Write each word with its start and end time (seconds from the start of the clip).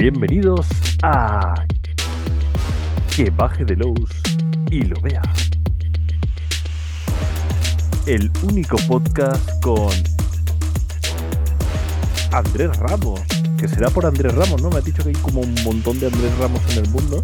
Bienvenidos 0.00 0.66
a 1.02 1.52
Que 3.14 3.28
baje 3.28 3.66
de 3.66 3.76
Lowe's 3.76 4.10
y 4.70 4.84
lo 4.84 4.98
vea. 5.02 5.20
El 8.06 8.32
único 8.44 8.78
podcast 8.88 9.62
con 9.62 9.90
Andrés 12.32 12.74
Ramos. 12.78 13.20
Que 13.58 13.68
será 13.68 13.90
por 13.90 14.06
Andrés 14.06 14.34
Ramos, 14.34 14.62
¿no? 14.62 14.70
Me 14.70 14.78
ha 14.78 14.80
dicho 14.80 15.02
que 15.02 15.10
hay 15.10 15.16
como 15.16 15.42
un 15.42 15.54
montón 15.64 16.00
de 16.00 16.06
Andrés 16.06 16.38
Ramos 16.38 16.62
en 16.70 16.78
el 16.82 16.88
mundo. 16.88 17.20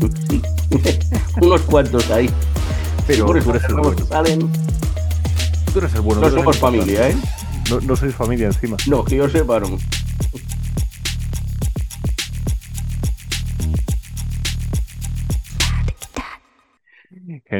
Unos 1.42 1.60
cuantos 1.62 2.08
ahí. 2.12 2.30
Pero 3.08 3.26
Por 3.26 3.34
tú 3.34 3.40
eso 3.40 3.50
eres 3.50 3.64
el 3.64 3.70
Ramos 3.70 3.94
bueno. 3.96 4.06
salen. 4.06 4.52
Tú 5.72 5.78
eres 5.80 5.94
el 5.94 6.02
bueno. 6.02 6.20
No 6.20 6.30
somos 6.30 6.56
familia, 6.56 7.08
¿eh? 7.08 7.16
No, 7.68 7.80
no 7.80 7.96
sois 7.96 8.14
familia 8.14 8.46
encima. 8.46 8.76
No, 8.86 9.04
que 9.04 9.16
yo 9.16 9.28
sepa, 9.28 9.58
no. 9.58 9.76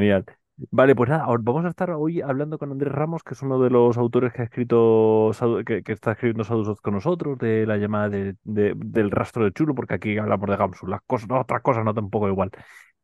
Genial. 0.01 0.25
Vale, 0.71 0.95
pues 0.95 1.09
nada, 1.09 1.25
vamos 1.41 1.65
a 1.65 1.69
estar 1.69 1.91
hoy 1.93 2.21
hablando 2.21 2.59
con 2.59 2.71
Andrés 2.71 2.93
Ramos, 2.93 3.23
que 3.23 3.33
es 3.35 3.43
uno 3.43 3.59
de 3.61 3.71
los 3.71 3.97
autores 3.97 4.33
que 4.33 4.43
ha 4.43 4.45
escrito, 4.45 5.31
que, 5.67 5.83
que 5.83 5.93
está 5.93 6.13
escribiendo 6.13 6.45
Sadusot 6.45 6.81
con 6.83 6.95
nosotros, 6.95 7.39
de 7.39 7.65
la 7.67 7.79
llamada 7.79 8.09
de, 8.11 8.37
de- 8.45 8.75
del 8.77 9.11
rastro 9.11 9.45
de 9.45 9.53
Chulo, 9.53 9.75
porque 9.75 9.95
aquí 9.95 10.19
hablamos 10.19 10.49
de 10.51 10.57
Gamsu, 10.57 10.87
las 10.87 11.01
cosas, 11.07 11.29
no, 11.29 11.41
otras 11.41 11.63
cosas 11.63 11.85
no 11.85 11.95
tampoco 11.95 12.29
igual. 12.29 12.51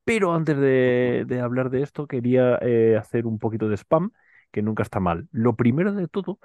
Pero 0.05 0.35
antes 0.35 0.57
de, 0.59 1.25
de 1.27 1.41
hablar 1.41 1.71
de 1.71 1.83
esto, 1.83 2.07
quería 2.09 2.59
eh, 2.63 2.97
hacer 2.99 3.27
un 3.27 3.39
poquito 3.39 3.69
de 3.69 3.77
spam, 3.77 4.11
que 4.53 4.63
nunca 4.63 4.83
está 4.83 5.01
mal. 5.01 5.29
Lo 5.33 5.57
primero 5.57 5.93
de 5.95 6.09
todo 6.09 6.39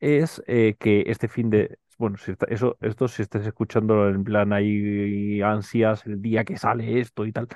es 0.00 0.42
eh, 0.46 0.76
que 0.80 1.04
este 1.08 1.28
fin 1.28 1.50
de, 1.50 1.78
bueno, 1.98 2.16
si 2.18 2.32
está- 2.32 2.46
eso, 2.48 2.76
esto 2.80 3.08
si 3.08 3.22
estés 3.22 3.46
escuchando 3.46 4.08
en 4.08 4.24
plan 4.24 4.52
ahí 4.52 5.42
ansias 5.42 6.06
el 6.06 6.22
día 6.22 6.44
que 6.44 6.56
sale 6.58 7.00
esto 7.00 7.26
y 7.26 7.32
tal, 7.32 7.48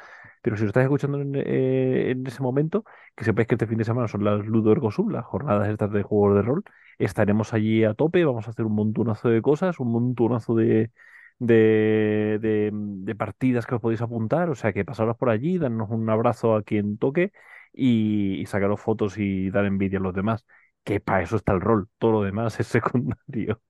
pero 0.43 0.57
si 0.57 0.63
lo 0.63 0.69
estás 0.69 0.85
escuchando 0.85 1.21
en, 1.21 1.35
eh, 1.37 2.11
en 2.13 2.27
ese 2.27 2.43
momento, 2.43 2.85
que 3.17 3.25
sepáis 3.25 3.49
que 3.49 3.55
este 3.57 3.67
fin 3.67 3.79
de 3.79 3.85
semana 3.85 4.09
son 4.09 4.25
las 4.25 4.45
Ludo 4.47 4.73
Ergo 4.73 4.91
Sum, 4.91 5.11
las 5.11 5.25
jornadas 5.25 5.69
estas 5.69 5.93
de 5.93 6.03
juegos 6.03 6.37
de 6.37 6.43
rol. 6.43 6.65
Estaremos 6.99 7.53
allí 7.55 7.85
a 7.85 7.95
tope, 7.95 8.25
vamos 8.25 8.47
a 8.47 8.51
hacer 8.51 8.65
un 8.67 8.75
montonazo 8.75 9.29
de 9.29 9.43
cosas, 9.43 9.79
un 9.81 9.93
montonazo 9.93 10.55
de, 10.55 10.91
de, 11.39 12.39
de, 12.41 12.71
de 12.73 13.15
partidas 13.15 13.67
que 13.67 13.75
os 13.75 13.81
podéis 13.81 14.03
apuntar. 14.03 14.51
O 14.51 14.55
sea 14.55 14.73
que 14.73 14.85
pasaros 14.85 15.17
por 15.17 15.31
allí, 15.31 15.59
darnos 15.59 15.91
un 15.91 16.09
abrazo 16.11 16.55
a 16.55 16.63
quien 16.63 16.99
toque 16.99 17.33
y, 17.73 18.41
y 18.41 18.47
sacaros 18.47 18.81
fotos 18.81 19.19
y 19.19 19.51
dar 19.51 19.65
envidia 19.65 19.99
a 19.99 20.03
los 20.03 20.15
demás. 20.15 20.45
Que 20.85 21.01
para 21.01 21.23
eso 21.23 21.37
está 21.37 21.53
el 21.53 21.61
rol, 21.61 21.89
todo 21.99 22.13
lo 22.13 22.23
demás 22.23 22.59
es 22.61 22.67
secundario. 22.69 23.61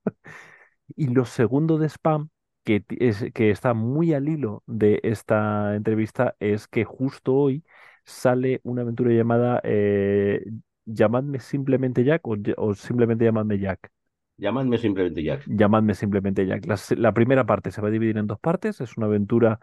Y 0.96 1.08
lo 1.08 1.24
segundo 1.24 1.78
de 1.78 1.88
spam, 1.88 2.30
que, 2.64 2.84
es, 2.98 3.24
que 3.34 3.50
está 3.50 3.74
muy 3.74 4.14
al 4.14 4.28
hilo 4.28 4.62
de 4.66 5.00
esta 5.02 5.74
entrevista, 5.76 6.36
es 6.40 6.68
que 6.68 6.84
justo 6.84 7.34
hoy 7.34 7.64
sale 8.04 8.60
una 8.64 8.82
aventura 8.82 9.12
llamada 9.12 9.60
eh, 9.64 10.44
Llamadme 10.86 11.40
simplemente 11.40 12.04
Jack 12.04 12.22
o, 12.26 12.74
simplemente 12.74 13.24
llamadme 13.24 13.58
Jack. 13.58 13.90
Llamadme 14.36 14.78
simplemente 14.78 15.22
Jack. 15.22 15.42
Llamadme 15.46 15.94
simplemente 15.94 16.46
Jack. 16.46 16.66
La, 16.66 16.76
la 16.96 17.12
primera 17.14 17.44
parte 17.46 17.70
se 17.70 17.80
va 17.80 17.88
a 17.88 17.90
dividir 17.90 18.16
en 18.18 18.26
dos 18.26 18.40
partes. 18.40 18.80
Es 18.80 18.96
una 18.96 19.06
aventura 19.06 19.60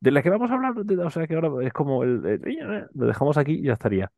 de 0.00 0.10
la 0.10 0.22
que 0.22 0.30
vamos 0.30 0.50
a 0.50 0.54
hablar. 0.54 0.74
de- 0.84 0.98
o 0.98 1.10
sea 1.10 1.26
que 1.26 1.34
ahora 1.34 1.66
es 1.66 1.72
como 1.72 2.04
el, 2.04 2.24
el- 2.26 2.86
lo 2.94 3.06
dejamos 3.06 3.36
aquí 3.38 3.54
y 3.54 3.62
ya 3.64 3.74
estaría. 3.74 4.12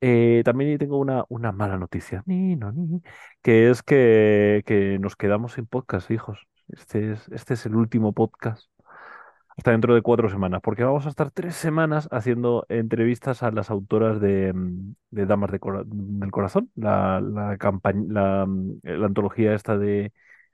Eh, 0.00 0.42
también 0.44 0.78
tengo 0.78 0.98
una, 0.98 1.24
una 1.28 1.52
mala 1.52 1.78
noticia, 1.78 2.22
ni, 2.26 2.56
no, 2.56 2.72
ni, 2.72 3.02
que 3.42 3.70
es 3.70 3.82
que, 3.82 4.62
que 4.66 4.98
nos 5.00 5.16
quedamos 5.16 5.54
sin 5.54 5.66
podcast, 5.66 6.10
hijos. 6.10 6.46
Este 6.72 7.12
es, 7.12 7.28
este 7.30 7.54
es 7.54 7.66
el 7.66 7.74
último 7.76 8.12
podcast 8.12 8.68
hasta 9.56 9.72
dentro 9.72 9.94
de 9.94 10.02
cuatro 10.02 10.30
semanas, 10.30 10.60
porque 10.62 10.84
vamos 10.84 11.06
a 11.06 11.10
estar 11.10 11.30
tres 11.30 11.54
semanas 11.56 12.08
haciendo 12.12 12.64
entrevistas 12.68 13.42
a 13.42 13.50
las 13.50 13.70
autoras 13.70 14.20
de, 14.20 14.52
mm, 14.54 14.94
de 15.10 15.26
Damas 15.26 15.50
del 15.52 16.30
Corazón, 16.30 16.70
la, 16.76 17.20
la, 17.20 17.58
la, 18.08 18.46
mm, 18.46 18.80
la 18.84 19.06
antología 19.06 19.54
esta 19.54 19.76
de, 19.78 20.12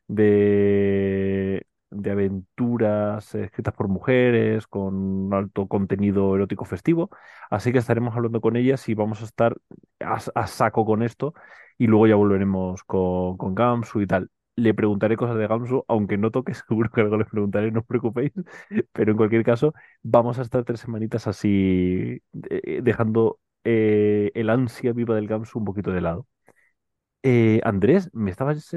de, 0.08 1.66
de 1.90 2.10
aventuras 2.10 3.34
escritas 3.34 3.74
por 3.74 3.88
mujeres 3.88 4.66
con 4.66 5.32
alto 5.34 5.68
contenido 5.68 6.34
erótico 6.36 6.64
festivo. 6.64 7.10
Así 7.50 7.72
que 7.72 7.78
estaremos 7.78 8.16
hablando 8.16 8.40
con 8.40 8.56
ellas 8.56 8.88
y 8.88 8.94
vamos 8.94 9.22
a 9.22 9.24
estar 9.26 9.56
a, 10.00 10.18
a 10.34 10.46
saco 10.48 10.84
con 10.84 11.02
esto 11.02 11.34
y 11.78 11.86
luego 11.86 12.06
ya 12.08 12.16
volveremos 12.16 12.82
con, 12.84 13.36
con 13.36 13.54
Gamsu 13.54 14.00
y 14.02 14.06
tal. 14.06 14.30
Le 14.56 14.72
preguntaré 14.74 15.16
cosas 15.16 15.36
de 15.36 15.46
Gamsu, 15.46 15.84
aunque 15.88 16.16
no 16.18 16.30
toque, 16.30 16.54
seguro 16.68 16.90
que 16.90 17.00
algo 17.02 17.18
les 17.18 17.28
preguntaré, 17.28 17.70
no 17.72 17.80
os 17.80 17.86
preocupéis. 17.86 18.32
Pero 18.92 19.10
en 19.12 19.16
cualquier 19.18 19.44
caso, 19.44 19.74
vamos 20.02 20.38
a 20.38 20.42
estar 20.42 20.64
tres 20.64 20.80
semanitas 20.80 21.26
así, 21.26 22.22
eh, 22.50 22.80
dejando 22.82 23.40
eh, 23.64 24.30
el 24.34 24.50
ansia 24.50 24.92
viva 24.92 25.14
del 25.14 25.28
Gamsu 25.28 25.58
un 25.58 25.64
poquito 25.66 25.92
de 25.92 26.00
lado. 26.00 26.26
Eh, 27.22 27.60
Andrés, 27.64 28.10
me 28.14 28.30
estabas 28.30 28.70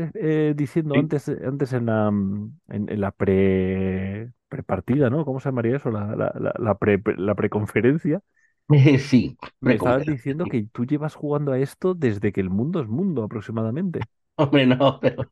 diciendo 0.55 0.97
Sí. 0.99 0.99
antes, 0.99 1.29
antes 1.29 1.73
en 1.73 1.85
la, 1.87 2.07
en, 2.09 2.51
en 2.69 3.01
la 3.01 3.11
pre, 3.11 4.31
prepartida, 4.49 5.09
¿no? 5.11 5.23
¿Cómo 5.25 5.39
se 5.39 5.49
llamaría 5.49 5.77
eso? 5.77 5.91
La, 5.91 6.15
la, 6.15 6.33
la, 6.39 6.53
la 6.57 6.75
pre, 6.77 7.01
la 7.17 7.35
preconferencia. 7.35 8.21
sí, 8.99 9.37
Me 9.61 9.75
estabas 9.75 10.05
diciendo 10.05 10.47
que 10.47 10.63
tú 10.71 10.85
llevas 10.85 11.15
jugando 11.15 11.51
a 11.53 11.59
esto 11.59 11.93
desde 11.93 12.31
que 12.33 12.41
el 12.41 12.49
mundo 12.49 12.81
es 12.81 12.87
mundo, 12.89 13.23
aproximadamente. 13.23 14.07
Hombre, 14.39 14.65
no, 14.65 14.99
pero, 15.01 15.31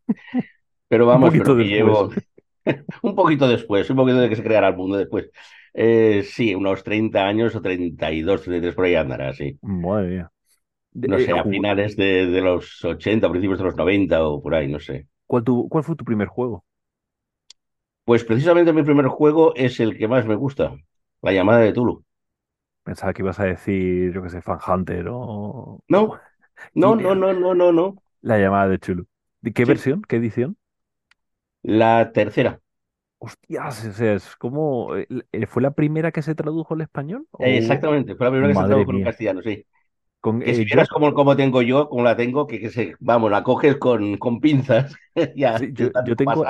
pero 0.90 1.06
Un 1.12 1.19
vamos, 1.19 1.35
poquito 1.35 1.51
pero 1.56 1.56
llevo 1.56 2.12
un 3.03 3.16
poquito 3.16 3.47
después, 3.47 3.90
un 3.90 3.97
poquito 3.97 4.19
de 4.19 4.29
que 4.29 4.35
se 4.35 4.44
creara 4.44 4.69
el 4.69 4.78
mundo 4.78 4.97
después. 4.97 5.29
Eh, 5.73 6.23
sí, 6.29 6.56
unos 6.56 6.84
30 6.84 7.28
años 7.28 7.56
o 7.56 7.62
32, 7.62 8.41
33 8.44 8.75
por 8.75 8.85
ahí 8.85 8.95
andará, 8.95 9.34
sí. 9.34 9.59
Madre 9.62 10.07
mía. 10.09 10.31
De- 10.91 11.09
No 11.12 11.18
eh, 11.23 11.28
sé, 11.28 11.34
a 11.34 11.44
ju- 11.44 11.53
finales 11.53 11.95
de, 11.97 12.28
de 12.28 12.41
los 12.41 12.85
80, 12.85 13.29
principios 13.31 13.57
de 13.59 13.66
los 13.66 13.75
90 13.75 14.23
o 14.28 14.41
por 14.44 14.53
ahí, 14.53 14.68
no 14.68 14.79
sé. 14.79 15.07
¿cuál, 15.25 15.44
tu- 15.44 15.69
cuál 15.69 15.84
fue 15.85 15.95
tu 15.95 16.03
primer 16.06 16.28
juego? 16.28 16.66
Pues 18.06 18.24
precisamente 18.24 18.74
mi 18.74 18.81
primer 18.81 19.06
juego 19.07 19.53
es 19.56 19.79
el 19.79 19.97
que 20.00 20.07
más 20.07 20.25
me 20.25 20.34
gusta, 20.35 20.75
La 21.22 21.31
llamada 21.31 21.59
de 21.59 21.74
Tulu. 21.74 22.03
Pensaba 22.84 23.13
que 23.13 23.22
ibas 23.22 23.39
a 23.39 23.45
decir, 23.45 24.13
yo 24.13 24.24
qué 24.24 24.29
sé, 24.29 24.41
Fan 24.41 24.59
Hunter 24.68 25.07
o 25.12 25.79
No, 25.89 26.19
no, 26.75 26.95
no, 26.95 27.16
no, 27.16 27.34
no, 27.34 27.53
no, 27.56 27.72
no. 27.74 28.03
La 28.27 28.39
llamada 28.39 28.67
de 28.69 28.79
Chulu. 28.79 29.07
¿De 29.41 29.53
qué 29.53 29.65
Sí, 29.65 29.73
versión? 29.73 30.01
¿Qué 30.03 30.17
edición? 30.17 30.57
la 31.63 32.11
tercera. 32.13 32.59
Hostias, 33.19 33.83
o 33.85 33.93
sea, 33.93 34.13
es 34.13 34.35
como, 34.35 34.95
eh, 34.95 35.07
¿fue 35.47 35.61
la 35.63 35.71
primera 35.71 36.11
que 36.11 36.21
se 36.21 36.35
tradujo 36.35 36.75
al 36.75 36.81
español? 36.81 37.27
Eh, 37.39 37.57
¿O 37.57 37.57
Exactamente, 37.57 38.15
fue 38.15 38.25
la 38.25 38.31
primera 38.31 38.53
que 38.53 38.57
se 38.59 38.65
tradujo 38.65 38.91
mía? 38.91 39.01
castellano, 39.01 39.41
sí. 39.43 39.65
Con, 40.27 40.41
Que 40.43 40.53
si 40.53 40.63
eh, 40.63 40.65
yo, 40.67 40.77
vieras 40.77 40.88
cómo, 40.89 41.13
cómo 41.13 41.35
tengo 41.35 41.61
yo, 41.61 41.89
cómo 41.89 42.03
la 42.03 42.15
tengo, 42.15 42.47
que, 42.47 42.59
que 42.59 42.69
se, 42.69 42.95
vamos, 42.99 43.29
la 43.31 43.43
coges 43.43 43.77
con, 43.77 44.17
con 44.17 44.39
pinzas, 44.39 44.95
ya, 45.35 45.59
sí, 45.59 45.71
yo, 45.73 45.91
yo 45.99 46.15
tengo 46.15 46.45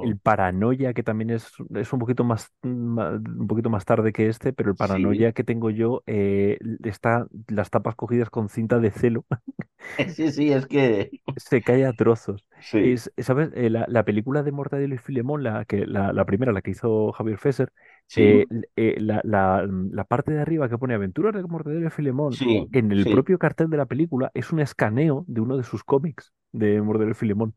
el, 0.00 0.18
Paranoia, 0.18 0.94
que 0.94 1.02
también 1.02 1.30
es, 1.30 1.48
es 1.74 1.92
un 1.92 1.98
poquito 1.98 2.24
más, 2.24 2.52
un 2.62 3.46
poquito 3.48 3.70
más 3.70 3.84
tarde 3.84 4.12
que 4.12 4.28
este, 4.28 4.52
pero 4.52 4.70
el 4.70 4.76
Sí, 4.76 5.04
Paranoia 5.16 5.32
que 5.32 5.44
tengo 5.44 5.70
yo 5.70 6.02
eh, 6.06 6.58
está 6.84 7.26
las 7.48 7.70
tapas 7.70 7.94
cogidas 7.96 8.30
con 8.30 8.48
cinta 8.48 8.78
de 8.80 8.90
celo, 8.90 9.24
sí, 10.14 10.32
sí, 10.32 10.52
es 10.52 10.66
que 10.66 11.10
se 11.36 11.62
cae 11.62 11.86
a 11.86 11.92
trozos. 11.92 12.44
sí, 12.60 12.78
Es, 12.80 13.12
¿sabes? 13.18 13.50
Eh, 13.54 13.70
la, 13.70 13.86
la 13.88 14.04
película 14.04 14.42
de 14.42 14.52
Mortadelo 14.52 14.94
y 14.94 14.98
Filemón, 14.98 15.42
la, 15.42 15.64
que, 15.64 15.86
la, 15.86 16.12
la 16.12 16.24
primera, 16.26 16.52
la 16.52 16.62
que 16.62 16.70
hizo 16.72 17.12
Javier 17.12 17.38
Fesser, 17.38 17.72
sí, 18.08 18.42
eh, 18.42 18.46
eh, 18.76 18.96
la, 19.00 19.20
la- 19.24 19.66
la 19.68 20.04
parte 20.04 20.32
de 20.32 20.40
arriba 20.42 20.68
que 20.68 20.78
pone 20.78 20.94
Aventuras 20.94 21.34
de 21.34 21.42
Mortadelo 21.44 21.86
y 21.86 21.90
Filemón, 21.90 22.40
sí, 22.40 22.72
en 22.72 22.92
el 22.92 23.06
sí. 23.06 23.08
propio 23.08 23.38
cartel 23.38 23.70
de 23.70 23.76
la 23.78 23.86
película, 23.86 24.30
es 24.34 24.52
un 24.52 24.60
escaneo 24.60 25.24
de 25.28 25.40
uno 25.40 25.56
de 25.56 25.64
sus 25.64 25.84
cómics 25.84 26.32
de 26.52 26.80
Mortadelo 26.82 27.12
y 27.12 27.14
Filemón. 27.14 27.54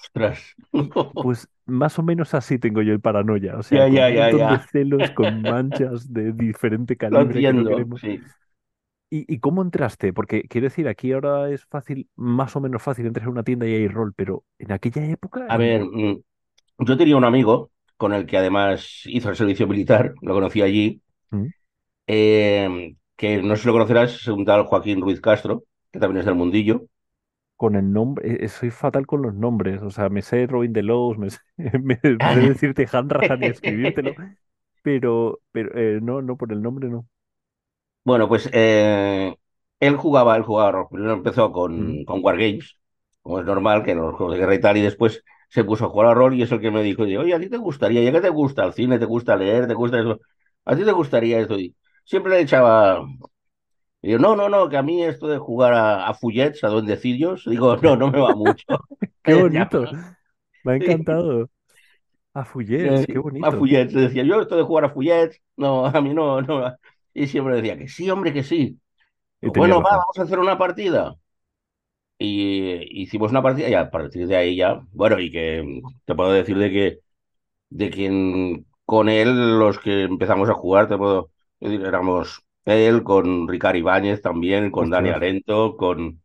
Ostras. 0.00 0.56
Pues 1.20 1.48
más 1.66 1.98
o 1.98 2.02
menos 2.04 2.32
así 2.34 2.58
tengo 2.58 2.80
yo 2.82 2.92
el 2.92 3.00
paranoia, 3.00 3.56
o 3.58 3.62
sea, 3.62 3.80
Ya, 3.80 3.88
ya, 3.88 4.08
un 4.08 4.10
ya, 4.10 4.28
montón 4.28 4.46
de 4.46 4.58
celos, 4.60 5.10
con 5.10 5.42
manchas 5.44 6.12
de 6.12 6.32
diferente 6.32 6.96
Lo 7.08 7.20
calibre 7.20 7.42
no 7.42 7.62
entiendo, 7.62 7.88
sí. 7.98 8.32
¿Y, 9.10 9.32
y 9.32 9.40
cómo 9.40 9.62
entraste? 9.62 10.12
Porque 10.12 10.42
quiero 10.48 10.66
decir, 10.66 10.86
aquí 10.88 11.12
ahora 11.12 11.50
es 11.50 11.64
fácil, 11.66 12.10
más 12.16 12.56
o 12.56 12.60
menos 12.60 12.82
fácil 12.82 13.06
entrar 13.06 13.24
en 13.24 13.30
una 13.32 13.42
tienda 13.44 13.66
y 13.66 13.74
hay 13.74 13.88
rol, 13.88 14.12
pero 14.14 14.44
en 14.58 14.72
aquella 14.72 15.04
época, 15.06 15.46
A 15.46 15.56
ver, 15.56 15.82
mm, 15.84 16.22
yo 16.80 16.96
tenía 16.98 17.16
un 17.16 17.24
amigo 17.24 17.70
con 17.98 18.14
el 18.14 18.26
que 18.26 18.38
además 18.38 19.02
hizo 19.06 19.30
el 19.30 19.36
servicio 19.36 19.68
militar, 19.68 20.14
lo 20.22 20.34
conocí 20.34 20.62
allí, 20.62 21.02
¿Mm? 21.30 21.52
eh, 22.06 22.96
que 23.16 23.42
no 23.42 23.56
sé 23.56 23.62
si 23.62 23.66
lo 23.68 23.72
conocerás, 23.74 24.14
es 24.14 24.26
un 24.28 24.44
tal 24.44 24.64
Joaquín 24.64 25.00
Ruiz 25.00 25.20
Castro, 25.20 25.64
que 25.92 25.98
también 25.98 26.20
es 26.20 26.26
del 26.26 26.34
mundillo. 26.34 26.86
con 27.56 27.74
el 27.76 27.92
nombre, 27.92 28.32
eh, 28.34 28.38
eh, 28.44 28.48
soy 28.48 28.70
fatal 28.70 29.06
con 29.06 29.22
los 29.22 29.34
nombres, 29.34 29.82
o 29.82 29.90
sea, 29.90 30.08
me 30.10 30.22
sé 30.22 30.46
Robin 30.46 30.72
Delos, 30.72 31.18
me 31.18 31.30
sé, 31.30 31.38
me 31.82 31.96
sé 32.32 32.40
decirte 32.40 32.86
Hanrahan 32.90 33.42
y 33.42 33.48
escribírtelo, 33.48 34.14
pero, 34.82 35.40
pero 35.52 35.76
eh, 35.78 36.00
no, 36.02 36.22
no, 36.22 36.36
por 36.36 36.52
el 36.52 36.62
nombre 36.62 36.88
no. 36.90 37.08
Bueno, 38.04 38.28
pues 38.28 38.48
eh, 38.52 39.34
él 39.80 39.96
jugaba, 39.96 40.36
él 40.36 40.42
jugaba. 40.42 40.88
Primero 40.88 41.12
empezó 41.14 41.52
¿Mm? 41.74 41.92
con, 41.92 42.04
con 42.04 42.24
Wargames, 42.24 42.76
como 43.22 43.40
es 43.40 43.44
normal, 43.46 43.84
que 43.84 43.90
en 43.92 43.98
los 43.98 44.14
juegos 44.16 44.34
de 44.34 44.40
guerra 44.40 44.54
y 44.54 44.60
tal, 44.60 44.76
y 44.78 44.82
después 44.82 45.22
se 45.48 45.64
puso 45.64 45.86
a 45.86 45.88
jugar 45.88 46.08
a 46.08 46.14
rol 46.14 46.34
y 46.34 46.42
es 46.42 46.52
el 46.52 46.60
que 46.60 46.70
me 46.70 46.82
dijo, 46.82 47.02
oye, 47.02 47.34
¿a 47.34 47.40
ti 47.40 47.48
te 47.48 47.56
gustaría? 47.58 48.02
¿Ya 48.02 48.12
que 48.12 48.20
te 48.20 48.28
gusta 48.30 48.64
el 48.64 48.72
cine, 48.74 48.98
te 48.98 49.04
gusta 49.06 49.36
leer, 49.36 49.66
te 49.68 49.74
gusta 49.74 50.00
eso? 50.00 50.20
¿A 50.64 50.76
ti 50.76 50.84
te 50.84 50.92
gustaría 50.92 51.40
esto? 51.40 51.58
Y 51.58 51.74
siempre 52.04 52.32
le 52.32 52.40
echaba... 52.42 53.04
Y 54.02 54.12
yo, 54.12 54.18
no, 54.18 54.36
no, 54.36 54.48
no, 54.48 54.68
que 54.68 54.76
a 54.76 54.82
mí 54.82 55.02
esto 55.04 55.26
de 55.28 55.38
jugar 55.38 55.72
a, 55.74 56.06
a 56.08 56.14
Fullets, 56.14 56.62
a 56.64 56.68
duendecillos, 56.68 57.44
digo, 57.46 57.76
no, 57.82 57.96
no 57.96 58.10
me 58.10 58.20
va 58.20 58.34
mucho. 58.34 58.64
Qué 59.24 59.34
bonito. 59.34 59.84
Me 60.62 60.72
ha 60.72 60.76
encantado. 60.76 61.50
A 62.34 62.44
Fullets, 62.44 63.06
qué 63.06 63.18
Eh, 63.18 63.38
a 63.40 63.52
bonito. 63.52 63.52
Fullets, 63.52 63.92
decía, 63.92 64.22
yo 64.24 64.40
esto 64.40 64.56
de 64.56 64.62
jugar 64.62 64.84
a 64.84 64.90
Fullets, 64.90 65.40
no, 65.56 65.86
a 65.86 66.00
mí 66.00 66.14
no, 66.14 66.40
no. 66.42 66.76
Y 67.14 67.26
siempre 67.26 67.56
decía 67.56 67.76
que 67.78 67.88
sí, 67.88 68.08
hombre, 68.10 68.32
que 68.32 68.44
sí. 68.44 68.80
Y 69.42 69.48
bueno, 69.50 69.82
va, 69.82 69.90
vamos 69.92 70.18
a 70.18 70.22
hacer 70.24 70.38
una 70.40 70.58
partida. 70.58 71.16
Y 72.18 73.02
hicimos 73.02 73.30
una 73.30 73.42
partida 73.42 73.68
y 73.68 73.74
a 73.74 73.90
partir 73.90 74.26
de 74.26 74.36
ahí 74.36 74.56
ya, 74.56 74.80
bueno, 74.92 75.20
y 75.20 75.30
que 75.30 75.82
te 76.04 76.14
puedo 76.14 76.32
decir 76.32 76.58
de 76.58 76.70
que, 76.70 76.98
de 77.70 77.90
que 77.90 78.06
en- 78.06 78.66
con 78.86 79.08
él 79.08 79.58
los 79.58 79.78
que 79.80 80.04
empezamos 80.04 80.48
a 80.50 80.54
jugar, 80.54 80.88
te 80.88 80.98
puedo 80.98 81.30
decir, 81.60 81.82
éramos 81.84 82.42
él, 82.66 83.02
con 83.04 83.48
Ricard 83.48 83.76
Ibáñez 83.76 84.22
también, 84.22 84.70
con 84.70 84.90
Dani 84.90 85.10
Arento, 85.10 85.76
con, 85.76 86.22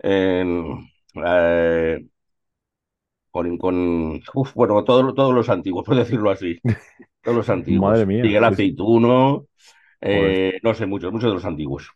em, 0.00 0.88
eh, 1.24 2.06
con, 3.30 3.58
con 3.58 4.20
uf, 4.34 4.54
bueno, 4.54 4.82
todos, 4.84 5.14
todos 5.14 5.34
los 5.34 5.48
antiguos, 5.48 5.84
por 5.84 5.96
decirlo 5.96 6.30
así, 6.30 6.62
todos 7.22 7.36
los 7.38 7.50
madre 7.68 8.04
antiguos. 8.04 8.06
mía. 8.06 8.26
Miguel. 8.26 8.44
Aceituno, 8.44 9.48
eh, 10.02 10.60
no 10.62 10.74
sé, 10.74 10.86
muchos, 10.86 11.12
muchos 11.12 11.30
de 11.30 11.34
los 11.34 11.44
antiguos. 11.46 11.90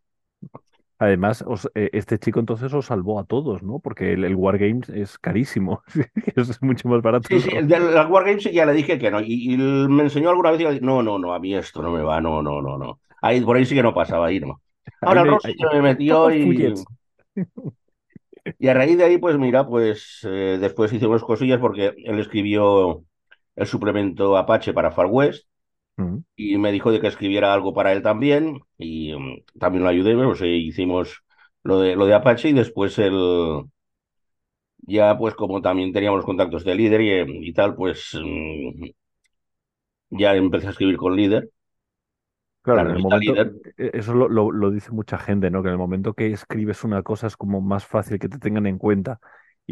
Además, 1.00 1.44
os- 1.47 1.70
eh, 1.75 1.91
este 1.94 2.19
chico 2.20 2.41
entonces 2.41 2.73
os 2.75 2.87
salvó 2.87 3.20
a 3.20 3.25
todos, 3.26 3.62
¿no? 3.64 3.81
Porque 3.81 4.12
el, 4.14 4.25
el 4.25 4.37
Wargames 4.37 4.88
es 4.91 5.19
carísimo. 5.19 5.82
Es 6.37 6.62
mucho 6.62 6.88
más 6.88 7.02
barato 7.02 7.29
Sí, 7.29 7.38
el 7.38 7.43
sí, 7.43 7.50
el 7.55 7.69
de 7.69 7.79
la 7.79 8.06
Wargames 8.08 8.44
ya 8.52 8.64
le 8.67 8.73
dije 8.73 8.99
que 8.99 9.11
no. 9.11 9.20
Y, 9.20 9.55
y 9.55 9.56
me 9.56 10.02
enseñó 10.05 10.31
alguna 10.31 10.50
vez 10.50 10.61
y 10.61 10.64
le 10.64 10.70
dije, 10.70 10.85
no, 10.85 11.02
no, 11.02 11.19
no, 11.19 11.35
a 11.35 11.38
mí 11.38 11.55
esto 11.55 11.82
no 11.82 11.91
me 11.93 12.02
va, 12.02 12.20
no, 12.20 12.43
no, 12.43 12.61
no, 12.62 12.79
no. 12.79 13.00
Ahí, 13.23 13.41
por 13.43 13.56
ahí 13.56 13.67
sí 13.67 13.75
que 13.75 13.82
no 13.82 13.94
pasaba, 13.94 14.26
ahí 14.26 14.41
no. 14.41 14.62
Ahora 15.05 15.20
el 15.23 15.29
Rossi 15.29 15.55
me 15.70 15.82
metió 15.82 16.31
el 16.31 16.31
y, 16.31 16.75
y 18.58 18.69
a 18.69 18.75
raíz 18.75 18.96
de 18.99 19.05
ahí, 19.05 19.19
pues 19.19 19.37
mira, 19.38 19.67
pues 19.67 20.20
eh, 20.25 20.58
después 20.61 20.93
hicimos 20.93 21.25
cosillas 21.25 21.61
porque 21.61 21.94
él 22.05 22.19
escribió 22.19 23.05
el 23.56 23.67
suplemento 23.67 24.37
Apache 24.37 24.73
para 24.73 24.91
Far 24.93 25.06
West 25.06 25.46
Y 26.37 26.56
me 26.58 26.73
dijo 26.73 26.91
de 26.93 27.00
que 27.00 27.08
escribiera 27.08 27.52
algo 27.52 27.75
para 27.75 27.93
él 27.93 28.02
también 28.02 28.61
y 28.79 29.14
mm, 29.14 29.44
también 29.58 29.85
lo 29.85 29.91
ayudé, 29.91 30.14
pues 30.17 30.41
eh, 30.43 30.49
hicimos 30.56 31.23
lo 31.62 31.81
de, 31.81 31.97
lo 31.97 32.06
de 32.06 32.14
Apache 32.14 32.49
y 32.50 32.52
después 32.55 32.99
el, 32.99 33.64
ya 34.87 35.17
pues 35.19 35.35
como 35.35 35.62
también 35.62 35.93
teníamos 35.93 36.19
los 36.19 36.26
contactos 36.26 36.64
de 36.64 36.75
líder 36.75 37.00
y, 37.02 37.49
y 37.49 37.52
tal, 37.52 37.75
pues 37.76 38.11
mm, 38.14 38.85
ya 40.11 40.35
empecé 40.37 40.69
a 40.69 40.70
escribir 40.70 40.97
con 40.97 41.17
líder, 41.17 41.50
la 42.73 42.85
Claro, 42.85 42.91
en 42.91 42.93
el 42.93 42.99
momento, 42.99 43.35
líder. 43.35 43.53
e- 43.79 43.91
eso 43.94 44.12
lo, 44.14 44.29
lo- 44.29 44.53
lo 44.53 44.70
dice 44.70 44.91
mucha 44.93 45.19
gente, 45.19 45.50
¿no? 45.50 45.62
Que 45.62 45.69
en 45.69 45.73
el 45.73 45.79
momento 45.79 46.12
que 46.14 46.26
escribes 46.31 46.85
una 46.85 47.03
cosa 47.03 47.26
es 47.26 47.37
como 47.37 47.61
más 47.62 47.87
fácil 47.87 48.19
que 48.19 48.29
te 48.29 48.38
tengan 48.38 48.67
en 48.67 48.76
cuenta 48.79 49.19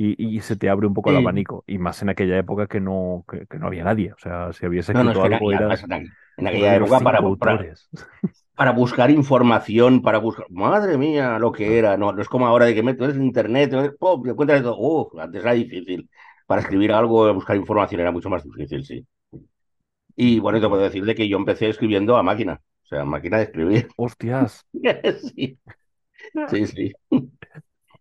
y, 0.01 0.37
y 0.37 0.41
se 0.41 0.55
te 0.55 0.71
abre 0.71 0.87
un 0.87 0.95
poco 0.95 1.11
el 1.11 1.17
abanico. 1.17 1.65
Y 1.67 1.79
más 1.79 2.01
en 2.03 2.11
aquella 2.11 2.39
época 2.39 2.69
que 2.69 2.81
no, 2.81 3.25
que, 3.29 3.47
que 3.47 3.59
no 3.59 3.67
había 3.67 3.83
nadie. 3.83 4.13
O 4.13 4.19
sea, 4.19 4.53
si 4.53 4.65
habías 4.65 4.89
No, 4.91 5.03
no, 5.03 5.11
es 5.11 5.17
escrito 5.17 5.29
que 5.29 5.35
algo 5.35 5.51
además 5.51 5.85
eras 5.85 6.13
en, 6.37 6.47
aquella 6.47 6.77
época 6.77 7.01
para, 7.01 7.19
para, 7.19 7.19
autores. 7.19 7.89
para 8.55 8.71
buscar 8.71 9.11
información, 9.11 10.01
para 10.01 10.19
buscar, 10.19 10.47
madre 10.51 10.97
mía, 10.97 11.41
lo 11.41 11.51
que 11.51 11.79
era, 11.79 11.97
no, 11.97 12.13
no 12.13 12.23
es 12.23 12.29
como 12.29 12.47
ahora 12.47 12.67
de 12.67 12.77
que 12.77 12.83
metes 12.85 13.17
en 13.17 13.25
internet, 13.25 13.71
te 13.71 14.31
encuentras 14.31 14.63
todo, 14.63 14.79
¡Uf! 14.79 15.19
antes 15.19 15.43
era 15.43 15.53
difícil. 15.53 16.09
Para 16.47 16.61
escribir 16.63 16.93
algo, 16.93 17.35
buscar 17.35 17.57
información 17.57 18.01
era 18.01 18.13
mucho 18.13 18.31
más 18.31 18.45
difícil, 18.45 18.85
sí. 18.85 19.05
Y 20.15 20.39
bueno, 20.39 20.61
te 20.61 20.69
puedo 20.69 20.83
decir 20.83 21.05
de 21.05 21.15
que 21.15 21.29
yo 21.29 21.37
empecé 21.37 21.69
escribiendo 21.69 22.17
a 22.17 22.23
máquina, 22.23 22.61
o 22.85 22.87
sea, 22.87 23.05
máquina 23.05 23.39
de 23.39 23.45
escribir. 23.45 23.89
Hostias. 23.97 24.65
Sí, 26.51 26.67
sí, 26.67 26.67
sí. 26.67 26.93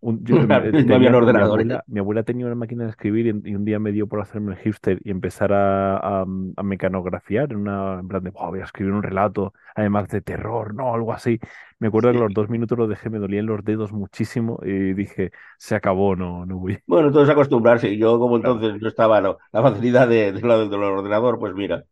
Un- 0.00 0.24
yo, 0.24 0.38
No 0.86 0.94
tenía, 0.96 0.96
habían 0.96 1.14
mi 1.32 1.40
abuela, 1.40 1.82
mi 1.88 1.98
abuela 2.00 2.22
tenía 2.22 2.46
una 2.46 2.54
máquina 2.54 2.84
de 2.84 2.90
escribir 2.90 3.26
y, 3.26 3.30
un 3.30 3.46
y 3.46 3.54
un 3.56 3.64
día 3.64 3.78
me 3.80 3.90
dio 3.92 4.06
por 4.06 4.20
hacerme 4.20 4.52
el 4.52 4.58
hipster 4.58 5.00
y 5.04 5.10
empezar 5.10 5.52
a, 5.52 5.96
a, 5.96 6.26
a 6.56 6.62
mecanografiar 6.62 7.50
en 7.52 7.58
una, 7.58 7.98
en 8.00 8.08
plan 8.08 8.22
de, 8.22 8.30
"Buah, 8.30 8.50
voy 8.50 8.60
a 8.60 8.64
escribir 8.64 8.92
un 8.94 9.02
relato, 9.02 9.54
además 9.74 10.08
de 10.08 10.20
terror, 10.20 10.74
¿no? 10.74 10.94
Algo 10.94 11.12
así. 11.12 11.40
Me 11.80 11.88
acuerdo 11.88 12.12
que 12.12 12.18
Sí. 12.18 12.18
los 12.18 12.32
dos 12.32 12.48
minutos 12.48 12.78
lo 12.78 12.86
dejé, 12.86 13.10
me 13.10 13.18
dolían 13.18 13.46
los 13.46 13.64
dedos 13.64 13.92
muchísimo 13.92 14.60
y 14.64 14.94
dije, 14.94 15.32
se 15.58 15.74
acabó, 15.74 16.14
no, 16.16 16.46
no 16.46 16.58
voy. 16.58 16.78
Bueno, 16.86 17.10
todo 17.12 17.22
es 17.24 17.28
acostumbrarse. 17.28 17.96
Yo, 17.98 18.18
como 18.18 18.36
Claro. 18.40 18.58
entonces 18.58 18.80
no 18.80 18.88
estaba 18.88 19.20
no, 19.20 19.36
la 19.52 19.62
facilidad 19.62 20.08
de, 20.08 20.32
de 20.32 20.40
lo- 20.40 20.68
del 20.68 20.82
ordenador, 20.82 21.38
pues 21.38 21.54
mira. 21.54 21.84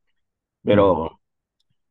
Pero, 0.64 1.20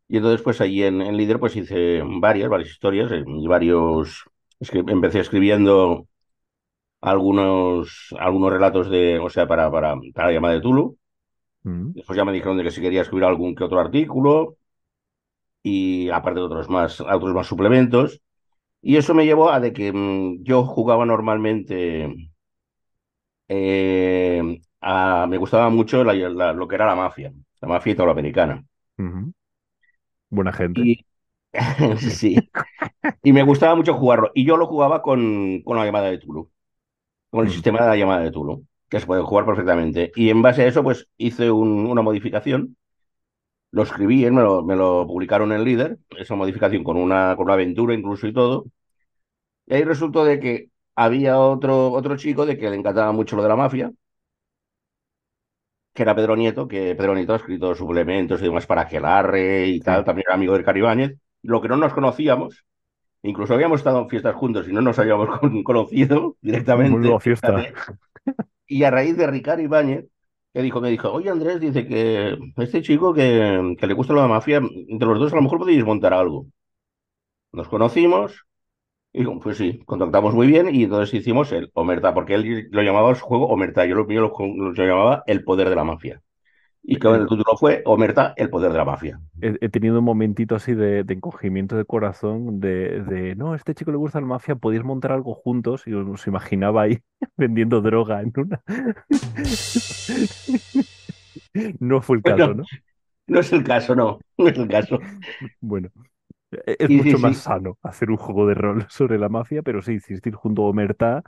y 0.08 0.18
entonces, 0.18 0.42
pues 0.44 0.62
allí 0.62 0.84
en, 0.84 1.02
en 1.02 1.18
Líder, 1.18 1.40
pues 1.40 1.56
hice 1.56 2.02
varias, 2.22 2.50
varias 2.50 2.70
historias 2.72 3.12
eh, 3.12 3.24
y 3.28 3.48
varios. 3.48 4.26
Es 4.60 4.72
que 4.72 4.80
empecé 4.80 5.20
escribiendo 5.20 6.08
algunos, 7.02 8.10
algunos 8.20 8.52
relatos 8.54 8.90
de, 8.90 9.20
o 9.20 9.30
sea, 9.30 9.48
para, 9.48 9.72
para, 9.72 9.96
para 10.14 10.28
la 10.30 10.34
llamada 10.34 10.56
de 10.56 10.62
Tulu. 10.62 10.98
ujú, 11.66 11.96
Después 11.96 12.18
ya 12.18 12.26
me 12.26 12.34
dijeron 12.34 12.58
de 12.58 12.64
que 12.66 12.72
si 12.72 12.82
quería 12.82 13.02
escribir 13.04 13.26
algún 13.26 13.56
que 13.56 13.64
otro 13.66 13.80
artículo 13.80 14.58
y 15.64 16.10
aparte 16.10 16.40
de 16.40 16.46
otros 16.46 16.70
más, 16.70 17.02
otros 17.02 17.34
más 17.34 17.48
suplementos. 17.48 18.22
Y 18.82 18.98
eso 18.98 19.14
me 19.16 19.26
llevó 19.26 19.52
a 19.52 19.60
de 19.60 19.74
que 19.74 19.94
mm, 19.94 20.44
yo 20.44 20.66
jugaba 20.66 21.06
normalmente. 21.08 22.32
eh, 23.48 24.60
a- 24.82 25.26
me 25.28 25.38
gustaba 25.38 25.70
mucho 25.70 26.04
la- 26.04 26.14
la- 26.14 26.54
lo 26.54 26.68
que 26.68 26.76
era 26.76 26.86
la 26.88 26.96
mafia, 26.96 27.34
la 27.62 27.68
mafia 27.68 27.94
italoamericana. 27.94 28.64
Buena 30.30 30.54
gente. 30.54 30.84
Y 30.84 31.06
sí, 32.00 32.50
y 33.24 33.34
me 33.34 33.44
gustaba 33.44 33.76
mucho 33.76 33.94
jugarlo. 33.96 34.32
Y 34.36 34.46
yo 34.46 34.58
lo 34.58 34.68
jugaba 34.68 35.02
con, 35.02 35.62
con 35.64 35.78
la 35.78 35.86
llamada 35.86 36.10
de 36.10 36.20
Tulu, 36.20 36.52
con 37.32 37.46
el 37.46 37.52
Mm, 37.52 37.54
sistema 37.54 37.82
de 37.84 37.88
la 37.90 37.98
llamada 37.98 38.22
de 38.24 38.32
Tulu, 38.32 38.66
que 38.90 39.00
se 39.00 39.08
puede 39.08 39.24
jugar 39.24 39.46
perfectamente. 39.46 40.12
Y 40.16 40.30
en 40.32 40.42
base 40.42 40.64
a 40.64 40.68
eso, 40.68 40.84
pues 40.84 41.10
hice 41.18 41.52
un- 41.52 41.88
una 41.88 42.02
modificación, 42.04 42.78
lo 43.72 43.84
escribí, 43.84 44.30
me 44.32 44.42
lo, 44.44 44.64
me 44.64 44.76
lo 44.76 45.08
publicaron 45.08 45.52
en 45.54 45.64
Líder, 45.66 46.00
esa 46.18 46.36
modificación 46.36 46.84
con 46.84 46.98
una, 46.98 47.36
con 47.38 47.46
una 47.46 47.54
aventura 47.56 47.94
incluso 47.96 48.28
y 48.28 48.34
todo. 48.34 48.66
Y 49.68 49.76
ahí 49.76 49.84
resultó 49.84 50.26
de 50.26 50.40
que 50.40 50.70
había 50.96 51.40
otro, 51.40 51.92
otro 51.92 52.18
chico 52.18 52.46
de 52.46 52.58
que 52.58 52.70
le 52.70 52.76
encantaba 52.78 53.12
mucho 53.12 53.36
lo 53.36 53.44
de 53.44 53.50
la 53.50 53.56
mafia, 53.56 53.92
que 55.94 56.04
era 56.04 56.16
Pedro 56.16 56.36
Nieto, 56.36 56.68
que 56.68 56.96
Pedro 56.96 57.16
Nieto 57.16 57.34
ha 57.34 57.38
escrito 57.38 57.74
suplementos 57.76 58.42
y 58.42 58.46
demás 58.46 58.66
para 58.68 58.82
Aquelarre 58.84 59.68
y 59.68 59.80
tal, 59.80 60.04
también 60.04 60.26
era 60.28 60.36
amigo 60.36 60.54
del 60.54 60.66
Caribáñez. 60.66 61.18
Lo 61.46 61.62
que 61.62 61.68
no 61.70 61.78
nos 61.78 61.94
conocíamos, 61.94 62.66
incluso 63.24 63.54
habíamos 63.56 63.80
estado 63.82 64.02
en 64.02 64.10
fiestas 64.10 64.36
juntos 64.36 64.68
y 64.70 64.74
no 64.74 64.82
nos 64.82 65.00
habíamos 65.00 65.30
con- 65.40 65.64
conocido 65.64 66.38
directamente, 66.42 67.18
fiesta. 67.42 67.70
Y 68.68 68.84
a 68.84 68.92
raíz 68.92 69.18
de 69.18 69.28
Ricardo 69.28 69.62
Ibáñez, 69.64 70.06
que 70.54 70.62
dijo, 70.62 70.82
me 70.82 70.90
dijo, 70.90 71.12
oye 71.12 71.30
Andrés, 71.30 71.60
dice 71.60 71.88
que 71.88 72.38
este 72.58 72.82
chico 72.82 73.14
que, 73.14 73.76
que 73.80 73.88
le 73.88 73.94
gusta 73.94 74.14
la 74.14 74.28
mafia, 74.28 74.58
entre 74.88 75.08
los 75.08 75.20
dos 75.20 75.34
a 75.34 75.36
lo 75.38 75.42
mejor 75.44 75.60
podéis 75.60 75.84
montar 75.86 76.14
algo. 76.14 76.48
Nos 77.52 77.68
conocimos 77.70 78.46
y 79.14 79.26
pues 79.26 79.58
sí, 79.58 79.80
contactamos 79.86 80.34
muy 80.36 80.48
bien 80.48 80.74
y 80.76 80.86
entonces 80.86 81.14
hicimos 81.16 81.52
el 81.54 81.72
Omerta, 81.76 82.14
porque 82.14 82.36
él 82.36 82.68
lo 82.72 82.84
llamaba 82.84 83.16
su 83.16 83.26
juego 83.26 83.48
Omerta, 83.50 83.86
yo 83.86 83.96
lo, 83.96 84.10
yo 84.10 84.22
lo, 84.22 84.34
lo 84.74 84.86
llamaba 84.86 85.24
El 85.28 85.44
Poder 85.46 85.70
de 85.70 85.76
la 85.78 85.84
Mafia. 85.86 86.22
Y 86.88 87.00
que 87.00 87.08
Eh, 87.08 87.10
el 87.10 87.28
título 87.28 87.58
fue 87.60 87.82
Omerta, 87.86 88.34
El 88.38 88.50
Poder 88.50 88.72
de 88.72 88.78
la 88.78 88.86
Mafia. 88.86 89.20
He, 89.42 89.58
he 89.62 89.70
tenido 89.70 90.00
un 90.00 90.06
momentito 90.06 90.56
así 90.56 90.74
de, 90.74 91.04
de 91.04 91.14
encogimiento 91.14 91.76
de 91.76 91.86
corazón, 91.86 92.60
de, 92.62 93.02
de, 93.04 93.36
no, 93.36 93.52
a 93.54 93.56
este 93.58 93.76
chico 93.76 93.92
le 93.92 93.98
gusta 93.98 94.22
la 94.22 94.28
mafia, 94.28 94.56
podéis 94.56 94.84
montar 94.84 95.12
algo 95.12 95.36
juntos 95.36 95.84
y 95.88 95.94
os 95.94 96.26
imaginaba 96.28 96.84
ahí 96.84 97.00
vendiendo 97.38 97.82
droga 97.82 98.22
en 98.22 98.32
una... 98.38 98.62
No 101.80 102.02
fue 102.02 102.18
el 102.18 102.24
caso, 102.24 102.54
¿no? 102.54 102.70
no 103.28 103.40
es 103.40 103.52
el 103.54 103.64
caso, 103.64 103.96
no, 103.96 104.20
no 104.38 104.48
es 104.50 104.58
el 104.58 104.68
caso. 104.68 105.00
Bueno, 105.62 105.90
e- 106.52 106.76
es 106.80 106.88
sí, 106.88 106.94
mucho 106.94 107.20
más 107.20 107.36
sí, 107.36 107.38
sano 107.38 107.78
hacer 107.84 108.10
un 108.12 108.18
juego 108.18 108.48
de 108.48 108.54
rol 108.56 108.86
sobre 108.90 109.18
la 109.20 109.30
mafia, 109.30 109.62
pero 109.64 109.82
sí, 109.82 109.94
existir 109.94 110.34
junto 110.36 110.64
a 110.66 110.70
Omerta, 110.70 111.24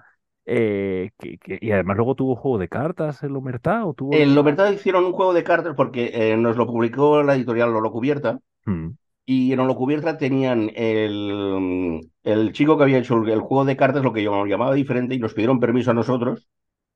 eh, 0.47 1.11
que, 1.19 1.37
que- 1.39 1.59
y 1.61 1.71
además 1.71 1.97
luego 1.97 2.15
tuvo 2.15 2.35
juego 2.37 2.57
de 2.59 2.69
cartas 2.69 3.23
el 3.23 3.35
Omerta, 3.37 3.85
o 3.85 3.93
tuvo 3.95 4.17
en 4.19 4.37
alguna... 4.37 4.37
Omerta 4.37 4.71
hicieron 4.71 5.05
un 5.05 5.13
juego 5.13 5.33
de 5.33 5.43
cartas 5.43 5.73
porque 5.75 6.11
eh, 6.13 6.37
nos 6.37 6.55
lo 6.57 6.65
publicó 6.67 7.23
la 7.23 7.35
editorial 7.35 7.71
Lolo 7.73 7.91
Cubierta 7.91 8.39
Mm, 8.67 8.97
y 9.25 9.51
en 9.53 9.59
Lolo 9.59 9.75
Cubierta 9.75 10.17
tenían 10.17 10.71
el, 10.75 12.09
el 12.23 12.53
chico 12.53 12.77
que 12.77 12.83
había 12.85 12.99
hecho 12.99 13.15
el, 13.17 13.29
el 13.29 13.41
juego 13.41 13.65
de 13.65 13.77
cartas, 13.77 14.03
lo 14.03 14.13
que 14.13 14.23
yo 14.23 14.45
llamaba 14.47 14.73
diferente, 14.75 15.15
y 15.15 15.19
nos 15.19 15.33
pidieron 15.33 15.59
permiso 15.59 15.91
a 15.91 15.93
nosotros 15.95 16.49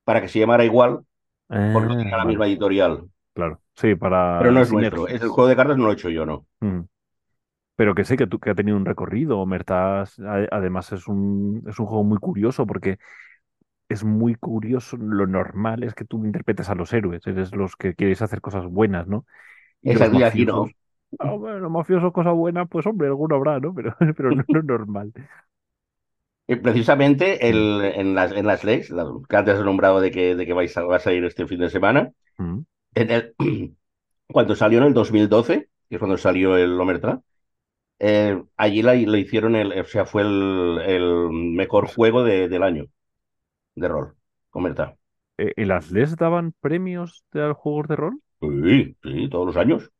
para 0.04 0.20
que 0.22 0.28
se 0.28 0.40
llamara 0.40 0.64
igual 0.66 1.00
porque 1.70 1.88
lo 1.90 1.96
Ah, 1.96 1.98
tenía 1.98 2.18
la 2.18 2.24
vale, 2.24 2.26
misma 2.26 2.46
editorial. 2.48 3.08
claro, 3.34 3.62
sí, 3.76 3.94
Pero 4.36 4.52
no 4.52 4.60
para 4.60 4.64
es 4.64 4.70
nuestro, 4.72 5.08
es 5.08 5.22
el 5.22 5.30
juego 5.30 5.48
de 5.48 5.56
cartas 5.56 5.78
no 5.78 5.84
lo 5.84 5.90
he 5.90 5.94
hecho 5.94 6.10
yo, 6.10 6.26
¿no? 6.26 6.46
Mm. 6.60 6.82
Pero 7.76 7.94
que 7.94 8.04
sí, 8.04 8.16
que, 8.16 8.26
tú, 8.26 8.38
que 8.40 8.50
ha 8.50 8.54
tenido 8.54 8.76
un 8.76 8.86
recorrido. 8.86 9.38
Omerta, 9.40 10.02
a- 10.02 10.06
además, 10.52 10.92
es 10.92 11.08
un, 11.08 11.64
es 11.68 11.78
un 11.78 11.86
juego 11.86 12.04
muy 12.04 12.18
curioso 12.18 12.66
porque 12.66 12.98
es 13.92 14.04
muy 14.04 14.34
curioso, 14.34 14.96
lo 14.96 15.26
normal 15.26 15.82
es 15.84 15.94
que 15.94 16.04
tú 16.04 16.24
interpretes 16.24 16.68
a 16.70 16.74
los 16.74 16.92
héroes, 16.92 17.26
eres 17.26 17.54
los 17.54 17.76
que 17.76 17.94
quieres 17.94 18.22
hacer 18.22 18.40
cosas 18.40 18.66
buenas, 18.66 19.06
¿no? 19.08 19.26
Y 19.82 19.92
Esa 19.92 20.08
día 20.08 20.26
aquí 20.28 20.44
no. 20.44 20.74
ah, 21.18 21.32
bueno, 21.34 21.58
los 21.60 21.70
mafiosos 21.70 22.12
cosas 22.12 22.34
buenas, 22.34 22.68
pues 22.68 22.86
hombre, 22.86 23.08
alguno 23.08 23.36
habrá, 23.36 23.60
¿no? 23.60 23.74
Pero, 23.74 23.96
pero 24.16 24.32
no 24.32 24.42
es 24.48 24.64
normal. 24.64 25.12
Eh, 26.48 26.56
Precisamente 26.56 27.48
el, 27.48 27.80
en 27.94 28.14
las, 28.14 28.32
en 28.32 28.46
las 28.46 28.64
leyes, 28.64 28.88
que 29.28 29.36
antes 29.36 29.58
he 29.58 29.64
nombrado 29.64 30.00
de 30.00 30.10
que, 30.10 30.34
de 30.34 30.44
que 30.46 30.52
vais 30.52 30.76
a, 30.76 30.82
va 30.84 30.96
a 30.96 30.98
salir 31.00 31.24
este 31.24 31.46
fin 31.46 31.60
de 31.60 31.70
semana, 31.70 32.12
mm. 32.38 32.64
en 32.94 33.10
el- 33.12 33.34
cuando 34.28 34.56
salió 34.56 34.78
en 34.80 34.86
el 34.86 34.94
2012, 34.94 35.68
que 35.90 35.96
es 35.96 36.00
cuando 36.00 36.18
salió 36.18 36.56
el 36.56 36.80
Omerta, 36.80 37.22
eh, 38.00 38.42
allí 38.56 38.82
la, 38.82 38.94
le 38.94 39.18
hicieron 39.20 39.56
el, 39.56 39.72
o 39.80 39.84
sea, 39.86 40.06
fue 40.06 40.22
el, 40.22 40.80
el 40.86 41.30
mejor 41.32 41.88
juego 41.88 42.24
de- 42.24 42.48
del 42.48 42.62
año 42.64 42.86
de 43.74 43.88
rol, 43.88 44.16
Omerta. 44.52 44.96
Eh, 45.36 45.52
¿En 45.56 45.68
las 45.68 45.90
LES 45.90 46.16
daban 46.16 46.52
premios 46.60 47.22
de 47.32 47.42
a 47.44 47.52
juegos 47.54 47.86
de 47.88 47.96
rol? 47.96 48.22
Sí, 48.42 48.94
sí, 49.02 49.28
todos 49.30 49.46
los 49.46 49.56
años. 49.56 49.90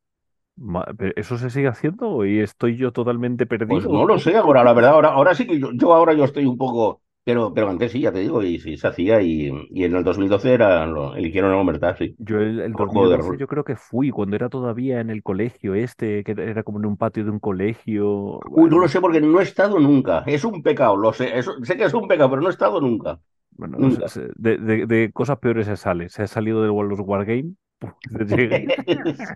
¿Eso 1.16 1.36
se 1.38 1.50
sigue 1.50 1.68
haciendo 1.68 2.24
y 2.24 2.40
estoy 2.40 2.76
yo 2.76 2.92
totalmente 2.92 3.46
Pues 3.66 3.84
perdido? 3.84 3.88
no 3.88 4.04
lo 4.06 4.18
sé 4.18 4.36
ahora, 4.36 4.62
la 4.64 4.72
verdad, 4.72 4.92
ahora, 4.92 5.08
ahora 5.10 5.34
sí 5.34 5.46
que 5.46 5.58
yo, 5.58 5.70
yo 5.72 5.94
ahora 5.94 6.12
yo 6.14 6.24
estoy 6.24 6.44
un 6.46 6.58
poco, 6.58 7.02
pero, 7.24 7.52
pero 7.54 7.68
antes 7.70 7.92
sí, 7.92 8.00
ya 8.00 8.12
te 8.12 8.18
digo, 8.20 8.42
y 8.42 8.58
sí 8.58 8.76
se 8.76 8.88
hacía, 8.88 9.22
y, 9.22 9.50
y 9.70 9.84
en 9.84 9.94
el 9.96 10.04
2012 10.04 10.52
era, 10.52 10.86
lo, 10.86 11.14
eligieron 11.16 11.52
el 11.52 11.58
Omerta, 11.58 11.96
sí, 11.96 12.18
Yo 12.18 12.38
el, 12.40 12.60
el 12.60 12.74
mejor 12.74 12.88
juego 12.88 13.10
de 13.10 13.16
2012 13.16 13.18
rol. 13.18 13.38
yo 13.38 13.46
creo 13.48 13.64
que 13.64 13.76
fui 13.76 14.10
cuando 14.10 14.36
era 14.36 14.48
todavía 14.48 15.00
en 15.00 15.10
el 15.10 15.22
colegio 15.22 15.74
este, 15.74 16.22
que 16.24 16.32
era 16.32 16.62
como 16.62 16.78
en 16.78 16.86
un 16.86 16.96
patio 16.96 17.24
de 17.24 17.30
un 17.30 17.40
colegio. 17.40 18.40
Uy, 18.44 18.68
no 18.70 18.78
lo 18.78 18.88
sé 18.88 19.00
porque 19.00 19.20
no 19.20 19.40
he 19.40 19.42
estado 19.44 19.78
nunca. 19.78 20.22
Es 20.26 20.44
un 20.44 20.62
pecado, 20.62 20.96
lo 20.96 21.12
sé. 21.12 21.42
Sé 21.64 21.76
que 21.76 21.84
es 21.84 21.94
un 21.94 22.08
pecado, 22.08 22.30
pero 22.30 22.42
no 22.42 22.48
he 22.48 22.50
estado 22.52 22.80
nunca. 22.80 23.20
Bueno, 23.56 23.90
se- 24.08 24.30
de, 24.36 24.58
de- 24.58 24.86
de 24.86 25.12
cosas 25.12 25.38
peores 25.38 25.66
se 25.66 25.76
sale. 25.76 26.08
Se 26.08 26.22
ha 26.22 26.26
salido 26.26 26.62
de 26.62 26.68
los 26.68 27.00
Wargame, 27.00 27.54
puf, 27.78 27.92
se 28.10 28.24
llega- 28.24 28.58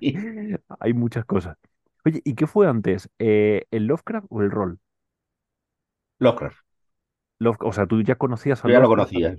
Sí. 0.00 0.12
hay 0.80 0.92
muchas 0.94 1.25
cosas. 1.25 1.56
Oye, 2.04 2.20
¿y 2.25 2.35
qué 2.35 2.46
fue 2.46 2.68
antes? 2.68 3.11
Eh, 3.18 3.64
¿el 3.70 3.87
Lovecraft 3.87 4.26
o 4.30 4.42
el 4.42 4.50
rol? 4.50 4.78
Lovecraft. 6.18 6.58
Love- 7.38 7.58
o 7.61 7.73
sea, 7.73 7.87
tú 7.87 8.02
ya 8.02 8.14
conocías 8.16 8.64
a 8.64 8.68
Yo 8.68 8.75
ya 8.75 8.80
lo 8.80 8.88
conocía. 8.88 9.37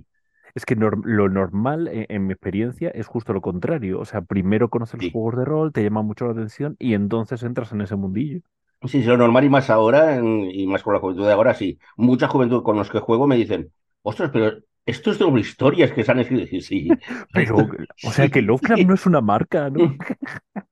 Es 0.53 0.65
que 0.65 0.75
lo 0.75 1.29
normal, 1.29 1.87
en, 1.87 2.05
en 2.09 2.25
mi 2.27 2.33
experiencia, 2.33 2.89
es 2.89 3.07
justo 3.07 3.33
lo 3.33 3.41
contrario. 3.41 3.99
O 3.99 4.05
sea, 4.05 4.21
primero 4.21 4.69
conoces 4.69 5.01
los 5.01 5.11
juegos 5.11 5.37
de 5.37 5.45
rol, 5.45 5.71
te 5.71 5.83
llama 5.83 6.01
mucho 6.01 6.25
la 6.25 6.31
atención 6.31 6.75
y 6.79 6.93
entonces 6.93 7.43
entras 7.43 7.71
en 7.73 7.81
ese 7.81 7.95
mundillo. 7.95 8.41
Sí, 8.83 9.01
sí, 9.01 9.03
lo 9.03 9.17
normal 9.17 9.43
y 9.43 9.49
más 9.49 9.69
ahora, 9.69 10.15
en- 10.17 10.49
y 10.51 10.67
más 10.67 10.83
con 10.83 10.93
la 10.93 10.99
juventud 10.99 11.25
de 11.25 11.33
ahora, 11.33 11.53
sí. 11.53 11.79
Mucha 11.95 12.27
juventud 12.27 12.63
con 12.63 12.77
los 12.77 12.89
que 12.89 12.99
juego 12.99 13.27
me 13.27 13.35
dicen, 13.35 13.71
ostras, 14.07 14.29
pero 14.31 14.57
esto 14.85 15.11
es 15.11 15.19
de 15.19 15.39
historias 15.39 15.91
que 15.91 16.03
se 16.03 16.11
han 16.11 16.19
escrito. 16.19 16.61
Sí, 16.61 16.87
Pero, 17.33 17.57
o 17.57 18.11
sea, 18.11 18.29
que 18.29 18.41
Lovecraft 18.41 18.83
no 18.83 18.93
es 18.93 19.05
una 19.05 19.21
marca, 19.21 19.69
¿no? 19.69 19.95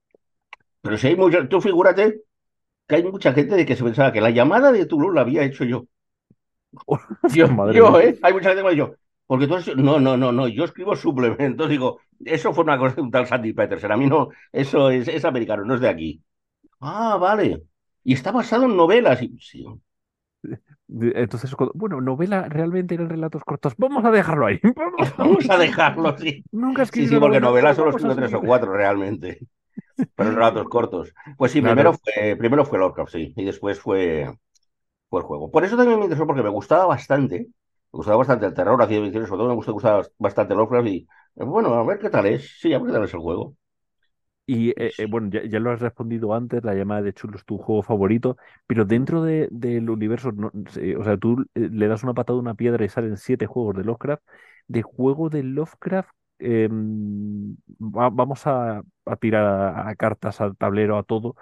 Pero 0.81 0.97
si 0.97 1.07
hay 1.07 1.15
mucha, 1.15 1.47
tú 1.49 1.59
figúrate 1.59 2.21
que 2.87 2.95
hay 2.95 3.03
mucha 3.03 3.33
gente 3.33 3.55
de 3.55 3.65
que 3.65 3.75
se 3.75 3.83
pensaba 3.83 4.13
que 4.13 4.21
la 4.21 4.29
llamada 4.29 4.71
de 4.71 4.85
Tulu 4.85 5.11
la 5.11 5.21
había 5.21 5.43
hecho 5.43 5.65
yo. 5.65 5.87
Yo, 7.33 7.47
Madre 7.47 7.77
yo. 7.77 7.99
¿eh? 7.99 8.19
Hay 8.21 8.33
mucha 8.33 8.49
gente 8.49 8.59
que 8.59 8.63
me 8.63 8.69
ha 8.69 8.71
dicho, 8.73 8.95
porque 9.25 9.47
tú 9.47 9.55
has... 9.55 9.75
No, 9.75 9.99
no, 9.99 10.17
no, 10.17 10.31
no, 10.31 10.47
yo 10.47 10.65
escribo 10.65 10.95
suplementos. 10.95 11.69
Digo, 11.69 12.01
eso 12.23 12.53
fue 12.53 12.65
una 12.65 12.77
cosa 12.77 12.95
de 12.95 13.01
un 13.01 13.11
tal 13.11 13.25
Sandy 13.25 13.53
Peterson. 13.53 13.91
A 13.93 13.97
mí 13.97 14.07
no, 14.07 14.29
eso 14.51 14.89
es, 14.89 15.07
es 15.07 15.23
americano, 15.23 15.63
no 15.63 15.75
es 15.75 15.81
de 15.81 15.89
aquí. 15.89 16.21
Ah, 16.81 17.17
vale. 17.17 17.63
Y 18.03 18.13
está 18.13 18.31
basado 18.31 18.65
en 18.65 18.75
novelas. 18.75 19.21
Y, 19.21 19.37
sí. 19.39 19.65
Entonces, 20.87 21.55
bueno, 21.73 22.01
novela 22.01 22.47
realmente 22.49 22.95
eran 22.95 23.09
relatos 23.09 23.43
cortos. 23.43 23.73
Vamos 23.77 24.05
a 24.05 24.11
dejarlo 24.11 24.45
ahí. 24.47 24.59
Vamos. 24.75 25.13
Vamos 25.17 25.49
a 25.49 25.57
dejarlo, 25.57 26.17
sí. 26.17 26.45
Nunca 26.51 26.83
Sí, 26.89 27.07
escribí 27.07 27.07
sí, 27.07 27.17
una 27.17 27.19
porque 27.19 27.39
novela, 27.39 27.41
novelas 27.41 27.75
solo 27.75 27.89
escribo 27.91 28.15
tres 28.15 28.33
o 28.33 28.43
cuatro 28.43 28.71
realmente, 28.73 29.39
pero 30.15 30.31
relatos 30.31 30.67
cortos. 30.69 31.13
Pues 31.37 31.51
sí, 31.51 31.61
Claro. 31.61 31.61
primero 31.61 31.93
fue, 31.93 32.35
primero 32.37 32.65
fue 32.65 32.79
Lovecraft, 32.79 33.11
sí, 33.13 33.33
y 33.37 33.45
después 33.45 33.79
fue, 33.79 34.29
fue 35.09 35.21
el 35.21 35.27
juego. 35.27 35.51
Por 35.51 35.65
eso 35.65 35.77
también 35.77 35.99
me 35.99 36.05
interesó, 36.05 36.27
porque 36.27 36.43
me 36.43 36.49
gustaba 36.49 36.85
bastante, 36.87 37.39
me 37.41 37.51
gustaba 37.91 38.17
bastante 38.17 38.45
el 38.47 38.53
terror, 38.53 38.79
la 38.79 38.87
ciencia 38.87 39.05
ficción, 39.05 39.27
sobre 39.27 39.39
todo 39.39 39.49
me 39.49 39.55
gustaba, 39.73 40.03
bastante 40.19 40.55
Lovecraft, 40.55 40.87
y 40.89 41.07
bueno, 41.35 41.73
a 41.75 41.83
ver 41.85 41.99
qué 41.99 42.09
tal 42.09 42.25
es, 42.27 42.59
sí, 42.61 42.73
a 42.73 42.79
ver 42.79 42.87
qué 42.87 42.93
tal 42.93 43.05
es 43.05 43.13
el 43.13 43.21
juego. 43.21 43.55
Y 44.47 44.69
eh, 44.81 44.93
eh, 44.97 45.05
bueno, 45.07 45.29
ya, 45.31 45.43
ya 45.45 45.59
lo 45.59 45.71
has 45.71 45.81
respondido 45.81 46.33
antes, 46.35 46.63
la 46.63 46.75
llamada 46.75 47.01
de 47.01 47.13
Chulo 47.13 47.35
es 47.37 47.45
tu 47.45 47.57
juego 47.57 47.81
favorito, 47.81 48.37
pero 48.67 48.85
dentro 48.85 49.23
de, 49.23 49.47
del 49.51 49.89
universo, 49.89 50.31
no- 50.31 50.51
eh, 50.77 50.95
o 50.97 51.03
sea, 51.03 51.17
tú 51.17 51.41
eh, 51.55 51.69
le 51.71 51.87
das 51.87 52.03
una 52.03 52.13
patada 52.13 52.37
a 52.37 52.41
una 52.41 52.53
piedra 52.55 52.85
y 52.85 52.89
salen 52.89 53.17
siete 53.17 53.47
juegos 53.47 53.75
de 53.75 53.83
Lovecraft. 53.83 54.23
De 54.67 54.81
juego 54.83 55.29
de 55.29 55.43
Lovecraft, 55.43 56.09
em, 56.39 57.55
va- 57.79 58.09
vamos 58.09 58.45
a, 58.47 58.83
a 59.05 59.15
tirar 59.17 59.45
a, 59.45 59.89
a 59.89 59.95
cartas, 59.95 60.39
al 60.41 60.55
tablero, 60.57 60.97
a 60.97 61.03
todo. 61.03 61.35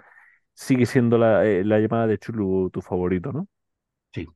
Sigue 0.56 0.86
siendo 0.88 1.18
la, 1.18 1.44
la 1.44 1.80
llamada 1.80 2.08
de 2.08 2.18
Chulu 2.20 2.70
tu 2.72 2.82
favorito, 2.82 3.32
¿no? 3.34 3.48
Sí, 4.14 4.28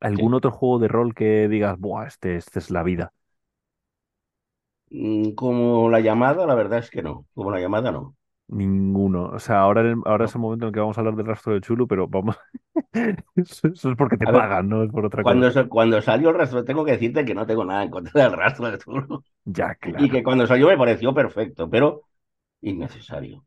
¿Algún 0.00 0.32
sí. 0.32 0.34
otro 0.34 0.50
juego 0.52 0.78
de 0.78 0.88
rol 0.88 1.14
que 1.14 1.48
digas, 1.48 1.78
buah, 1.78 2.06
este, 2.06 2.36
este 2.36 2.58
es 2.60 2.70
la 2.70 2.82
vida? 2.82 3.12
Mm, 4.90 5.32
Como 5.34 5.88
la 5.90 6.00
llamada, 6.00 6.44
la 6.46 6.54
verdad 6.56 6.78
es 6.80 6.90
que 6.90 7.02
no, 7.02 7.26
como 7.34 7.50
la 7.52 7.60
llamada 7.60 7.92
no. 7.92 8.16
Ninguno. 8.48 9.26
O 9.30 9.38
sea, 9.40 9.58
ahora, 9.60 9.80
el- 9.82 9.96
ahora 10.04 10.26
es 10.26 10.34
el 10.34 10.40
momento 10.40 10.64
en 10.66 10.68
el 10.68 10.74
que 10.74 10.80
vamos 10.80 10.96
a 10.96 11.00
hablar 11.00 11.16
del 11.16 11.26
rastro 11.26 11.54
de 11.54 11.60
Chulu, 11.60 11.86
pero 11.88 12.06
vamos. 12.08 12.36
Eso, 13.36 13.68
eso 13.68 13.90
es 13.90 13.96
porque 13.96 14.16
te 14.18 14.26
A 14.26 14.32
ver, 14.32 14.44
pagan, 14.44 14.68
no 14.68 14.82
es 14.84 14.90
por 14.92 15.04
otra 15.06 15.24
cosa. 15.24 15.46
cuando, 15.46 15.68
cuando 15.68 16.02
salió 16.02 16.30
el 16.30 16.36
rastro, 16.36 16.64
tengo 16.64 16.84
que 16.84 16.92
decirte 16.92 17.24
que 17.24 17.34
no 17.34 17.46
tengo 17.46 17.64
nada 17.64 17.84
en 17.84 17.90
contra 17.90 18.22
del 18.24 18.32
rastro 18.32 18.70
de 18.70 18.78
Tulu, 18.78 19.24
Ya, 19.46 19.74
y 19.96 20.10
claro. 20.10 20.10
que 20.10 20.24
cuando 20.24 20.46
salió 20.46 20.68
me 20.68 20.78
pareció 20.78 21.14
perfecto, 21.14 21.70
pero 21.70 22.04
innecesario. 22.62 23.46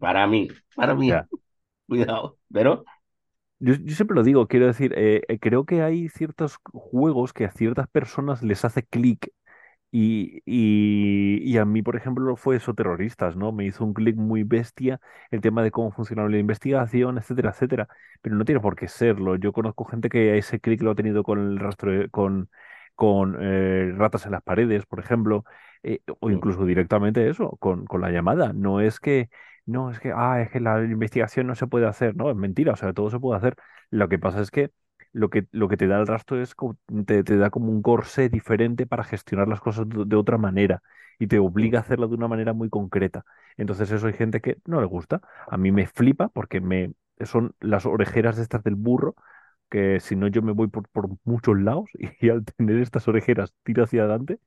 Para 0.00 0.26
mí, 0.26 0.48
para 0.76 0.94
mí, 0.94 1.12
Ya. 1.12 1.28
cuidado, 1.88 2.38
pero 2.52 2.84
Yo, 3.60 3.74
yo 3.74 3.94
siempre 3.96 4.14
lo 4.14 4.22
digo, 4.22 4.46
quiero 4.46 4.66
decir, 4.66 4.92
eh, 4.96 5.22
eh, 5.28 5.38
creo 5.40 5.64
que 5.66 5.82
hay 5.82 6.08
ciertos 6.08 6.58
juegos 6.72 7.32
que 7.32 7.44
a 7.44 7.50
ciertas 7.50 7.88
personas 7.88 8.42
les 8.42 8.64
hace 8.64 8.84
clic 8.84 9.32
y, 9.90 10.42
y, 10.46 11.40
y 11.42 11.58
a 11.58 11.64
mí, 11.64 11.82
por 11.82 11.96
ejemplo, 11.96 12.36
fue 12.36 12.56
eso, 12.56 12.74
terroristas, 12.74 13.36
¿no? 13.36 13.52
Me 13.52 13.64
hizo 13.66 13.84
un 13.84 13.94
clic 13.94 14.16
muy 14.16 14.42
bestia 14.44 15.00
el 15.30 15.40
tema 15.40 15.62
de 15.62 15.70
cómo 15.70 15.90
funcionaba 15.92 16.28
la 16.28 16.38
investigación, 16.38 17.18
etcétera, 17.18 17.50
etcétera. 17.50 17.88
Pero 18.20 18.36
no 18.36 18.44
tiene 18.44 18.60
por 18.60 18.76
qué 18.76 18.88
serlo. 18.88 19.36
Yo 19.36 19.52
conozco 19.52 19.84
gente 19.84 20.08
que 20.10 20.36
ese 20.38 20.60
clic 20.60 20.82
lo 20.82 20.90
ha 20.92 20.94
tenido 20.94 21.22
con 21.22 21.38
el 21.38 21.58
rastro, 21.58 21.92
con, 22.10 22.50
con 22.94 23.36
eh, 23.40 23.92
ratas 23.96 24.26
en 24.26 24.32
las 24.32 24.42
paredes, 24.42 24.84
por 24.86 25.00
ejemplo, 25.00 25.44
eh, 25.82 26.00
o 26.20 26.28
mm, 26.30 26.30
incluso 26.30 26.64
directamente 26.64 27.28
eso, 27.28 27.56
con, 27.58 27.86
con 27.86 28.00
la 28.00 28.10
llamada. 28.10 28.52
No 28.52 28.80
es 28.80 29.00
que, 29.00 29.30
no, 29.66 29.90
es 29.90 30.00
que, 30.00 30.12
ah, 30.14 30.40
es 30.42 30.50
que 30.50 30.60
la 30.60 30.82
investigación 30.84 31.46
no 31.46 31.54
se 31.54 31.66
puede 31.66 31.86
hacer, 31.86 32.16
no, 32.16 32.30
es 32.30 32.36
mentira, 32.36 32.72
o 32.72 32.76
sea, 32.76 32.92
todo 32.92 33.10
se 33.10 33.18
puede 33.20 33.38
hacer. 33.38 33.56
Lo 33.90 34.08
que 34.08 34.18
pasa 34.18 34.40
es 34.40 34.50
que 34.50 34.70
lo 35.12 35.30
que, 35.30 35.46
lo 35.52 35.68
que 35.68 35.76
te 35.76 35.86
da 35.86 35.98
el 36.00 36.06
rastro 36.06 36.40
es 36.42 36.54
como, 36.54 36.78
te, 37.06 37.24
te 37.24 37.36
da 37.36 37.50
como 37.50 37.70
un 37.72 37.82
corsé 37.82 38.28
diferente 38.28 38.86
para 38.86 39.04
gestionar 39.04 39.48
las 39.48 39.60
cosas 39.60 39.88
de, 39.88 40.04
de 40.06 40.16
otra 40.16 40.38
manera 40.38 40.82
y 41.18 41.26
te 41.26 41.38
obliga 41.38 41.78
a 41.78 41.82
hacerlo 41.82 42.08
de 42.08 42.14
una 42.14 42.28
manera 42.28 42.52
muy 42.52 42.68
concreta. 42.70 43.24
Entonces 43.56 43.90
eso 43.90 44.06
hay 44.06 44.12
gente 44.14 44.40
que 44.40 44.58
no 44.66 44.80
le 44.80 44.86
gusta. 44.86 45.20
A 45.48 45.56
mí 45.56 45.72
me 45.72 45.86
flipa 45.86 46.28
porque 46.28 46.60
me 46.60 46.92
son 47.24 47.54
las 47.60 47.86
orejeras 47.86 48.36
de 48.36 48.42
estas 48.42 48.62
del 48.64 48.76
burro, 48.76 49.16
que 49.70 50.00
si 50.00 50.16
no 50.16 50.28
yo 50.28 50.42
me 50.42 50.52
voy 50.52 50.68
por, 50.68 50.88
por 50.88 51.08
muchos 51.24 51.58
lados 51.60 51.90
y, 52.20 52.28
al 52.30 52.44
tener 52.44 52.78
estas 52.80 53.08
orejeras 53.08 53.52
tiro 53.64 53.84
hacia 53.84 54.02
adelante, 54.02 54.40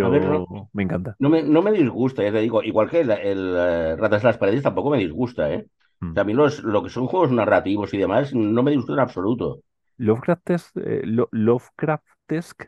A 0.00 0.08
ver, 0.08 0.22
no, 0.28 0.38
pero 0.46 0.70
me 0.72 0.82
encanta. 0.84 1.18
no 1.18 1.28
me, 1.30 1.42
no 1.42 1.62
me 1.62 1.72
disgusta, 1.72 2.22
ya 2.22 2.32
te 2.32 2.40
digo, 2.40 2.62
igual 2.62 2.90
que 2.90 3.00
el, 3.00 3.10
el, 3.10 3.54
eh, 3.58 3.96
Ratas 3.96 4.22
en 4.22 4.28
las 4.28 4.38
paredes 4.38 4.62
tampoco 4.62 4.90
me 4.90 4.98
disgusta, 4.98 5.52
¿eh? 5.52 5.66
O 5.68 5.70
Mm. 6.02 6.14
sea, 6.14 6.22
a 6.22 6.26
mí 6.26 6.34
los, 6.34 6.62
lo 6.64 6.82
que 6.82 6.90
son 6.90 7.06
juegos 7.08 7.32
narrativos 7.32 7.94
y 7.94 7.98
demás 7.98 8.34
no 8.34 8.62
me 8.62 8.70
disgusta 8.72 8.94
en 8.94 9.00
absoluto. 9.00 9.60
Lovecraft, 9.98 10.50
eh, 10.76 11.02
Lo- 11.04 11.28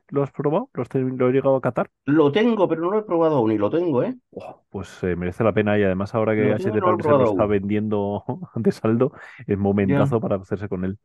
¿lo 0.09 0.23
has 0.23 0.31
probado? 0.33 0.71
¿Lo 0.75 0.83
has, 0.83 0.89
ten- 0.89 1.17
lo 1.19 1.27
has 1.29 1.33
llegado 1.33 1.57
a 1.57 1.61
catar? 1.61 1.91
Lo 2.05 2.31
tengo, 2.31 2.69
pero 2.69 2.83
no 2.83 2.91
lo 2.91 2.99
he 2.99 3.03
probado 3.05 3.37
aún 3.37 3.53
y 3.53 3.59
lo 3.59 3.71
tengo, 3.71 4.03
¿eh? 4.03 4.15
Oh, 4.33 4.65
pues 4.71 5.03
eh, 5.03 5.17
merece 5.17 5.43
la 5.45 5.53
pena 5.53 5.79
y 5.79 5.83
además 5.83 6.15
ahora 6.15 6.35
que 6.35 6.53
HD 6.53 6.81
no 6.81 7.13
lo 7.13 7.15
lo 7.19 7.25
está 7.25 7.47
aún. 7.47 7.47
vendiendo 7.47 8.25
de 8.55 8.73
saldo, 8.73 9.13
es 9.47 9.59
momentazo 9.59 10.21
para 10.21 10.37
hacerse 10.37 10.69
con 10.69 10.85
él. 10.85 10.99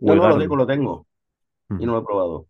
No, 0.00 0.14
no, 0.16 0.26
lo 0.28 0.36
tengo, 0.38 0.56
lo 0.56 0.66
tengo 0.66 1.06
y 1.78 1.86
no 1.86 1.94
lo 1.94 2.00
he 2.00 2.04
probado. 2.04 2.48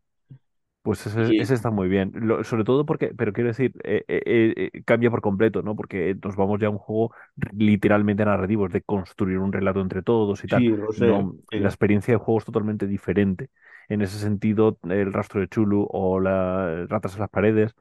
Pues 0.82 1.06
ese, 1.06 1.34
está 1.54 1.70
muy 1.70 1.88
bien. 1.88 2.10
Lo- 2.14 2.42
sobre 2.42 2.64
todo 2.64 2.86
porque, 2.86 3.08
pero 3.14 3.32
quiero 3.34 3.48
decir, 3.48 3.72
eh, 3.84 4.02
eh, 4.08 4.70
eh, 4.74 4.82
cambia 4.84 5.10
por 5.10 5.20
completo, 5.20 5.60
¿no? 5.62 5.76
Porque 5.76 6.16
nos 6.24 6.36
vamos 6.36 6.58
ya 6.58 6.68
a 6.68 6.70
un 6.70 6.78
juego 6.78 7.14
literalmente 7.52 8.24
narrativo, 8.24 8.66
es 8.66 8.72
de 8.72 8.82
construir 8.82 9.38
un 9.38 9.52
relato 9.52 9.80
entre 9.82 10.02
todos 10.02 10.42
y 10.42 10.48
tal. 10.48 10.64
sí, 10.64 10.68
lo 10.76 10.92
sé, 10.92 11.06
No, 11.06 11.36
la 11.50 11.68
experiencia 11.68 12.14
de 12.14 12.18
juego 12.18 12.38
es 12.38 12.46
totalmente 12.46 12.86
diferente. 12.86 13.50
En 13.88 14.00
ese 14.00 14.18
sentido, 14.18 14.78
el 14.88 15.12
rastro 15.12 15.40
de 15.40 15.48
Chulu 15.48 15.86
o 15.90 16.18
la 16.18 16.86
Ratas 16.88 17.12
en 17.14 17.20
las 17.20 17.30
paredes 17.30 17.74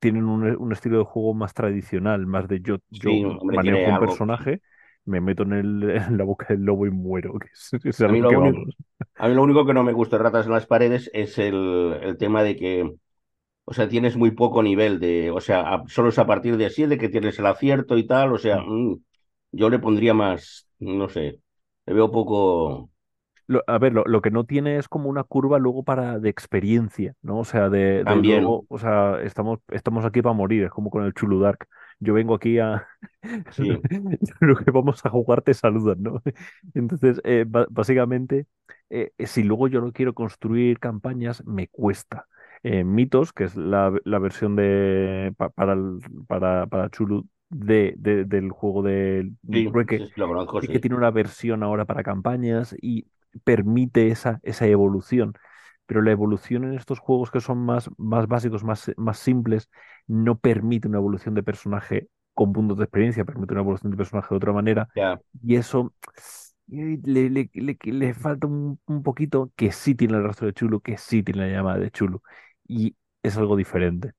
tienen 0.00 0.24
un, 0.26 0.44
un 0.56 0.72
estilo 0.72 0.98
de 0.98 1.04
juego 1.04 1.34
más 1.34 1.54
tradicional, 1.54 2.26
más 2.26 2.48
de 2.48 2.60
yo, 2.62 2.78
yo 2.90 3.14
hombre, 3.40 3.48
manejo 3.50 3.90
un 3.90 3.98
algo. 3.98 3.98
personaje, 3.98 4.62
me 5.06 5.20
meto 5.20 5.44
en, 5.44 5.52
el, 5.54 5.90
en 5.90 6.18
la 6.18 6.24
boca 6.24 6.46
del 6.48 6.62
lobo 6.64 6.86
y 6.86 6.90
muero, 6.90 7.38
que 7.40 7.48
es, 7.52 7.70
es 7.84 8.00
a 8.02 8.08
A 8.08 8.12
mí 8.12 8.20
lo 8.20 8.26
lo 8.26 8.28
que 8.28 8.36
único, 8.36 8.36
vamos. 8.36 8.76
A 9.16 9.28
mí 9.28 9.34
lo 9.34 9.42
único 9.42 9.66
que 9.66 9.74
no 9.74 9.84
me 9.84 9.92
gusta 9.92 10.16
de 10.18 10.22
Ratas 10.24 10.46
en 10.46 10.52
las 10.52 10.66
paredes 10.66 11.10
es 11.14 11.38
el, 11.38 11.98
el 12.02 12.16
tema 12.18 12.42
de 12.42 12.56
que 12.56 12.94
O 13.66 13.74
sea, 13.74 13.88
tienes 13.88 14.16
muy 14.16 14.32
poco 14.32 14.62
nivel 14.62 15.00
de, 15.00 15.30
o 15.32 15.40
sea, 15.40 15.62
a- 15.74 15.84
solo 15.88 16.10
es 16.10 16.18
a 16.20 16.26
partir 16.26 16.56
de 16.58 16.70
7 16.70 16.98
que 16.98 17.08
tienes 17.10 17.38
el 17.38 17.46
acierto 17.46 17.98
y 17.98 18.06
tal, 18.06 18.32
o 18.34 18.38
sea, 18.38 18.58
Mm. 18.58 18.66
mm, 18.66 18.96
yo 19.52 19.70
le 19.70 19.78
pondría 19.80 20.14
más, 20.14 20.68
no 20.80 21.08
sé, 21.10 21.40
le 21.86 21.94
veo 21.94 22.10
poco 22.12 22.90
Lo- 23.46 23.62
a 23.66 23.78
ver, 23.78 23.92
lo, 23.92 24.04
lo 24.06 24.22
que 24.22 24.30
no 24.30 24.44
tiene 24.44 24.78
es 24.78 24.88
como 24.88 25.10
una 25.10 25.22
curva 25.24 25.58
luego 25.58 25.82
para 25.84 26.18
de 26.18 26.30
experiencia, 26.30 27.14
¿no? 27.22 27.38
O 27.40 27.44
sea, 27.44 27.68
de, 27.68 28.04
de 28.06 28.22
luego, 28.22 28.64
también, 28.64 28.66
o 28.68 28.78
sea, 28.78 29.20
estamos, 29.22 29.58
estamos 29.68 30.04
aquí 30.06 30.22
para 30.22 30.32
morir, 30.34 30.64
es 30.64 30.70
como 30.70 30.88
con 30.90 31.04
el 31.04 31.12
Chulu 31.14 31.40
Dark. 31.40 31.68
Yo 32.04 32.14
vengo 32.14 32.34
aquí 32.34 32.58
a... 32.58 32.86
sí, 33.50 33.84
Lo 34.40 34.56
que 34.56 34.70
vamos 34.70 35.04
a 35.04 35.10
jugar 35.10 35.42
te 35.42 35.54
saludan, 35.54 36.02
¿no? 36.02 36.22
Entonces, 36.74 37.20
eh, 37.24 37.44
básicamente, 37.48 38.46
eh, 38.90 39.12
si 39.26 39.42
luego 39.42 39.68
yo 39.68 39.80
no 39.80 39.92
quiero 39.92 40.14
construir 40.14 40.78
campañas, 40.78 41.44
me 41.46 41.68
cuesta. 41.68 42.26
Eh, 42.62 42.84
Mitos, 42.84 43.32
que 43.32 43.44
es 43.44 43.56
la, 43.56 43.92
la 44.04 44.18
versión 44.18 44.56
de, 44.56 45.34
pa- 45.36 45.50
para, 45.50 45.74
el- 45.74 46.00
para, 46.26 46.66
para 46.66 46.90
Chulu 46.90 47.28
de, 47.50 47.94
de- 47.98 48.24
del 48.24 48.50
juego 48.50 48.82
de 48.82 49.30
sí, 49.52 49.70
conozco, 50.26 50.62
que 50.72 50.78
sí, 50.78 50.80
tiene 50.80 50.96
una 50.96 51.10
versión 51.10 51.62
ahora 51.62 51.84
para 51.84 52.02
campañas 52.02 52.74
y 52.80 53.06
permite 53.44 54.08
esa, 54.08 54.40
esa 54.42 54.66
evolución. 54.66 55.34
Pero 55.86 56.02
la 56.02 56.10
evolución 56.12 56.64
en 56.64 56.74
estos 56.74 56.98
juegos 56.98 57.30
que 57.30 57.40
son 57.40 57.58
más, 57.58 57.90
más 57.98 58.26
básicos, 58.28 58.64
más, 58.64 58.90
más 58.96 59.18
simples, 59.18 59.68
no 60.06 60.38
permite 60.38 60.88
una 60.88 60.98
evolución 60.98 61.34
de 61.34 61.42
personaje 61.42 62.08
con 62.34 62.52
puntos 62.52 62.78
de 62.78 62.84
experiencia, 62.84 63.24
permite 63.24 63.52
una 63.54 63.62
evolución 63.62 63.90
de 63.92 63.96
personaje 63.98 64.28
de 64.30 64.36
otra 64.36 64.52
manera. 64.52 64.88
ya, 64.94 65.20
Y 65.42 65.56
eso 65.56 65.94
le, 66.68 67.30
le, 67.30 67.50
le- 67.54 67.78
le 67.84 68.14
falta 68.14 68.46
un, 68.46 68.80
un 68.86 69.02
poquito 69.02 69.52
que 69.56 69.72
sí 69.72 69.94
tiene 69.94 70.16
el 70.16 70.24
rastro 70.24 70.46
de 70.46 70.54
Chulo, 70.54 70.80
que 70.80 70.96
sí 70.98 71.22
tiene 71.22 71.46
la 71.48 71.52
llamada 71.56 71.78
de 71.78 71.90
Chulo. 71.90 72.22
Y 72.66 72.96
es 73.22 73.36
algo 73.36 73.56
diferente. 73.56 74.12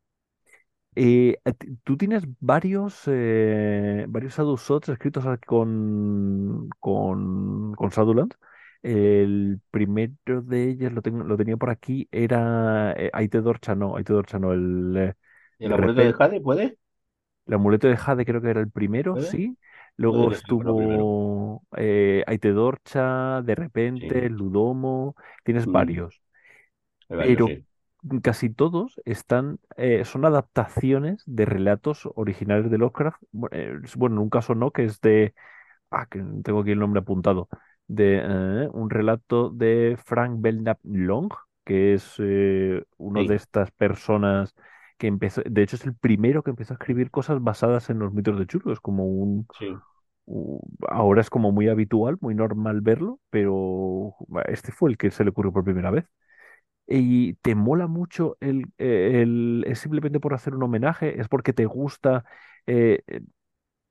Eh, 0.97 1.37
tú 1.83 1.97
tienes 1.97 2.23
varios, 2.39 3.01
eh, 3.07 4.05
varios 4.07 4.35
Shadow 4.37 4.57
Shots 4.57 4.89
escritos 4.89 5.25
a- 5.25 5.37
con, 5.37 6.69
con, 6.79 7.73
con 7.75 7.89
Shadowlands. 7.89 8.37
El 8.85 9.61
primero 9.71 10.41
de 10.43 10.69
ellos 10.69 10.93
lo, 10.93 11.01
tengo, 11.01 11.23
lo 11.23 11.37
tenía 11.37 11.57
por 11.57 11.69
aquí, 11.71 12.07
era 12.11 12.93
eh, 12.97 13.09
Aite 13.13 13.41
Dorcha, 13.41 13.75
no, 13.75 13.97
Aite 13.97 14.13
Dorcha 14.13 14.39
no, 14.39 14.53
el 14.53 14.95
eh, 14.97 15.15
¿El 15.59 15.73
de 15.73 15.73
amuleto 15.73 16.01
de 16.01 16.13
Jade 16.13 16.39
puede? 16.39 16.77
el 17.47 17.53
amuleto 17.53 17.87
de 17.87 17.97
Jade 17.97 18.25
creo 18.25 18.41
que 18.41 18.49
era 18.49 18.61
el 18.61 18.71
primero, 18.71 19.17
¿Puede? 19.17 19.19
sí. 19.19 19.57
Luego 19.97 20.29
estuvo 20.31 21.63
eh, 21.77 22.23
Aite 22.27 22.51
Dorcha, 22.51 23.41
de 23.43 23.55
repente, 23.55 24.29
sí, 24.29 24.29
Ludomo, 24.29 25.15
tienes 25.43 25.67
mm, 25.67 25.71
varios 25.71 26.21
pero 27.21 27.39
sí, 27.41 27.65
casi 28.23 28.49
todos 28.49 29.01
están, 29.05 29.59
eh, 29.77 30.05
son 30.05 30.25
adaptaciones 30.25 31.23
de 31.25 31.45
relatos 31.45 32.07
originales 32.15 32.69
de 32.71 32.77
Lovecraft. 32.77 33.21
Eh, 33.51 33.79
Bueno, 33.97 34.15
en 34.17 34.21
un 34.23 34.29
caso 34.29 34.55
no, 34.55 34.71
que 34.71 34.85
es 34.85 35.01
de, 35.01 35.33
ah, 35.91 36.07
que 36.09 36.19
tengo 36.43 36.61
aquí 36.61 36.71
el 36.71 36.79
nombre 36.79 37.01
apuntado, 37.01 37.49
de 37.87 38.19
eh, 38.23 38.69
un 38.73 38.89
relato 38.89 39.49
de 39.49 39.97
Frank 40.03 40.41
Belknap 40.41 40.79
Long, 40.83 41.29
que 41.65 41.93
es 41.93 42.15
eh, 42.19 42.83
uno 42.97 43.25
de 43.25 43.35
sí, 43.35 43.37
estas 43.37 43.71
personas 43.71 44.55
que 44.97 45.07
empezó, 45.07 45.41
de 45.45 45.63
hecho 45.63 45.75
es 45.75 45.85
el 45.85 45.95
primero 45.95 46.43
que 46.43 46.51
empezó 46.51 46.73
a 46.73 46.77
escribir 46.77 47.11
cosas 47.11 47.41
basadas 47.43 47.89
en 47.89 47.99
los 47.99 48.13
mitos 48.13 48.37
de 48.39 48.45
Cthulhu, 48.47 48.71
es 48.71 48.79
como 48.79 49.05
un, 49.07 49.47
sí, 49.59 49.83
ahora 50.89 51.21
es 51.21 51.29
como 51.29 51.51
muy 51.51 51.67
habitual, 51.69 52.17
muy 52.21 52.35
normal 52.35 52.81
verlo, 52.81 53.19
pero 53.29 54.15
este 54.47 54.71
fue 54.71 54.89
el 54.91 54.97
que 54.97 55.11
se 55.11 55.23
le 55.23 55.29
ocurrió 55.31 55.51
por 55.53 55.63
primera 55.63 55.91
vez. 55.91 56.05
Y 56.87 57.35
te 57.35 57.55
mola 57.55 57.87
mucho 57.87 58.37
el, 58.41 58.65
eh, 58.79 59.21
el- 59.23 59.65
es 59.67 59.79
simplemente 59.79 60.19
por 60.19 60.33
hacer 60.33 60.55
un 60.55 60.63
homenaje, 60.63 61.19
es 61.21 61.27
porque 61.29 61.53
te 61.53 61.65
gusta 61.65 62.25
eh, 62.67 63.03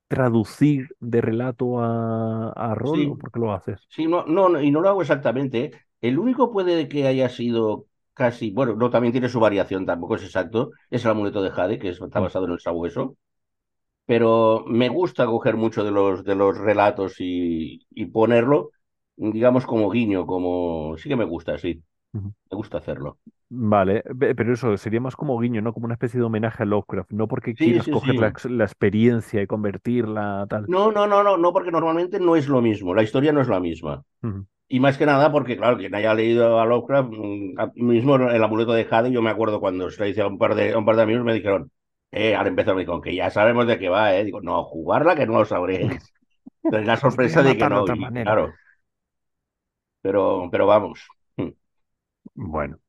traducir 0.07 0.89
de 0.99 1.21
relato 1.21 1.79
a, 1.81 2.51
a 2.53 2.75
rol 2.75 3.07
o 3.07 3.17
sí, 3.17 3.17
por 3.17 3.31
qué 3.31 3.39
lo 3.39 3.53
haces. 3.53 3.89
sí, 3.89 4.07
no, 4.07 4.25
no, 4.25 4.49
no, 4.49 4.61
y 4.61 4.71
no 4.71 4.81
lo 4.81 4.89
hago 4.89 5.01
exactamente, 5.03 5.65
¿eh? 5.65 5.71
El 6.01 6.19
único 6.19 6.51
puede 6.51 6.89
que 6.89 7.07
haya 7.07 7.29
sido 7.29 7.87
casi, 8.13 8.51
bueno, 8.51 8.75
no, 8.75 8.89
también 8.91 9.11
tiene 9.13 9.29
su 9.29 9.39
variación, 9.39 9.85
tampoco 9.85 10.15
es 10.17 10.23
exacto, 10.23 10.71
es 10.89 11.05
el 11.05 11.11
amuleto 11.11 11.41
de 11.43 11.51
Jade, 11.51 11.79
que 11.79 11.89
es- 11.89 12.01
está 12.01 12.19
Mm, 12.19 12.21
basado 12.21 12.45
en 12.47 12.53
el 12.53 12.59
sabueso. 12.59 13.17
pero 14.05 14.65
me 14.67 14.89
gusta 14.89 15.25
coger 15.27 15.55
mucho 15.57 15.83
de 15.83 15.91
los, 15.91 16.23
de 16.25 16.35
los 16.35 16.57
relatos 16.57 17.15
y, 17.19 17.85
y 17.91 18.05
ponerlo, 18.07 18.71
digamos, 19.17 19.65
como 19.65 19.89
guiño, 19.91 20.25
como... 20.27 20.97
Sí 20.97 21.09
que 21.09 21.15
me 21.17 21.25
gusta, 21.25 21.57
sí. 21.59 21.83
Me 22.51 22.57
gusta 22.57 22.77
hacerlo. 22.79 23.19
Vale, 23.49 24.03
pe- 24.19 24.35
pero 24.35 24.53
eso 24.53 24.75
sería 24.77 24.99
más 25.01 25.15
como 25.15 25.39
guiño, 25.39 25.61
¿no? 25.61 25.73
Como 25.73 25.85
una 25.85 25.93
especie 25.95 26.19
de 26.19 26.25
homenaje 26.25 26.63
a 26.63 26.65
Lovecraft, 26.65 27.11
no 27.11 27.27
porque 27.27 27.55
Sí, 27.57 27.57
quieras 27.57 27.87
sí, 27.87 27.97
coger 27.97 28.17
la, 28.17 28.27
sí. 28.27 28.29
ex- 28.29 28.45
la 28.45 28.65
experiencia 28.65 29.41
y 29.41 29.47
convertirla 29.47 30.45
tal. 30.49 30.71
No, 30.73 30.91
no, 30.91 31.05
no, 31.07 31.23
no, 31.23 31.37
no, 31.37 31.53
porque 31.53 31.71
normalmente 31.71 32.19
no 32.19 32.35
es 32.35 32.47
lo 32.47 32.61
mismo, 32.61 32.95
la 32.95 33.03
historia 33.03 33.31
no 33.31 33.41
es 33.41 33.47
la 33.47 33.59
misma. 33.59 34.03
Y 34.67 34.79
más 34.81 34.97
que 34.97 35.05
nada 35.05 35.31
porque, 35.31 35.57
claro, 35.57 35.77
quien 35.77 35.95
haya 35.95 36.13
leído 36.15 36.59
a 36.59 36.65
Lovecraft, 36.65 37.09
mm, 37.11 37.55
mismo 37.75 38.15
el 38.17 38.43
amuleto 38.43 38.73
de 38.73 38.85
Jade, 38.85 39.11
yo 39.11 39.21
me 39.21 39.29
acuerdo 39.31 39.59
cuando 39.61 39.89
se 39.91 40.01
lo 40.01 40.07
hice 40.09 40.21
a 40.21 40.27
un 40.27 40.37
par 40.39 40.55
de, 40.55 40.73
a 40.73 40.79
un 40.79 40.85
par 40.85 40.95
de 40.97 41.03
amigos, 41.03 41.25
me 41.25 41.33
dijeron, 41.35 41.71
eh, 42.11 42.35
al 42.35 42.47
empezar 42.47 42.75
me 42.75 42.81
dijeron 42.81 43.01
que 43.01 43.15
ya 43.15 43.29
sabemos 43.31 43.67
de 43.67 43.79
qué 43.79 43.89
va, 43.89 44.15
eh. 44.15 44.23
Digo, 44.25 44.41
no, 44.41 44.63
jugarla 44.65 45.15
que 45.15 45.27
no 45.27 45.39
lo 45.39 45.45
sabréis. 45.45 46.13
La 46.69 46.97
sorpresa 46.97 47.43
de 47.43 47.57
que 47.57 47.67
no, 47.67 47.89
y 47.89 48.13
claro, 48.23 48.59
pero, 50.01 50.49
pero 50.51 50.67
vamos. 50.67 50.99
Bueno, 52.35 52.79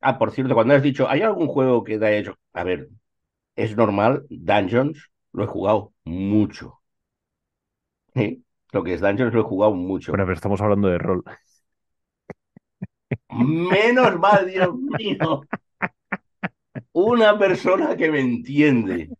Ah, 0.00 0.18
por 0.18 0.30
cierto, 0.32 0.54
cuando 0.54 0.74
has 0.74 0.82
dicho, 0.82 1.08
¿hay 1.08 1.22
algún 1.22 1.48
juego 1.48 1.84
que 1.84 1.98
te 1.98 2.06
haya 2.06 2.18
hecho? 2.18 2.38
A 2.52 2.64
ver, 2.64 2.88
es 3.56 3.76
normal, 3.76 4.26
Dungeons 4.30 5.10
lo 5.32 5.44
he 5.44 5.46
jugado 5.48 5.94
mucho. 6.04 6.80
¿eh? 8.14 8.40
Lo 8.72 8.82
que 8.82 8.94
es 8.94 9.00
Dungeons 9.02 9.34
lo 9.34 9.40
he 9.40 9.44
jugado 9.44 9.74
bueno, 10.06 10.24
mucho. 10.24 10.24
pero 10.24 10.34
estamos 10.34 10.60
hablando 10.60 10.88
de 10.88 10.98
rol. 10.98 11.22
Menos 13.70 14.18
mal, 14.18 14.46
Dios 14.50 14.74
mío, 14.98 15.48
una 16.92 17.38
persona 17.38 17.96
que 17.96 18.10
me 18.10 18.20
entiende. 18.20 19.12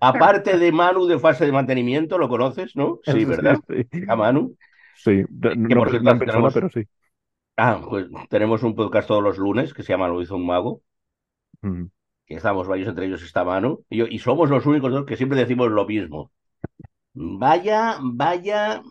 Aparte 0.00 0.58
de 0.58 0.72
Manu 0.72 1.06
de 1.06 1.18
fase 1.18 1.46
de 1.46 1.52
mantenimiento, 1.52 2.18
¿lo 2.18 2.28
conoces, 2.28 2.76
no? 2.76 3.00
Sí, 3.02 3.24
Sí, 3.24 3.26
¿verdad? 3.26 3.58
sí. 3.68 3.88
A 4.06 4.16
Manu. 4.16 4.56
Sí, 4.94 5.24
no, 5.30 5.54
Que 5.68 5.74
no 5.74 5.86
cierto 5.86 6.18
persona, 6.18 6.18
tenemos, 6.18 6.52
pero 6.52 6.68
sí. 6.70 6.84
Ah, 7.64 7.80
pues 7.88 8.06
tenemos 8.28 8.62
un 8.64 8.74
podcast 8.74 9.08
todos 9.08 9.22
los 9.22 9.38
lunes 9.38 9.72
que 9.74 9.82
se 9.84 9.92
llama 9.92 10.08
Lo 10.08 10.20
hizo 10.22 10.36
un 10.36 10.46
mago, 10.46 10.82
Ujú. 11.62 11.90
que 12.26 12.34
estamos 12.36 12.66
varios, 12.66 12.88
entre 12.88 13.06
ellos 13.06 13.22
está 13.22 13.44
Manu, 13.44 13.84
y 13.90 13.98
yo, 13.98 14.06
y 14.06 14.18
somos 14.18 14.48
los 14.50 14.64
únicos 14.66 14.90
dos 14.92 15.04
que 15.06 15.16
siempre 15.18 15.38
decimos 15.38 15.70
lo 15.70 15.86
mismo. 15.86 16.32
Vaya, 17.42 17.98
vaya, 18.02 18.82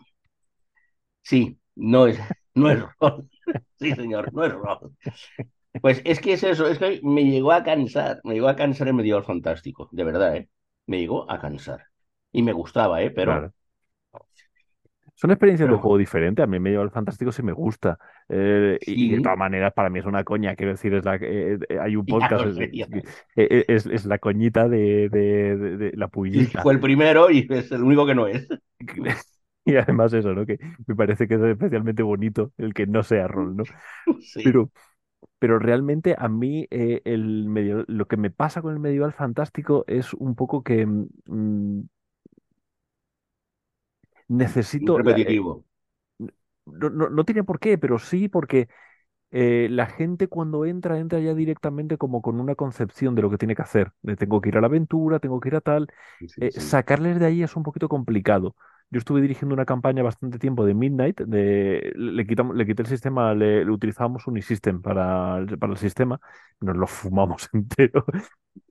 sí, 1.22 1.58
no 1.76 2.06
es, 2.06 2.18
no 2.54 2.70
es 2.70 2.80
rol. 3.00 3.28
Sí, 3.80 3.94
señor, 3.94 4.30
no 4.34 4.44
es 4.44 4.52
rol. 4.52 4.94
Pues 5.80 6.02
es 6.04 6.20
que 6.20 6.34
es 6.34 6.42
eso, 6.44 6.68
es 6.68 6.78
que 6.78 7.00
me 7.02 7.24
llegó 7.24 7.52
a 7.52 7.62
cansar, 7.64 8.20
me 8.24 8.34
llegó 8.34 8.48
a 8.48 8.56
cansar 8.56 8.88
el 8.88 8.94
medieval 8.94 9.24
fantástico, 9.24 9.88
de 9.92 10.04
verdad, 10.04 10.36
¿eh? 10.36 10.50
Me 10.86 10.98
llegó 11.00 11.30
a 11.30 11.40
cansar. 11.40 11.86
Y 12.32 12.42
me 12.42 12.52
gustaba, 12.52 13.02
¿eh? 13.02 13.10
Pero, 13.10 13.32
Claro. 13.32 13.52
Son 15.20 15.30
experiencias 15.30 15.68
de 15.68 15.74
pero 15.74 15.76
juego 15.76 15.98
diferentes. 15.98 16.42
A 16.42 16.46
mí 16.46 16.58
Medieval 16.58 16.90
Fantástico 16.90 17.30
sí 17.32 17.42
me 17.42 17.52
gusta. 17.52 17.98
Eh, 18.28 18.78
y, 18.86 19.10
y 19.12 19.16
de 19.16 19.20
todas 19.20 19.36
maneras, 19.38 19.72
para 19.74 19.90
mí 19.90 19.98
es 19.98 20.06
una 20.06 20.24
coña. 20.24 20.56
Quiero 20.56 20.72
decir, 20.72 20.94
es 20.94 21.04
la, 21.04 21.16
eh, 21.16 21.58
eh, 21.68 21.78
hay 21.78 21.96
un 21.96 22.06
podcast, 22.08 22.46
es, 22.46 22.58
eh, 23.36 23.64
es- 23.68 23.86
es 23.86 24.04
la 24.06 24.18
coñita 24.18 24.68
de, 24.68 25.08
de- 25.10 25.56
de- 25.56 25.76
de 25.76 25.92
la 25.96 26.08
pullita. 26.08 26.62
fue 26.62 26.72
el 26.74 26.80
primero 26.80 27.30
y 27.30 27.46
es 27.50 27.70
el 27.72 27.82
único 27.82 28.06
que 28.06 28.14
no 28.14 28.26
es. 28.26 28.48
Y 29.64 29.76
además 29.76 30.12
eso, 30.14 30.32
¿no? 30.34 30.46
Que 30.46 30.58
me 30.86 30.96
parece 30.96 31.28
que 31.28 31.34
es 31.34 31.42
especialmente 31.42 32.02
bonito 32.02 32.52
el 32.56 32.72
que 32.74 32.86
no 32.86 33.02
sea 33.02 33.28
rol, 33.28 33.56
¿no? 33.56 33.64
Sí, 34.20 34.42
Pero, 34.42 34.70
pero 35.38 35.58
realmente 35.58 36.16
a 36.18 36.28
mí 36.28 36.66
eh, 36.70 37.02
el 37.04 37.48
medio, 37.48 37.84
lo 37.88 38.06
que 38.08 38.16
me 38.16 38.30
pasa 38.30 38.62
con 38.62 38.72
el 38.74 38.80
Medieval 38.80 39.12
Fantástico 39.12 39.84
es 39.86 40.14
un 40.14 40.34
poco 40.36 40.62
que 40.64 40.86
mm, 40.86 41.82
necesito... 44.30 45.00
la- 45.00 45.18
eh, 45.18 45.40
repetitivo. 45.40 45.64
no, 46.66 46.90
no 46.90 47.08
no 47.10 47.24
tiene 47.24 47.44
por 47.44 47.58
qué, 47.60 47.78
pero 47.78 47.98
sí 47.98 48.28
porque 48.28 48.68
eh, 49.32 49.68
la 49.70 49.86
gente 49.86 50.28
cuando 50.28 50.64
entra, 50.66 50.98
entra 50.98 51.20
ya 51.20 51.34
directamente 51.34 51.98
como 51.98 52.22
con 52.22 52.40
una 52.40 52.54
concepción 52.56 53.14
de 53.16 53.22
lo 53.22 53.30
que 53.30 53.38
tiene 53.38 53.56
que 53.56 53.62
hacer. 53.62 53.92
De 54.02 54.16
tengo 54.16 54.40
que 54.40 54.50
ir 54.50 54.58
a 54.58 54.60
la 54.62 54.68
aventura, 54.68 55.18
tengo 55.20 55.40
que 55.40 55.48
ir 55.50 55.56
a 55.56 55.60
tal. 55.62 55.88
Sí, 56.18 56.26
Eh, 56.40 56.52
sí, 56.52 56.60
sacarles 56.60 57.20
de 57.20 57.26
ahí 57.26 57.42
es 57.42 57.56
un 57.56 57.64
poquito 57.64 57.88
complicado. 57.88 58.56
Yo 58.90 58.98
estuve 58.98 59.20
dirigiendo 59.22 59.54
una 59.54 59.64
campaña 59.66 60.02
bastante 60.02 60.38
tiempo 60.38 60.64
de 60.64 60.74
Midnight, 60.74 61.20
de, 61.20 61.92
le 61.94 62.26
quitamos, 62.26 62.56
le 62.56 62.66
quité 62.66 62.82
el 62.82 62.88
sistema, 62.88 63.34
le, 63.34 63.64
le 63.64 63.70
utilizábamos 63.70 64.26
Unisystem 64.26 64.82
para, 64.82 65.38
el- 65.38 65.58
para 65.58 65.72
el 65.72 65.78
sistema, 65.78 66.20
nos 66.60 66.76
lo 66.76 66.86
fumamos 66.88 67.48
entero. 67.54 68.04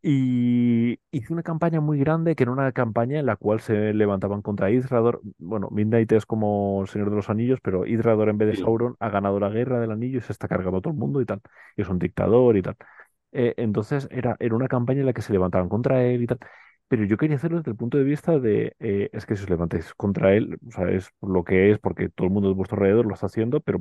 Y 0.01 0.99
hice 1.11 1.33
una 1.33 1.43
campaña 1.43 1.81
muy 1.81 1.99
grande, 1.99 2.35
que 2.35 2.43
era 2.43 2.51
una 2.51 2.71
campaña 2.71 3.19
en 3.19 3.25
la 3.25 3.35
cual 3.37 3.59
se 3.61 3.93
levantaban 3.93 4.41
contra 4.41 4.71
Izrador. 4.71 5.21
Bueno, 5.37 5.69
Midnight 5.71 6.11
es 6.13 6.25
como 6.25 6.81
el 6.81 6.87
Señor 6.89 7.09
de 7.09 7.15
los 7.17 7.29
Anillos, 7.29 7.59
pero 7.61 7.85
Izrador 7.85 8.29
en 8.29 8.37
vez 8.37 8.47
de 8.49 8.55
Sauron 8.55 8.95
ha 8.99 9.09
ganado 9.09 9.39
la 9.39 9.49
guerra 9.49 9.79
del 9.79 9.91
anillo 9.91 10.19
y 10.19 10.21
se 10.21 10.31
está 10.33 10.47
cargando 10.47 10.77
a 10.79 10.81
todo 10.81 10.93
el 10.93 10.99
mundo 10.99 11.21
y 11.21 11.25
tal. 11.25 11.41
Y 11.77 11.81
es 11.81 11.89
un 11.89 11.99
dictador 11.99 12.57
y 12.57 12.61
tal. 12.61 12.75
Eh, 13.31 13.53
entonces 13.57 14.07
era, 14.11 14.35
era 14.39 14.55
una 14.55 14.67
campaña 14.67 15.01
en 15.01 15.05
la 15.07 15.13
que 15.13 15.21
se 15.21 15.33
levantaban 15.33 15.69
contra 15.69 16.03
él 16.05 16.23
y 16.23 16.27
tal. 16.27 16.39
Pero 16.89 17.05
yo 17.05 17.17
quería 17.17 17.37
hacerlo 17.37 17.59
desde 17.59 17.71
el 17.71 17.77
punto 17.77 17.97
de 17.99 18.05
vista 18.05 18.39
de, 18.39 18.75
eh, 18.79 19.09
es 19.13 19.25
que 19.27 19.37
si 19.37 19.43
os 19.45 19.51
levantáis 19.51 19.93
contra 19.95 20.33
él, 20.35 20.59
es 20.91 21.11
lo 21.21 21.43
que 21.45 21.71
es, 21.71 21.79
porque 21.79 22.09
todo 22.09 22.27
el 22.27 22.33
mundo 22.33 22.49
de 22.49 22.55
vuestro 22.55 22.77
alrededor 22.77 23.07
lo 23.07 23.15
está 23.15 23.27
haciendo, 23.27 23.61
pero 23.61 23.79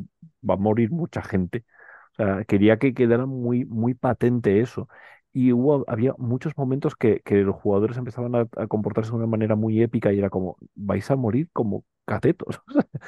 va 0.48 0.54
a 0.54 0.58
morir 0.58 0.90
mucha 0.92 1.22
gente. 1.22 1.64
Quería 2.48 2.78
que 2.78 2.94
quedara 2.94 3.26
muy, 3.26 3.64
muy 3.66 3.94
patente 3.94 4.60
eso. 4.60 4.88
Y 5.32 5.52
hubo, 5.52 5.84
había 5.88 6.14
muchos 6.18 6.56
momentos 6.56 6.96
que, 6.96 7.20
que 7.24 7.36
los 7.36 7.54
jugadores 7.56 7.96
empezaban 7.96 8.34
a, 8.34 8.48
a 8.56 8.66
comportarse 8.66 9.10
de 9.12 9.16
una 9.18 9.26
manera 9.26 9.54
muy 9.56 9.80
épica 9.82 10.12
y 10.12 10.18
era 10.18 10.30
como, 10.30 10.56
vais 10.74 11.08
a 11.10 11.16
morir 11.16 11.48
como 11.52 11.84
catetos. 12.06 12.60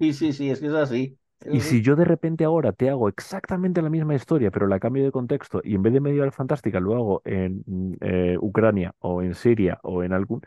Sí, 0.00 0.12
sí, 0.14 0.32
sí, 0.32 0.50
es 0.50 0.60
que 0.60 0.66
es 0.66 0.72
así. 0.74 1.19
Y 1.48 1.60
si 1.62 1.82
yo 1.82 1.96
de 1.96 2.04
repente 2.04 2.44
ahora 2.44 2.72
te 2.72 2.90
hago 2.90 3.08
exactamente 3.08 3.82
la 3.82 3.90
misma 3.90 4.14
historia, 4.14 4.50
pero 4.50 4.66
la 4.66 4.78
cambio 4.80 5.04
de 5.04 5.12
contexto 5.12 5.60
y 5.64 5.74
en 5.74 5.82
vez 5.82 5.92
de 5.92 6.00
medieval 6.00 6.32
fantástica 6.32 6.80
lo 6.80 6.94
hago 6.94 7.22
en 7.24 7.62
mm, 7.66 7.94
eh, 8.00 8.36
Ucrania 8.40 8.94
o 9.00 9.22
en 9.22 9.34
Siria 9.34 9.78
o 9.82 10.02
en 10.04 10.12
algún, 10.12 10.42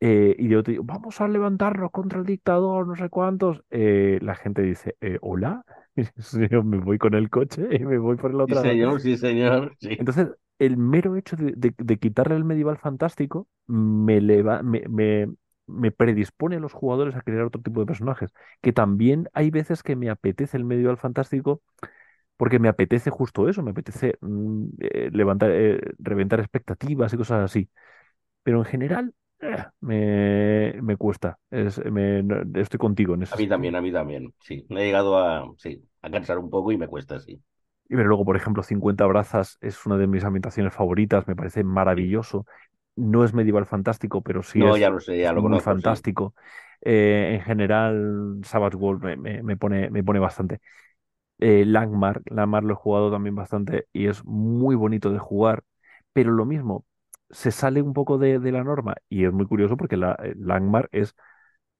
eh, 0.00 0.34
y 0.38 0.48
yo 0.48 0.62
te 0.62 0.72
digo, 0.72 0.84
vamos 0.84 1.20
a 1.20 1.28
levantarnos 1.28 1.90
contra 1.90 2.18
el 2.20 2.26
dictador, 2.26 2.86
no 2.86 2.96
sé 2.96 3.08
cuántos, 3.10 3.62
eh, 3.70 4.18
la 4.22 4.34
gente 4.36 4.62
dice, 4.62 4.96
hola, 5.22 5.64
yo 6.50 6.62
me 6.64 6.78
voy 6.78 6.98
con 6.98 7.14
el 7.14 7.30
coche 7.30 7.68
y 7.72 7.80
me 7.84 7.98
voy 7.98 8.16
por 8.16 8.34
la 8.34 8.44
Sí, 8.46 8.54
otra 8.54 8.62
banda. 8.62 8.86
señor, 8.86 9.00
sí, 9.00 9.16
señor. 9.16 9.76
Sí. 9.80 9.98
Entonces, 9.98 10.28
el 10.58 10.76
mero 10.76 11.16
hecho 11.16 11.36
de, 11.36 11.52
de- 11.56 11.74
de 11.76 11.98
quitarle 11.98 12.36
el 12.36 12.44
medieval 12.44 12.78
fantástico 12.78 13.48
me, 13.66 14.20
leva- 14.20 14.62
me, 14.62 14.82
me, 14.88 15.28
me 15.66 15.90
predispone 15.92 16.56
a 16.56 16.60
los 16.60 16.72
jugadores 16.72 17.16
a 17.16 17.22
crear 17.22 17.44
otro 17.44 17.62
tipo 17.62 17.80
de 17.80 17.86
personajes. 17.86 18.32
Que 18.62 18.72
también 18.72 19.28
hay 19.32 19.50
veces 19.50 19.82
que 19.82 19.96
me 19.96 20.10
apetece 20.10 20.56
el 20.56 20.64
medieval 20.64 20.96
fantástico 20.98 21.62
porque 22.36 22.58
me 22.58 22.68
apetece 22.68 23.10
justo 23.10 23.48
eso, 23.48 23.62
me 23.62 23.70
apetece 23.72 24.18
mm, 24.20 24.66
eh, 24.80 25.10
levantar, 25.12 25.50
eh, 25.52 25.80
reventar 25.98 26.40
expectativas 26.40 27.12
y 27.12 27.16
cosas 27.16 27.44
así. 27.44 27.70
Pero 28.44 28.58
en 28.60 28.64
general, 28.66 29.14
eh, 29.40 29.64
me, 29.80 30.80
me 30.82 30.96
cuesta. 30.96 31.38
Es- 31.50 31.84
me- 31.86 32.22
no- 32.22 32.42
estoy 32.60 32.78
contigo 32.78 33.14
en 33.14 33.22
A 33.30 33.36
ese 33.36 33.38
mí 33.38 33.48
también, 33.48 33.74
a 33.76 33.80
mí 33.82 33.92
también. 33.92 34.34
Sí, 34.40 34.66
me 34.68 34.82
he 34.82 34.86
llegado 34.86 35.16
a, 35.18 35.46
sí, 35.58 35.82
a 36.02 36.10
cansar 36.10 36.38
un 36.38 36.50
poco 36.50 36.72
y 36.72 36.76
me 36.78 36.88
cuesta, 36.88 37.20
sí. 37.20 37.40
Y 37.88 37.94
pero 37.96 38.08
luego, 38.08 38.24
por 38.24 38.36
ejemplo, 38.36 38.62
50 38.62 39.06
brazas 39.06 39.58
es 39.60 39.86
una 39.86 39.96
de 39.96 40.06
mis 40.08 40.24
ambientaciones 40.24 40.74
favoritas, 40.74 41.26
me 41.28 41.36
parece 41.36 41.62
maravilloso. 41.64 42.46
No 42.96 43.24
es 43.24 43.34
medieval 43.34 43.66
fantástico, 43.66 44.22
pero 44.22 44.42
sí 44.42 44.64
No, 44.64 44.66
es, 44.66 44.76
ya 44.76 44.90
lo 44.90 44.98
sé, 45.00 45.18
es 45.20 45.20
ya 45.20 45.32
lo 45.32 45.42
muy 45.42 45.58
conozco, 45.58 45.78
sí. 45.78 46.00
fantástico. 46.00 46.34
Eh, 46.82 47.32
en 47.34 47.42
general, 47.42 48.40
Savage 48.44 48.76
World 48.76 49.02
me, 49.04 49.16
me- 49.16 49.42
me 49.42 49.56
pone, 49.56 49.90
me 49.90 50.02
pone 50.04 50.18
bastante. 50.18 50.60
Eh, 51.38 51.64
Langmar, 51.66 52.22
Langmar 52.26 52.64
lo 52.64 52.72
he 52.74 52.76
jugado 52.76 53.10
también 53.10 53.34
bastante 53.34 53.88
y 53.92 54.06
es 54.08 54.24
muy 54.24 54.74
bonito 54.76 55.10
de 55.12 55.18
jugar, 55.18 55.64
pero 56.12 56.32
lo 56.32 56.46
mismo, 56.46 56.86
se 57.30 57.50
sale 57.52 57.82
un 57.82 57.92
poco 57.94 58.18
de, 58.18 58.38
de 58.40 58.52
la 58.52 58.64
norma 58.64 58.96
y 59.08 59.24
es 59.26 59.32
muy 59.32 59.46
curioso 59.46 59.76
porque 59.76 59.96
la, 59.98 60.14
eh, 60.22 60.34
Langmar 60.38 60.88
es 60.92 61.14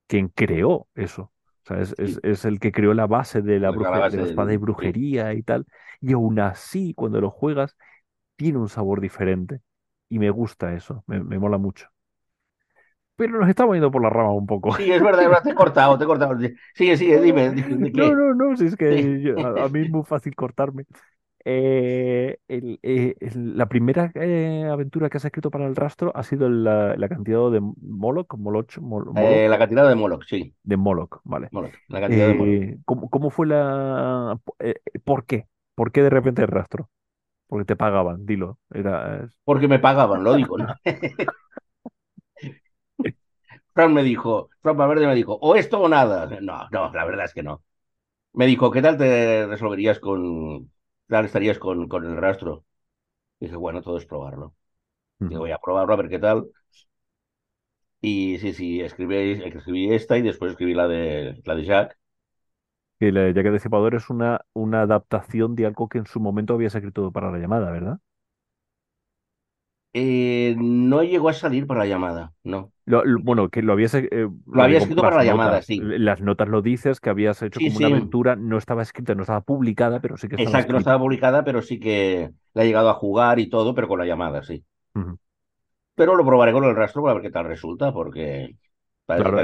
quien 0.06 0.28
creó 0.28 0.88
eso. 0.94 1.22
O 1.64 1.68
sea, 1.68 1.80
es, 1.80 1.94
es- 1.98 2.20
Sí, 2.20 2.22
es 2.22 2.44
el 2.44 2.60
que 2.60 2.72
creó 2.72 2.94
la 2.94 3.06
base 3.06 3.42
de 3.42 3.60
la, 3.60 3.72
bruje- 3.72 4.04
de 4.06 4.18
la 4.18 4.24
espada 4.24 4.52
y 4.54 4.56
del... 4.76 4.96
Brujería 4.96 5.34
y 5.34 5.42
tal. 5.42 5.66
Y 6.00 6.12
aún 6.12 6.38
así, 6.40 6.94
cuando 6.94 7.20
lo 7.20 7.30
juegas, 7.30 7.76
tiene 8.36 8.58
un 8.58 8.68
sabor 8.70 9.00
diferente. 9.00 9.60
Y 10.08 10.18
me 10.18 10.30
gusta 10.30 10.74
eso, 10.74 11.04
me, 11.06 11.22
me 11.22 11.38
mola 11.38 11.58
mucho. 11.58 11.88
Pero 13.16 13.38
nos 13.40 13.48
estamos 13.48 13.74
yendo 13.74 13.90
por 13.90 14.02
la 14.02 14.10
rama 14.10 14.32
un 14.32 14.46
poco. 14.46 14.76
Sí, 14.76 14.90
es 14.92 15.02
verdad, 15.02 15.22
es 15.22 15.28
verdad, 15.28 15.42
te 15.42 15.50
he 15.50 15.54
cortado, 15.54 15.96
te 15.98 16.04
he 16.04 16.06
cortado. 16.06 16.36
Sigue, 16.74 16.96
sigue, 16.96 17.20
dime, 17.20 17.50
¿de, 17.50 17.62
de 17.76 17.92
No, 17.92 18.14
no, 18.14 18.34
no, 18.34 18.56
si 18.56 18.66
es 18.66 18.76
Sí. 18.88 19.10
que 19.10 19.20
yo- 19.22 19.40
a, 19.44 19.64
a 19.64 19.68
mí 19.68 19.80
es 19.80 19.90
muy 19.90 20.04
fácil 20.04 20.34
cortarme. 20.34 20.84
Eh, 21.44 22.38
el- 22.48 22.78
eh, 22.82 23.14
el- 23.20 23.56
la 23.56 23.68
primera 23.68 24.12
eh, 24.16 24.64
aventura 24.70 25.08
que 25.10 25.18
has 25.18 25.24
escrito 25.24 25.50
para 25.50 25.66
el 25.66 25.76
rastro 25.76 26.12
ha 26.16 26.22
sido 26.24 26.48
la, 26.50 26.96
la 26.96 27.08
cantidad 27.08 27.50
de 27.50 27.60
Moloch, 27.60 28.34
Moloch, 28.36 28.78
Mol- 28.80 29.12
Moloch, 29.12 29.46
la 29.48 29.58
cantidad 29.58 29.88
de 29.88 29.94
Moloch, 29.94 30.24
sí. 30.26 30.54
de 30.64 30.76
Moloch, 30.76 31.20
vale. 31.24 31.50
Moloch, 31.50 31.74
la 31.88 32.00
cantidad 32.00 32.28
de 32.28 32.34
Moloch. 32.34 32.62
¿cómo, 32.84 33.08
cómo 33.10 33.30
fue 33.30 33.46
la... 33.46 34.38
¿por 35.04 35.26
qué? 35.26 35.48
¿Por 35.74 35.92
qué 35.92 36.02
de 36.02 36.10
repente 36.10 36.42
el 36.42 36.48
rastro? 36.48 36.90
Porque 37.48 37.64
te 37.64 37.76
pagaban, 37.76 38.26
dilo. 38.26 38.58
Era, 38.70 39.28
Porque 39.44 39.68
me 39.68 39.78
pagaban, 39.78 40.24
lo 40.24 40.34
digo, 40.34 40.58
¿no? 40.58 40.66
Fran 43.74 43.92
me 43.94 44.02
dijo, 44.02 44.50
Fran 44.62 44.76
Valverde 44.76 45.06
me 45.06 45.14
dijo, 45.14 45.34
o 45.40 45.54
esto 45.56 45.80
o 45.80 45.88
nada. 45.88 46.26
No, 46.40 46.68
no, 46.70 46.92
la 46.92 47.04
verdad 47.04 47.26
es 47.26 47.34
que 47.34 47.42
no. 47.42 47.62
Me 48.34 48.46
dijo, 48.46 48.70
¿qué 48.72 48.82
tal 48.82 48.98
te 48.98 49.46
resolverías 49.46 50.00
con, 50.00 50.66
qué 50.66 50.70
tal 51.10 51.26
estarías 51.26 51.58
con, 51.58 51.88
con 51.88 52.06
el 52.06 52.16
rastro? 52.18 52.64
Dije, 53.40 53.56
bueno, 53.56 53.82
todo 53.82 53.98
es 53.98 54.06
probarlo. 54.06 54.54
Digo, 55.28 55.42
voy 55.42 55.52
a 55.52 55.58
probarlo 55.58 55.94
a 55.94 55.96
ver 55.96 56.10
qué 56.10 56.20
tal. 56.20 56.48
Y 58.00 58.38
sí, 58.38 58.52
sí, 58.54 58.80
escribí, 58.80 59.32
escribí 59.44 59.92
esta 59.92 60.16
y 60.18 60.22
después 60.22 60.52
escribí 60.52 60.74
la 60.74 60.86
de, 60.88 61.40
la 61.44 61.54
de 61.54 61.64
Jack. 61.64 61.98
Que 63.00 63.10
la 63.12 63.30
Jack 63.30 63.46
el 63.46 63.52
Destripador 63.52 63.94
es 63.94 64.10
una, 64.10 64.42
una 64.54 64.82
adaptación 64.82 65.54
de 65.54 65.66
algo 65.66 65.88
que 65.88 65.98
en 65.98 66.06
su 66.06 66.20
momento 66.20 66.54
habías 66.54 66.74
escrito 66.74 67.10
para 67.12 67.30
la 67.30 67.38
llamada, 67.38 67.70
¿verdad? 67.70 68.00
Eh, 69.92 70.54
no 70.58 71.02
llegó 71.02 71.28
a 71.28 71.32
salir 71.32 71.66
para 71.66 71.80
la 71.80 71.86
llamada, 71.86 72.34
no. 72.44 72.72
Lo- 72.84 73.04
lo- 73.04 73.20
bueno, 73.20 73.48
que 73.50 73.62
lo 73.62 73.72
habías, 73.72 73.94
eh, 73.94 74.08
eh, 74.12 74.28
Lo 74.50 74.64
había 74.64 74.78
digo 74.78 74.78
escrito 74.78 75.04
para 75.04 75.14
las 75.14 75.16
la 75.16 75.24
llamada, 75.24 75.62
notas. 75.62 75.62
sí. 75.62 75.88
Las 75.98 76.20
notas 76.20 76.48
lo 76.48 76.62
dices 76.62 77.00
que 77.00 77.10
habías 77.10 77.42
hecho 77.42 77.60
Sí, 77.60 77.62
como 77.62 77.76
una 77.78 77.88
sí, 77.88 77.88
aventura, 77.88 78.36
no 78.36 78.58
estaba 78.58 78.82
escrita, 78.82 79.14
no 79.14 79.22
estaba 79.22 79.40
publicada, 79.42 80.00
pero 80.00 80.16
sí 80.16 80.28
que 80.28 80.36
estaba 80.36 80.56
exacto, 80.56 80.72
no 80.72 80.78
escrita. 80.78 80.78
estaba 80.78 80.98
publicada, 80.98 81.44
pero 81.44 81.62
sí 81.62 81.78
que 81.80 82.30
la 82.54 82.62
he 82.64 82.66
llegado 82.66 82.90
a 82.90 82.94
jugar 82.94 83.38
y 83.38 83.48
todo, 83.50 83.74
pero 83.74 83.88
con 83.88 83.98
la 83.98 84.06
llamada, 84.06 84.42
sí. 84.42 84.64
Ujú. 84.94 85.18
Pero 85.94 86.14
lo 86.16 86.24
probaré 86.26 86.52
con 86.52 86.64
el 86.64 86.76
rastro 86.76 87.02
para 87.02 87.14
ver 87.14 87.22
qué 87.22 87.30
tal 87.30 87.46
resulta, 87.46 87.92
porque 87.92 88.56
que 89.06 89.14
Claro, 89.14 89.38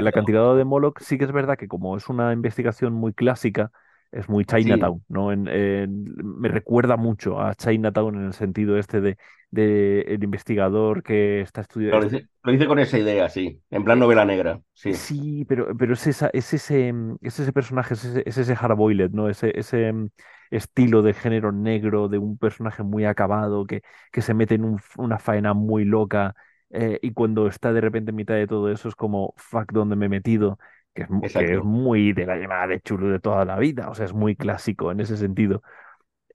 de 0.57 0.65
Moloch 0.65 0.99
sí 1.01 1.17
que 1.17 1.25
es 1.25 1.31
verdad 1.31 1.57
que 1.57 1.67
como 1.67 1.97
es 1.97 2.09
una 2.09 2.33
investigación 2.33 2.93
muy 2.93 3.13
clásica, 3.13 3.71
es 4.11 4.29
muy 4.29 4.45
Sí, 4.59 4.61
Chinatown, 4.61 5.03
¿no? 5.07 5.31
En- 5.31 5.47
en- 5.47 6.05
me 6.39 6.49
recuerda 6.49 6.97
mucho 6.97 7.39
a 7.41 7.55
Chinatown 7.55 8.15
en 8.15 8.25
el 8.27 8.33
sentido 8.33 8.77
este 8.77 9.01
de, 9.01 9.17
de 9.51 10.01
el 10.01 10.23
investigador 10.23 11.03
que 11.03 11.41
está 11.41 11.61
estudiando. 11.61 11.97
lo 11.97 12.03
hice, 12.05 12.27
lo 12.43 12.53
hice 12.53 12.67
con 12.67 12.79
esa 12.79 12.97
idea, 12.97 13.29
sí, 13.29 13.61
en 13.69 13.83
plan 13.83 13.99
novela 13.99 14.25
negra, 14.25 14.61
sí, 14.73 15.07
sí, 15.07 15.45
pero, 15.47 15.75
pero 15.77 15.93
es, 15.93 16.07
esa, 16.07 16.29
es, 16.33 16.53
ese, 16.53 16.93
es 17.21 17.39
ese 17.39 17.53
personaje, 17.53 17.93
es 17.95 18.03
ese, 18.05 18.23
es 18.25 18.37
ese 18.37 18.55
hardboiled, 18.55 19.11
¿no? 19.11 19.29
Ese, 19.29 19.57
ese 19.57 19.91
mm, 19.93 20.09
estilo 20.51 21.01
de 21.01 21.13
género 21.13 21.51
negro, 21.51 22.07
de 22.09 22.17
un 22.17 22.37
personaje 22.37 22.83
muy 22.83 23.05
acabado 23.05 23.65
que, 23.65 23.81
que 24.11 24.21
se 24.21 24.33
mete 24.33 24.55
en 24.55 24.65
un- 24.65 24.79
una 24.97 25.19
faena 25.19 25.53
muy 25.53 25.85
loca 25.85 26.35
eh, 26.73 26.99
y 27.01 27.11
cuando 27.13 27.47
está 27.47 27.71
de 27.71 27.81
repente 27.81 28.09
en 28.11 28.15
mitad 28.15 28.35
de 28.35 28.47
todo 28.47 28.71
eso 28.71 28.89
es 28.89 28.95
como, 28.95 29.33
fuck, 29.37 29.71
¿dónde 29.71 29.95
me 29.95 30.07
he 30.07 30.09
metido? 30.09 30.59
Que 30.93 31.07
es, 31.21 31.33
que 31.33 31.57
muy 31.59 32.13
de 32.13 32.25
la 32.25 32.37
llamada 32.37 32.67
de 32.67 32.81
chulo 32.81 33.07
de 33.09 33.19
toda 33.19 33.45
la 33.45 33.57
vida, 33.57 33.89
o 33.89 33.95
sea, 33.95 34.05
es 34.05 34.13
muy 34.13 34.35
clásico 34.35 34.91
en 34.91 34.99
ese 34.99 35.17
sentido. 35.17 35.63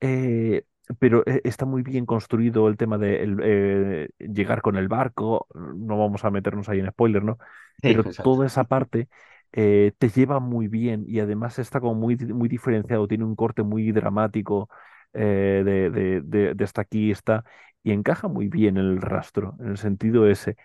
Eh, 0.00 0.64
pero 0.98 1.22
eh, 1.26 1.40
está 1.44 1.66
muy 1.66 1.82
bien 1.82 2.06
construido 2.06 2.68
el 2.68 2.76
tema 2.76 2.98
de 2.98 3.22
el, 3.22 3.38
eh, 3.42 4.08
llegar 4.18 4.62
con 4.62 4.76
el 4.76 4.88
barco, 4.88 5.46
no 5.54 5.98
vamos 5.98 6.24
a 6.24 6.30
meternos 6.30 6.68
ahí 6.68 6.80
en 6.80 6.90
spoiler, 6.90 7.22
¿no? 7.22 7.38
Pero 7.82 8.04
toda 8.04 8.46
esa 8.46 8.64
parte 8.64 9.08
eh, 9.52 9.92
te 9.98 10.08
lleva 10.08 10.40
muy 10.40 10.68
bien 10.68 11.04
y 11.06 11.20
además 11.20 11.58
está 11.58 11.80
como 11.80 11.94
muy, 11.94 12.16
muy 12.16 12.48
diferenciado, 12.48 13.06
tiene 13.08 13.24
un 13.24 13.36
corte 13.36 13.62
muy 13.62 13.92
dramático 13.92 14.68
eh, 15.14 15.62
de, 15.64 15.90
de, 15.90 16.20
de, 16.22 16.54
de 16.54 16.64
hasta 16.64 16.82
aquí 16.82 17.10
está 17.10 17.44
y 17.82 17.92
encaja 17.92 18.28
muy 18.28 18.48
bien 18.48 18.76
en 18.78 18.84
el 18.86 19.00
rastro, 19.02 19.56
en 19.60 19.68
el 19.70 19.78
sentido 19.78 20.28
ese. 20.28 20.56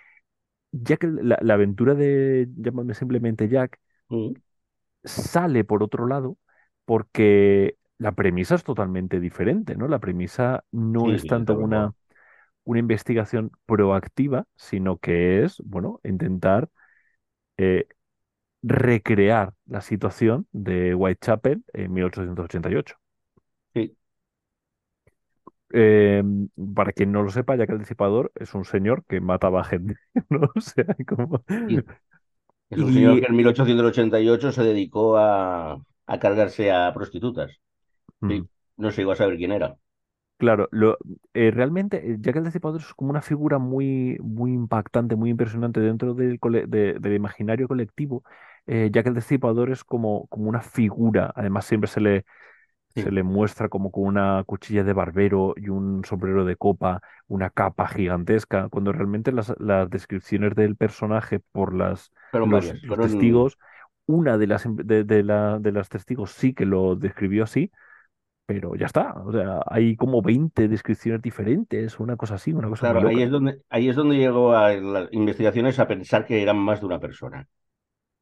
Ya 0.71 0.97
que 0.97 1.07
la, 1.07 1.39
la 1.41 1.55
aventura 1.55 1.95
de, 1.95 2.47
llámame 2.57 2.93
simplemente 2.95 3.49
Jack, 3.49 3.79
Mm, 4.09 4.35
sale 5.03 5.63
por 5.63 5.83
otro 5.83 6.07
lado 6.07 6.37
porque 6.85 7.77
la 7.97 8.11
premisa 8.13 8.55
es 8.55 8.63
totalmente 8.63 9.19
diferente, 9.19 9.75
¿no? 9.75 9.87
La 9.87 9.99
premisa 9.99 10.63
no 10.71 11.11
Sí, 11.11 11.13
es 11.13 11.25
tanto 11.25 11.55
una, 11.55 11.93
una 12.65 12.79
investigación 12.79 13.51
proactiva, 13.67 14.45
sino 14.57 14.97
que 14.99 15.43
es, 15.45 15.57
bueno, 15.65 16.01
intentar 16.03 16.69
eh, 17.57 17.87
recrear 18.63 19.53
la 19.67 19.81
situación 19.81 20.47
de 20.53 20.95
Whitechapel 20.95 21.63
en 21.73 21.93
1888. 21.93 22.97
Eh, 25.73 26.23
para 26.75 26.93
quien 26.93 27.11
no 27.11 27.23
lo 27.23 27.31
sepa, 27.31 27.55
Jack 27.55 27.69
el 27.71 27.79
Disipador 27.79 28.31
es 28.35 28.53
un 28.53 28.65
señor 28.65 29.05
que 29.07 29.21
mataba 29.21 29.63
gente, 29.63 29.95
¿no? 30.29 30.49
O 30.55 30.61
sea, 30.61 30.85
como... 31.07 31.43
sí. 31.67 31.87
Es 32.69 32.81
un 32.81 32.91
señor 32.93 33.19
Y, 33.19 33.21
que 33.21 33.27
en 33.27 33.35
1888 33.37 34.51
se 34.51 34.63
dedicó 34.63 35.17
a, 35.17 35.73
a 36.07 36.19
cargarse 36.19 36.71
a 36.71 36.93
prostitutas. 36.93 37.51
mm, 38.21 38.27
Sí, 38.27 38.49
no 38.77 38.91
se 38.91 39.01
llegó 39.01 39.13
a 39.13 39.17
saber 39.17 39.37
quién 39.37 39.51
era. 39.53 39.77
Claro, 40.37 40.67
lo, 40.71 40.97
eh, 41.33 41.51
realmente 41.51 41.97
eh, 42.11 42.17
Jack 42.19 42.35
el 42.35 42.43
Destripador 42.43 42.81
es 42.81 42.93
como 42.93 43.11
una 43.11 43.21
figura 43.21 43.59
muy, 43.59 44.17
muy 44.21 44.51
impactante, 44.51 45.15
muy 45.15 45.29
impresionante 45.29 45.79
dentro 45.79 46.13
del, 46.15 46.37
cole- 46.39 46.65
de- 46.67 46.95
del 46.99 47.13
imaginario 47.13 47.67
colectivo. 47.69 48.23
Eh, 48.65 48.89
Jack 48.91 49.07
el 49.07 49.13
Destripador 49.13 49.71
es 49.71 49.85
como, 49.85 50.27
como 50.27 50.49
una 50.49 50.61
figura, 50.61 51.31
además 51.35 51.65
siempre 51.65 51.87
se 51.89 52.01
le, 52.01 52.25
se 52.95 53.11
le 53.11 53.23
muestra 53.23 53.69
como 53.69 53.91
con 53.91 54.03
una 54.05 54.43
cuchilla 54.45 54.83
de 54.83 54.93
barbero 54.93 55.53
y 55.57 55.69
un 55.69 56.03
sombrero 56.05 56.45
de 56.45 56.55
copa, 56.55 57.01
una 57.27 57.49
capa 57.49 57.87
gigantesca, 57.87 58.69
cuando 58.69 58.91
realmente 58.91 59.31
las, 59.31 59.53
las 59.59 59.89
descripciones 59.89 60.55
del 60.55 60.75
personaje 60.75 61.39
por 61.51 61.73
las, 61.73 62.11
los, 62.31 62.49
varias. 62.49 62.81
los 62.83 62.99
Fueron, 62.99 63.07
testigos, 63.11 63.57
una 64.05 64.37
de 64.37 64.47
las, 64.47 64.65
de, 64.67 65.03
de 65.03 65.23
la, 65.23 65.59
de 65.59 65.71
las 65.71 65.89
testigos 65.89 66.31
sí 66.31 66.53
que 66.53 66.65
lo 66.65 66.95
describió 66.95 67.43
así, 67.45 67.71
pero 68.45 68.75
ya 68.75 68.85
está. 68.85 69.13
O 69.25 69.31
sea, 69.31 69.61
hay 69.67 69.95
como 69.95 70.21
20 70.21 70.67
descripciones 70.67 71.21
diferentes, 71.21 71.99
una 71.99 72.17
cosa 72.17 72.35
así, 72.35 72.53
una 72.53 72.69
cosa 72.69 72.87
claro, 72.91 73.07
ahí 73.07 73.21
es 73.21 73.31
donde, 73.31 73.61
ahí 73.69 73.89
es 73.89 73.95
donde 73.95 74.17
llegó 74.17 74.53
a 74.55 74.73
las 74.73 75.09
investigaciones 75.11 75.79
a 75.79 75.87
pensar 75.87 76.25
que 76.25 76.41
eran 76.41 76.57
más 76.57 76.79
de 76.81 76.85
una 76.85 76.99
persona. 76.99 77.47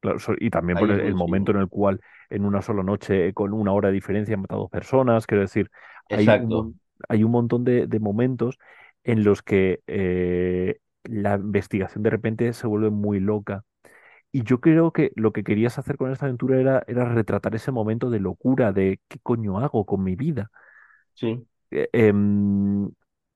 Claro, 0.02 0.18
y 0.38 0.50
también 0.50 0.78
por 0.78 0.90
el, 0.90 1.14
momento 1.14 1.52
en 1.52 1.58
el 1.58 1.68
cual 1.68 2.00
en 2.28 2.44
una 2.44 2.60
sola 2.60 2.82
noche, 2.82 3.32
con 3.32 3.52
una 3.52 3.72
hora 3.72 3.88
de 3.88 3.94
diferencia, 3.94 4.34
han 4.34 4.42
matado 4.42 4.62
dos 4.62 4.70
personas. 4.70 5.26
Quiero 5.26 5.42
decir, 5.42 5.70
hay 6.10 6.28
un, 6.28 6.78
hay 7.08 7.24
un 7.24 7.30
montón 7.30 7.64
de, 7.64 7.86
de 7.86 8.00
momentos 8.00 8.58
en 9.04 9.22
los 9.22 9.42
que 9.42 9.80
eh, 9.86 10.78
la 11.04 11.36
investigación 11.36 12.02
de 12.02 12.10
repente 12.10 12.52
se 12.52 12.66
vuelve 12.66 12.90
muy 12.90 13.20
loca. 13.20 13.64
Y 14.32 14.42
yo 14.42 14.60
creo 14.60 14.92
que 14.92 15.12
lo 15.14 15.32
que 15.32 15.44
querías 15.44 15.78
hacer 15.78 15.96
con 15.96 16.10
esta 16.10 16.26
aventura 16.26 16.60
era, 16.60 16.82
era 16.88 17.04
retratar 17.04 17.54
ese 17.54 17.70
momento 17.70 18.10
de 18.10 18.18
locura, 18.18 18.72
de 18.72 18.98
qué 19.06 19.18
coño 19.22 19.60
hago 19.60 19.86
con 19.86 20.02
mi 20.02 20.16
vida 20.16 20.50
sí, 21.14 21.46
eh, 21.70 21.88
em, 21.92 22.90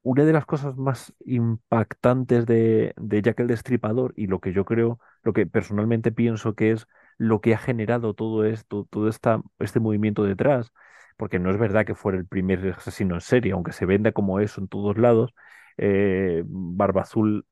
una 0.07 0.25
de 0.25 0.33
las 0.33 0.47
cosas 0.47 0.77
más 0.77 1.13
impactantes 1.25 2.47
de, 2.47 2.95
de 2.97 3.23
Jack 3.23 3.41
el 3.41 3.49
Destripador 3.49 4.13
y 4.17 4.27
lo 4.29 4.41
que 4.41 4.53
yo 4.53 4.65
creo, 4.65 5.01
lo 5.23 5.33
que 5.33 5.47
personalmente 5.47 6.13
pienso 6.13 6.55
que 6.55 6.73
es 6.73 6.87
lo 7.19 7.41
que 7.41 7.55
ha 7.55 7.59
generado 7.59 8.15
todo 8.15 8.45
esto, 8.45 8.87
todo 8.91 9.09
esta, 9.09 9.43
este 9.59 9.81
movimiento 9.81 10.23
detrás, 10.25 10.73
porque 11.17 11.39
no 11.39 11.51
es 11.51 11.59
verdad 11.59 11.87
que 11.87 11.95
fuera 11.95 12.19
el 12.19 12.27
primer 12.27 12.75
asesino 12.77 13.15
en 13.15 13.21
serie, 13.21 13.53
aunque 13.53 13.73
se 13.73 13.87
venda 13.87 14.13
como 14.13 14.41
eso 14.41 14.61
en 14.61 14.69
todos 14.69 14.99
lados. 14.99 15.35
eh, 15.79 16.43
Barba 16.47 17.03
Azul 17.03 17.47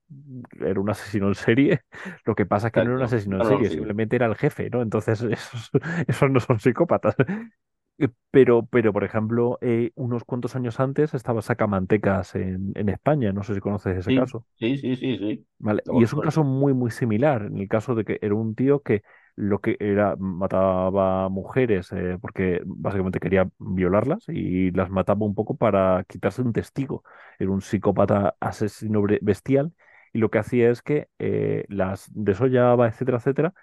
era 0.61 0.81
un 0.81 0.91
asesino 0.91 1.29
en 1.29 1.35
serie, 1.35 1.81
lo 2.25 2.35
que 2.35 2.47
pasa 2.47 2.69
es 2.69 2.73
que 2.73 2.83
no 2.83 2.91
era 2.91 2.99
un 2.99 3.05
asesino 3.05 3.37
en 3.37 3.45
serie, 3.45 3.71
sí. 3.71 3.75
simplemente 3.75 4.17
era 4.17 4.27
el 4.27 4.37
jefe, 4.37 4.71
¿no? 4.71 4.83
Entonces 4.83 5.23
esos, 5.31 5.71
esos 6.09 6.31
no 6.31 6.41
son 6.41 6.61
psicópatas. 6.61 7.17
Eh, 7.99 8.09
Pero, 8.31 8.67
pero, 8.67 8.93
por 8.93 9.05
ejemplo, 9.05 9.59
eh, 9.61 9.93
unos 9.95 10.25
cuantos 10.25 10.57
años 10.57 10.81
antes 10.81 11.15
estaba 11.15 11.43
Sacamantecas 11.43 12.35
en, 12.35 12.73
en 12.75 12.89
España, 12.89 13.33
no 13.33 13.43
sé 13.45 13.55
si 13.55 13.61
conoces 13.61 13.97
ese 13.99 14.13
Sí, 14.13 14.15
caso, 14.15 14.47
sí, 14.59 14.77
sí, 14.79 14.97
sí, 14.97 15.19
sí. 15.19 15.47
¿vale? 15.59 15.83
Y 15.91 16.03
es 16.05 16.13
un 16.13 16.21
caso 16.21 16.45
muy, 16.45 16.75
muy 16.75 16.91
similar, 16.91 17.43
en 17.47 17.59
el 17.59 17.69
caso 17.69 17.95
de 17.95 18.05
que 18.05 18.19
era 18.23 18.35
un 18.35 18.55
tío 18.55 18.83
que 18.83 19.03
lo 19.37 19.61
que 19.61 19.77
era, 19.81 20.15
mataba 20.17 21.29
mujeres 21.29 21.91
eh, 21.93 22.19
porque 22.21 22.61
básicamente 22.65 23.19
quería 23.21 23.49
violarlas 23.59 24.25
y 24.29 24.71
las 24.73 24.91
mataba 24.91 25.25
un 25.27 25.35
poco 25.35 25.57
para 25.57 26.05
quitarse 26.09 26.43
un 26.43 26.53
testigo. 26.53 27.03
Era 27.39 27.51
un 27.51 27.61
psicópata 27.61 28.37
asesino 28.41 29.03
bestial 29.23 29.73
y 30.13 30.19
lo 30.19 30.31
que 30.31 30.39
hacía 30.39 30.71
es 30.71 30.83
que 30.83 31.09
eh, 31.19 31.65
las 31.69 32.09
desollaba, 32.15 32.87
etcétera, 32.89 33.19
etcétera 33.19 33.55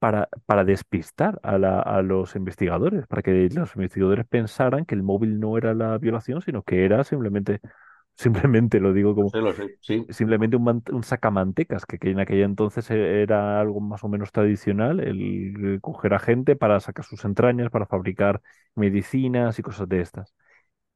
para, 0.00 0.30
para 0.46 0.64
despistar 0.64 1.40
a, 1.44 1.58
la- 1.58 1.80
a 1.80 2.02
los 2.02 2.36
investigadores, 2.36 3.06
para 3.08 3.22
que 3.22 3.50
los 3.54 3.76
investigadores 3.76 4.26
pensaran 4.28 4.86
que 4.86 4.96
el 4.96 5.04
móvil 5.04 5.40
no 5.40 5.58
era 5.58 5.74
la 5.74 5.98
violación, 5.98 6.42
sino 6.42 6.64
que 6.64 6.86
era 6.86 7.04
simplemente, 7.04 7.60
simplemente 8.16 8.80
lo 8.80 8.94
digo 8.94 9.14
como, 9.16 9.32
sé, 9.32 9.38
lo 9.40 9.52
sé, 9.54 9.76
sí. 9.80 10.10
simplemente 10.10 10.56
un, 10.56 10.82
un 10.92 11.04
sacamantecas, 11.04 11.86
que, 11.86 11.98
que 11.98 12.10
en 12.10 12.20
aquella 12.20 12.44
entonces 12.44 12.90
e- 12.90 13.22
era 13.22 13.60
algo 13.60 13.80
más 13.80 14.04
o 14.04 14.08
menos 14.08 14.32
tradicional, 14.32 15.00
el 15.00 15.78
coger 15.82 16.14
a 16.14 16.18
gente 16.18 16.56
para 16.56 16.80
sacar 16.80 17.04
sus 17.04 17.24
entrañas, 17.24 17.70
para 17.70 17.86
fabricar 17.86 18.42
medicinas 18.74 19.58
y 19.58 19.62
cosas 19.62 19.88
de 19.88 20.00
estas. 20.00 20.34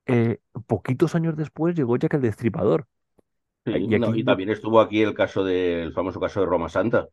Eh, 0.06 0.40
poquitos 0.66 1.14
años 1.14 1.36
después 1.36 1.76
llegó 1.76 1.96
Jack 1.96 2.14
el 2.14 2.22
Destripador. 2.22 2.88
Sí, 3.66 3.88
Y 3.88 3.94
no, 3.98 4.14
aquí 4.14 4.14
y 4.14 4.24
también 4.24 4.50
estuvo 4.50 4.80
aquí 4.80 5.00
el 5.02 5.14
caso 5.14 5.42
del 5.44 5.92
famoso 5.94 6.20
caso 6.20 6.40
de 6.40 6.46
Roma 6.46 6.68
Santa. 6.68 7.08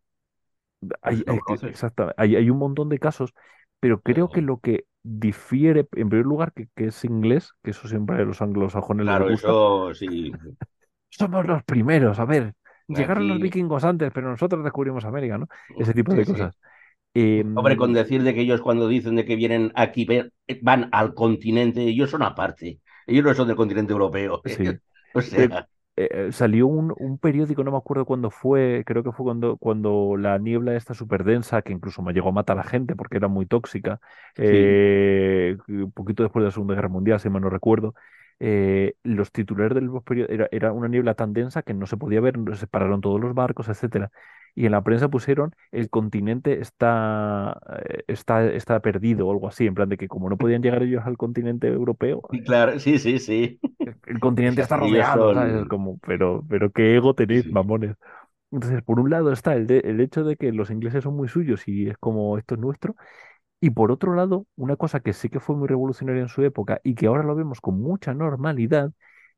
Hay, 1.02 1.24
lo 1.26 1.38
hay- 1.48 1.60
conoces. 1.60 1.74
exacta- 1.74 2.13
hay, 2.17 2.36
hay 2.36 2.50
un 2.50 2.58
montón 2.60 2.89
de 2.89 3.00
casos, 3.00 3.34
pero 3.80 4.02
creo 4.02 4.32
que 4.32 4.41
Eh, 4.41 4.44
lo 4.44 4.60
que 4.60 4.86
difiere, 5.04 5.88
en 5.96 6.10
primer 6.10 6.26
lugar, 6.26 6.54
que, 6.54 6.67
que 6.76 6.88
es 6.88 7.04
inglés, 7.06 7.52
que 7.63 7.72
eso 7.72 7.88
siempre 7.88 8.24
los 8.26 8.41
anglosajones 8.41 9.08
les 9.08 9.17
claro, 9.17 9.30
gusta, 9.30 9.58
eso 9.70 9.94
sí. 9.94 10.39
somos 11.10 11.46
los 11.46 11.63
primeros, 11.63 12.20
a 12.20 12.26
ver, 12.26 12.54
llegaron 12.88 13.28
los 13.28 13.39
Aquí, 13.39 13.41
vikingos 13.41 13.84
antes, 13.84 14.12
pero 14.13 14.30
nosotros 14.32 14.63
descubrimos 14.63 15.06
América, 15.06 15.38
¿no? 15.38 15.48
Ese 15.78 15.94
tipo 15.94 16.13
de 16.15 16.26
sí, 16.26 16.36
sí. 16.36 16.52
cosas. 16.52 16.58
Hombre, 17.54 17.76
con 17.78 17.91
Em, 17.91 18.00
decir 18.00 18.24
de 18.24 18.34
que 18.34 18.41
ellos 18.41 18.62
cuando 18.62 18.88
dicen 18.88 19.15
de 19.15 19.26
que 19.26 19.36
vienen 19.36 19.72
aquí, 19.76 20.06
ve- 20.06 20.32
van 20.62 20.89
al 20.94 21.13
continente, 21.13 21.84
ellos 21.84 22.10
son 22.10 22.24
aparte. 22.24 22.80
Ellos 23.08 23.26
no 23.26 23.34
son 23.34 23.48
del 23.48 23.58
continente 23.58 23.91
europeo. 23.94 24.41
sí, 24.46 24.80
O 25.13 25.22
sea, 25.22 25.67
eh, 25.97 26.10
eh, 26.30 26.32
salió 26.32 26.67
un, 26.67 26.93
un 26.97 27.17
periódico, 27.17 27.63
no 27.63 27.71
me 27.71 27.77
acuerdo 27.77 28.06
cuándo 28.06 28.32
fue, 28.32 28.84
creo 28.86 29.04
que 29.04 29.12
fue 29.12 29.25
cuando, 29.25 29.58
cuando 29.58 30.15
la 30.17 30.38
niebla 30.38 30.75
esta 30.75 30.93
súper 30.93 31.23
densa, 31.23 31.62
que 31.62 31.73
incluso 31.73 32.01
me 32.01 32.13
llegó 32.13 32.30
a 32.30 32.32
matar 32.32 32.60
a 32.60 32.63
gente 32.63 32.95
porque 32.95 33.17
era 33.17 33.27
muy 33.27 33.45
tóxica, 33.45 33.99
sí, 34.43 34.77
eh, 35.17 35.58
un 35.67 35.91
poquito 35.91 36.23
después 36.23 36.41
de 36.43 36.47
la 36.47 36.51
Segunda 36.51 36.75
Guerra 36.75 36.89
Mundial, 36.89 37.19
si 37.19 37.30
mal 37.30 37.41
no 37.41 37.49
recuerdo, 37.49 37.93
eh, 38.39 38.95
los 39.04 39.32
titulares 39.32 39.75
del 39.75 39.89
periódico, 40.04 40.34
era, 40.34 40.47
era 40.51 40.71
una 40.73 40.88
niebla 40.88 41.13
tan 41.15 41.34
densa 41.34 41.62
que 41.63 41.73
no 41.73 41.86
se 41.86 41.97
podía 41.97 42.21
ver, 42.21 42.36
se 42.56 42.67
pararon 42.67 43.01
todos 43.01 43.19
los 43.21 43.34
barcos, 43.36 43.67
etcétera. 43.69 44.12
Y 44.56 44.66
en 44.66 44.72
la 44.74 44.84
prensa 44.84 45.10
pusieron 45.10 45.54
el 45.72 45.90
continente 45.90 46.60
está, 46.62 47.60
eh, 47.90 48.04
está, 48.08 48.46
está 48.46 48.80
perdido 48.82 49.28
o 49.28 49.32
algo 49.32 49.48
así, 49.48 49.68
en 49.68 49.76
plan 49.76 49.90
de 49.90 49.98
que 49.98 50.08
como 50.08 50.30
no 50.30 50.38
podían 50.38 50.62
llegar 50.62 50.84
ellos 50.84 51.04
al 51.06 51.18
continente 51.18 51.68
europeo, 51.68 52.22
claro, 52.46 52.80
sí, 52.80 53.00
sí, 53.00 53.20
sí. 53.20 53.60
el 54.06 54.20
continente 54.20 54.62
está 54.62 54.78
rodeado, 54.78 55.34
como, 55.68 55.98
pero, 56.00 56.46
pero 56.50 56.72
qué 56.72 56.96
ego 56.96 57.16
tenéis, 57.16 57.44
sí. 57.44 57.52
mamones. 57.52 57.96
Entonces, 58.52 58.84
por 58.84 59.00
un 59.00 59.10
lado 59.12 59.32
está 59.34 59.56
el, 59.56 59.68
de- 59.68 59.80
el 59.82 60.02
hecho 60.02 60.24
de 60.24 60.38
que 60.38 60.52
los 60.54 60.72
ingleses 60.72 61.04
son 61.04 61.16
muy 61.18 61.28
suyos 61.30 61.68
y 61.68 61.90
es 61.90 61.98
como 62.00 62.38
esto 62.38 62.56
es 62.56 62.62
nuestro. 62.62 62.96
Y 63.62 63.72
por 63.72 63.92
otro 63.92 64.16
lado, 64.16 64.48
una 64.58 64.78
cosa 64.78 65.02
que 65.02 65.14
sí 65.14 65.30
que 65.30 65.40
fue 65.42 65.56
muy 65.58 65.68
revolucionaria 65.68 66.22
en 66.24 66.30
su 66.30 66.44
época 66.44 66.82
y 66.84 66.96
que 66.96 67.08
ahora 67.08 67.24
lo 67.24 67.36
vemos 67.36 67.62
con 67.62 67.82
mucha 67.82 68.14
normalidad, 68.14 68.92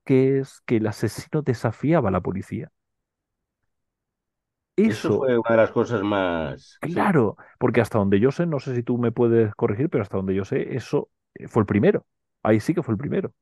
que 0.06 0.40
es 0.40 0.62
que 0.66 0.78
el 0.78 0.88
asesino 0.88 1.42
desafiaba 1.44 2.10
a 2.10 2.14
la 2.14 2.22
policía. 2.22 2.72
Eso 4.86 5.12
Eso, 5.12 5.14
fue 5.14 5.38
una 5.38 5.52
de 5.52 5.58
las 5.58 5.72
cosas 5.72 6.02
más. 6.04 6.80
Claro, 6.80 7.38
porque 7.60 7.80
hasta 7.82 7.98
donde 7.98 8.20
yo 8.20 8.32
sé, 8.32 8.46
no 8.46 8.60
sé 8.60 8.76
si 8.76 8.84
tú 8.84 8.98
me 8.98 9.12
puedes 9.14 9.56
corregir, 9.56 9.90
pero 9.90 10.02
hasta 10.04 10.18
donde 10.18 10.36
yo 10.36 10.44
sé, 10.44 10.76
eso 10.76 11.10
eh, 11.36 11.48
fue 11.48 11.62
el 11.62 11.66
primero. 11.66 12.06
Ahí 12.44 12.60
sí 12.60 12.74
que 12.74 12.84
fue 12.84 12.94
el 12.94 12.98
primero. 12.98 13.34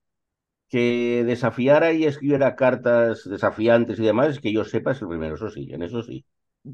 Que 0.70 1.24
desafiara 1.24 1.92
y 1.94 2.06
escribiera 2.06 2.56
cartas 2.56 3.30
desafiantes 3.30 4.00
y 4.00 4.04
demás, 4.04 4.40
que 4.40 4.52
yo 4.54 4.64
sepa 4.66 4.94
es 4.94 5.02
el 5.04 5.10
primero, 5.10 5.36
eso 5.36 5.50
sí, 5.50 5.70
en 5.72 5.84
eso 5.84 6.02
sí. 6.02 6.26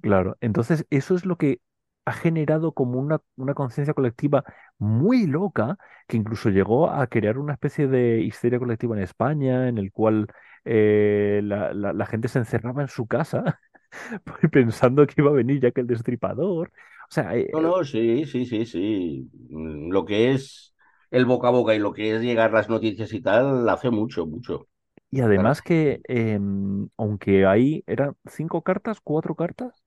Claro, 0.01 0.37
entonces 0.41 0.85
eso 0.89 1.15
es 1.15 1.25
lo 1.25 1.37
que 1.37 1.61
ha 2.05 2.11
generado 2.13 2.73
como 2.73 2.99
una, 2.99 3.21
una 3.37 3.53
conciencia 3.53 3.93
colectiva 3.93 4.43
muy 4.77 5.27
loca, 5.27 5.77
que 6.07 6.17
incluso 6.17 6.49
llegó 6.49 6.89
a 6.89 7.07
crear 7.07 7.37
una 7.37 7.53
especie 7.53 7.87
de 7.87 8.21
histeria 8.21 8.59
colectiva 8.59 8.95
en 8.97 9.03
España, 9.03 9.67
en 9.69 9.77
el 9.77 9.91
cual 9.93 10.27
eh, 10.65 11.39
la, 11.43 11.73
la- 11.73 11.93
la 11.93 12.05
gente 12.05 12.27
se 12.27 12.39
encerraba 12.39 12.81
en 12.81 12.87
su 12.89 13.07
casa 13.07 13.59
pensando 14.51 15.05
que 15.07 15.15
iba 15.21 15.29
a 15.31 15.33
venir 15.33 15.61
ya 15.61 15.71
que 15.71 15.81
el 15.81 15.87
Destripador. 15.87 16.71
O 17.09 17.13
sea, 17.13 17.35
No, 17.51 17.61
eh, 17.61 17.75
no, 17.77 17.83
sí, 17.85 18.25
sí, 18.25 18.45
sí, 18.45 18.65
sí. 18.65 19.29
Mm, 19.49 19.91
Lo 19.91 20.05
que 20.05 20.31
es 20.33 20.73
el 21.11 21.25
boca 21.25 21.47
a 21.47 21.51
boca 21.51 21.73
y 21.75 21.79
lo 21.79 21.93
que 21.93 22.15
es 22.15 22.21
llegar 22.21 22.51
las 22.51 22.69
noticias 22.69 23.13
y 23.13 23.21
tal, 23.21 23.67
hace 23.69 23.89
mucho, 23.89 24.25
mucho. 24.25 24.67
y 25.09 25.21
Claro. 25.31 25.51
además 25.51 25.61
que, 25.61 26.01
em, 26.07 26.89
aunque 26.97 27.45
ahí 27.45 27.83
eran 27.87 28.15
cinco 28.25 28.61
cartas, 28.63 28.99
cuatro 29.01 29.35
cartas, 29.35 29.83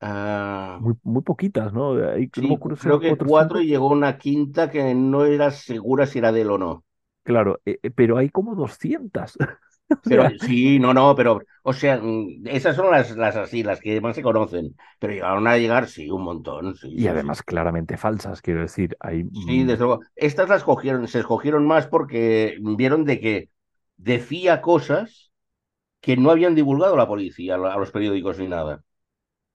Ah, 0.00 0.80
muy, 0.80 0.94
muy 1.02 1.22
poquitas, 1.22 1.72
¿no? 1.72 1.92
Ahí, 2.10 2.30
no 2.36 2.58
sí, 2.58 2.58
creo 2.78 3.00
que 3.00 3.16
cuatro 3.18 3.60
y 3.60 3.66
llegó 3.66 3.88
una 3.88 4.18
quinta 4.18 4.70
que 4.70 4.94
no 4.94 5.24
era 5.26 5.50
segura 5.50 6.06
si 6.06 6.18
era 6.18 6.32
de 6.32 6.42
él 6.42 6.50
o 6.50 6.58
no. 6.58 6.84
Claro, 7.22 7.60
eh, 7.66 7.78
eh, 7.82 7.90
pero 7.90 8.16
hay 8.16 8.30
como 8.30 8.54
200. 8.54 9.36
Pero 10.06 10.28
sí, 10.38 10.78
no, 10.78 10.94
no, 10.94 11.14
pero, 11.14 11.42
o 11.62 11.72
sea, 11.74 11.98
mm, 12.02 12.46
esas 12.46 12.76
son 12.76 12.90
las, 12.90 13.10
las 13.16 13.36
así, 13.36 13.62
las 13.62 13.80
que 13.80 14.00
más 14.00 14.16
se 14.16 14.22
conocen. 14.22 14.76
Pero 14.98 15.12
llegaron 15.12 15.46
a 15.46 15.56
llegar, 15.58 15.88
sí, 15.88 16.10
un 16.10 16.22
montón, 16.24 16.74
sí, 16.76 16.98
Y 16.98 17.06
sí, 17.06 17.18
sí. 17.18 17.28
además 17.28 17.42
claramente 17.42 17.96
falsas, 17.96 18.42
quiero 18.42 18.60
decir, 18.62 18.96
hay... 19.00 19.24
Sí, 19.32 19.64
mm, 19.64 19.64
desde 19.64 19.84
luego. 19.84 20.00
Estas 20.16 20.48
las 20.48 20.64
cogieron, 20.64 21.06
se 21.08 21.20
escogieron 21.20 21.66
más 21.66 21.86
porque 21.86 22.56
vieron 22.60 23.04
de 23.04 23.20
que 23.20 23.50
decía 23.96 24.60
cosas 24.60 25.32
que 26.00 26.16
no 26.16 26.30
habían 26.32 26.54
divulgado 26.54 26.96
la 26.96 27.08
policía, 27.08 27.56
a 27.56 27.58
los 27.78 27.92
periódicos 27.92 28.38
ni 28.38 28.48
nada. 28.48 28.84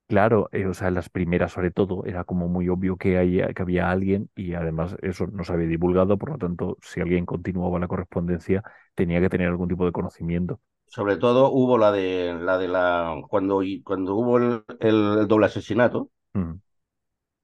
claro, 0.08 0.50
eh, 0.52 0.66
o 0.68 0.74
sea, 0.74 0.92
las 0.92 1.10
primeras 1.10 1.52
sobre 1.54 1.72
todo, 1.72 2.06
era 2.06 2.24
como 2.24 2.48
muy 2.48 2.70
obvio 2.70 2.98
que, 2.98 3.18
hay- 3.18 3.42
que 3.54 3.62
había 3.62 3.90
alguien 3.92 4.30
y 4.36 4.54
además 4.54 4.96
eso 5.02 5.28
no 5.28 5.44
se 5.44 5.54
había 5.54 5.68
divulgado, 5.68 6.18
por 6.18 6.32
lo 6.32 6.38
tanto, 6.38 6.78
si 6.82 7.02
alguien 7.02 7.26
continuaba 7.26 7.80
la 7.80 7.88
correspondencia, 7.88 8.64
tenía 8.96 9.22
que 9.22 9.30
tener 9.30 9.48
algún 9.50 9.70
tipo 9.70 9.86
de 9.86 9.92
conocimiento. 9.92 10.60
Sobre 10.88 11.18
todo 11.18 11.52
hubo 11.52 11.78
la 11.78 11.92
de 11.92 12.34
la 12.40 12.58
de 12.58 12.68
la 12.70 13.22
cuando, 13.30 13.62
cuando 13.84 14.16
hubo 14.16 14.38
el, 14.38 14.64
el 14.80 15.28
doble 15.28 15.48
asesinato, 15.48 16.10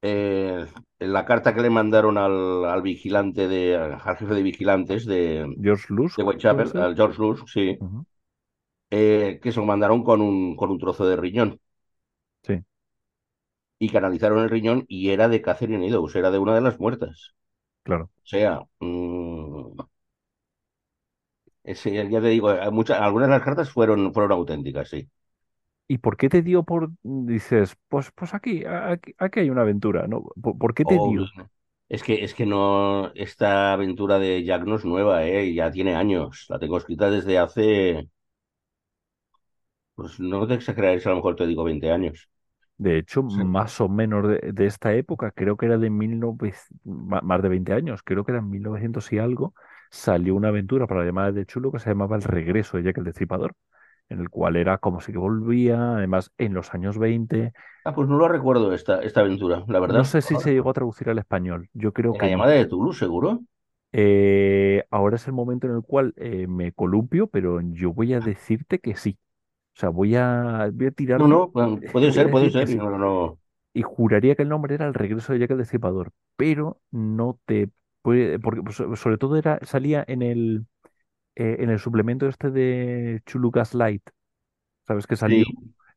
eh, 0.02 0.66
en 1.00 1.14
la 1.14 1.26
carta 1.26 1.54
que 1.54 1.62
le 1.62 1.70
mandaron 1.70 2.18
al, 2.18 2.66
al 2.66 2.82
vigilante 2.82 3.48
de, 3.48 3.76
al 3.76 4.00
jefe 4.18 4.34
de 4.34 4.44
vigilantes 4.44 5.06
de, 5.06 5.46
George 5.62 5.94
de 6.16 6.24
Lusk, 6.24 6.40
¿puede 6.48 6.64
Whitechapel, 6.64 6.72
al 6.78 6.96
George 6.96 7.20
Lush, 7.22 7.42
sí, 7.48 7.84
eh, 8.92 9.40
que 9.42 9.52
se 9.52 9.60
lo 9.60 9.66
mandaron 9.66 10.04
con 10.04 10.22
un, 10.22 10.56
con 10.56 10.70
un 10.72 10.80
trozo 10.80 11.06
de 11.08 11.16
riñón 11.16 11.60
Sí, 12.44 12.64
y 13.78 13.90
canalizaron 13.90 14.40
el 14.40 14.50
riñón 14.50 14.86
y 14.88 15.10
era 15.12 15.28
de 15.30 15.42
Catherine 15.42 15.86
Eddowes, 15.88 16.16
era 16.16 16.32
de 16.32 16.40
una 16.40 16.56
de 16.56 16.62
las 16.62 16.80
muertas. 16.80 17.34
claro. 17.84 18.10
O 18.24 18.28
sea, 18.28 18.62
mm, 18.80 19.78
ese, 21.71 21.93
ya 22.10 22.21
te 22.21 22.27
digo, 22.27 22.49
hay 22.49 22.71
muchas, 22.71 22.99
algunas 23.01 23.27
de 23.29 23.36
las 23.36 23.43
cartas 23.43 23.71
fueron, 23.71 24.13
fueron 24.13 24.32
auténticas, 24.34 24.89
sí. 24.89 25.10
¿Y 25.88 25.97
por 25.99 26.17
qué 26.17 26.29
te 26.29 26.41
dio 26.43 26.63
por, 26.63 26.91
dices, 27.03 27.75
pues, 27.88 28.12
pues 28.15 28.34
aquí, 28.34 28.63
aquí, 28.65 29.13
aquí 29.17 29.39
hay 29.41 29.49
una 29.49 29.62
aventura, 29.62 30.08
¿no? 30.08 30.23
¿Por, 30.41 30.58
por 30.58 30.73
qué 30.73 30.86
te 30.86 30.99
dio? 30.99 31.34
es 31.89 32.03
que, 32.03 32.23
es 32.23 32.34
que 32.34 32.45
no, 32.45 33.12
esta 33.15 33.73
aventura 33.73 34.19
de 34.19 34.43
Jack 34.43 34.63
no 34.65 34.75
es 34.77 34.86
nueva, 34.86 35.25
¿eh? 35.25 35.53
Ya 35.53 35.71
tiene 35.71 35.95
años. 35.95 36.45
La 36.49 36.60
tengo 36.60 36.77
escrita 36.77 37.10
desde 37.10 37.38
hace, 37.39 38.10
pues 39.95 40.19
no 40.19 40.47
te 40.47 40.55
exageraré, 40.55 40.99
si 40.99 41.08
a 41.08 41.12
lo 41.12 41.17
mejor 41.17 41.36
te 41.36 41.45
digo 41.47 41.63
20 41.63 41.91
años. 41.91 42.27
De 42.77 42.97
hecho, 42.97 43.21
Sí. 43.27 43.43
más 43.43 43.82
o 43.82 43.89
menos 43.89 44.27
de, 44.29 44.39
de 44.53 44.65
esta 44.65 44.93
época, 44.93 45.32
creo 45.32 45.58
que 45.58 45.65
era 45.65 45.77
de 45.77 45.89
1900, 45.89 46.79
ma- 46.86 47.19
más 47.21 47.41
de 47.41 47.49
20 47.49 47.73
años, 47.73 48.01
creo 48.03 48.23
que 48.23 48.32
era 48.32 48.39
en 48.39 48.49
1900 48.49 49.12
y 49.12 49.17
algo, 49.19 49.53
salió 49.89 50.36
una 50.36 50.49
aventura 50.49 50.88
para 50.88 51.02
la 51.02 51.06
llamada 51.08 51.32
de 51.32 51.45
Chulo 51.45 51.71
que 51.71 51.80
se 51.80 51.89
llamaba 51.89 52.15
El 52.15 52.23
regreso 52.23 52.78
de 52.78 52.84
Jack 52.84 52.97
el 52.99 53.04
Destripador, 53.06 53.56
en 54.10 54.19
el 54.21 54.30
cual 54.30 54.56
era 54.58 54.78
como 54.80 55.02
si 55.02 55.12
que 55.12 55.17
volvía, 55.19 55.95
además 55.97 56.32
en 56.38 56.54
los 56.54 56.73
años 56.73 56.97
20. 56.99 57.54
Ah, 57.84 57.93
pues 57.93 58.08
no 58.08 58.17
lo 58.17 58.28
recuerdo 58.30 58.73
esta, 58.73 59.02
esta 59.02 59.19
aventura, 59.21 59.63
la 59.67 59.80
No 59.84 60.04
verdad. 60.04 60.06
sé 60.06 60.21
si 60.21 60.38
se 60.38 60.54
llegó 60.54 60.69
a 60.69 60.73
traducir 60.73 61.10
al 61.10 61.17
español, 61.19 61.69
yo 61.73 61.91
creo 61.93 62.15
En 62.15 62.21
la 62.21 62.28
que 62.28 62.30
no. 62.30 62.38
llamada 62.38 62.52
de 62.52 62.65
Toulouse, 62.67 62.99
seguro. 62.99 63.41
Eh, 63.91 64.84
ahora 64.91 65.15
es 65.15 65.25
el 65.28 65.34
momento 65.34 65.67
en 65.67 65.73
el 65.75 65.82
cual 65.82 66.13
eh, 66.17 66.45
me 66.47 66.71
columpio, 66.73 67.28
pero 67.28 67.60
yo 67.62 67.91
voy 67.93 68.13
a 68.13 68.19
decirte 68.21 68.80
que 68.80 68.95
sí. 68.95 69.17
O 69.78 69.80
sea, 69.80 69.89
voy 69.89 70.15
a, 70.15 70.69
voy 70.73 70.88
a 70.88 70.91
No, 71.15 71.28
tirarme, 71.28 71.28
no, 71.28 71.49
bueno, 71.52 71.84
puede 71.91 72.12
ser, 72.12 72.30
puede 72.32 72.49
ser. 72.52 72.67
sí. 72.67 72.75
No, 72.75 72.97
no, 72.97 73.39
Y 73.73 73.84
juraría 73.84 74.36
que 74.36 74.43
el 74.43 74.49
nombre 74.49 74.75
era 74.75 74.88
El 74.88 74.93
regreso 74.95 75.34
de 75.34 75.39
Jack 75.39 75.52
el 75.52 75.60
Destripador, 75.60 76.12
pero 76.38 76.82
no 76.91 77.39
te 77.45 77.69
puede, 78.02 78.40
porque 78.40 78.62
pues, 78.64 78.76
so- 78.78 78.96
sobre 78.96 79.18
todo 79.18 79.38
era, 79.38 79.60
salía 79.66 80.04
en 80.08 80.22
el, 80.22 80.68
eh, 81.36 81.58
en 81.60 81.70
el 81.72 81.80
suplemento 81.80 82.28
este 82.28 82.52
de 82.52 83.22
Chulu 83.26 83.52
Gaslight, 83.52 84.04
¿sabes? 84.88 85.08
Que 85.08 85.16
salió 85.16 85.44
Sí, 85.44 85.46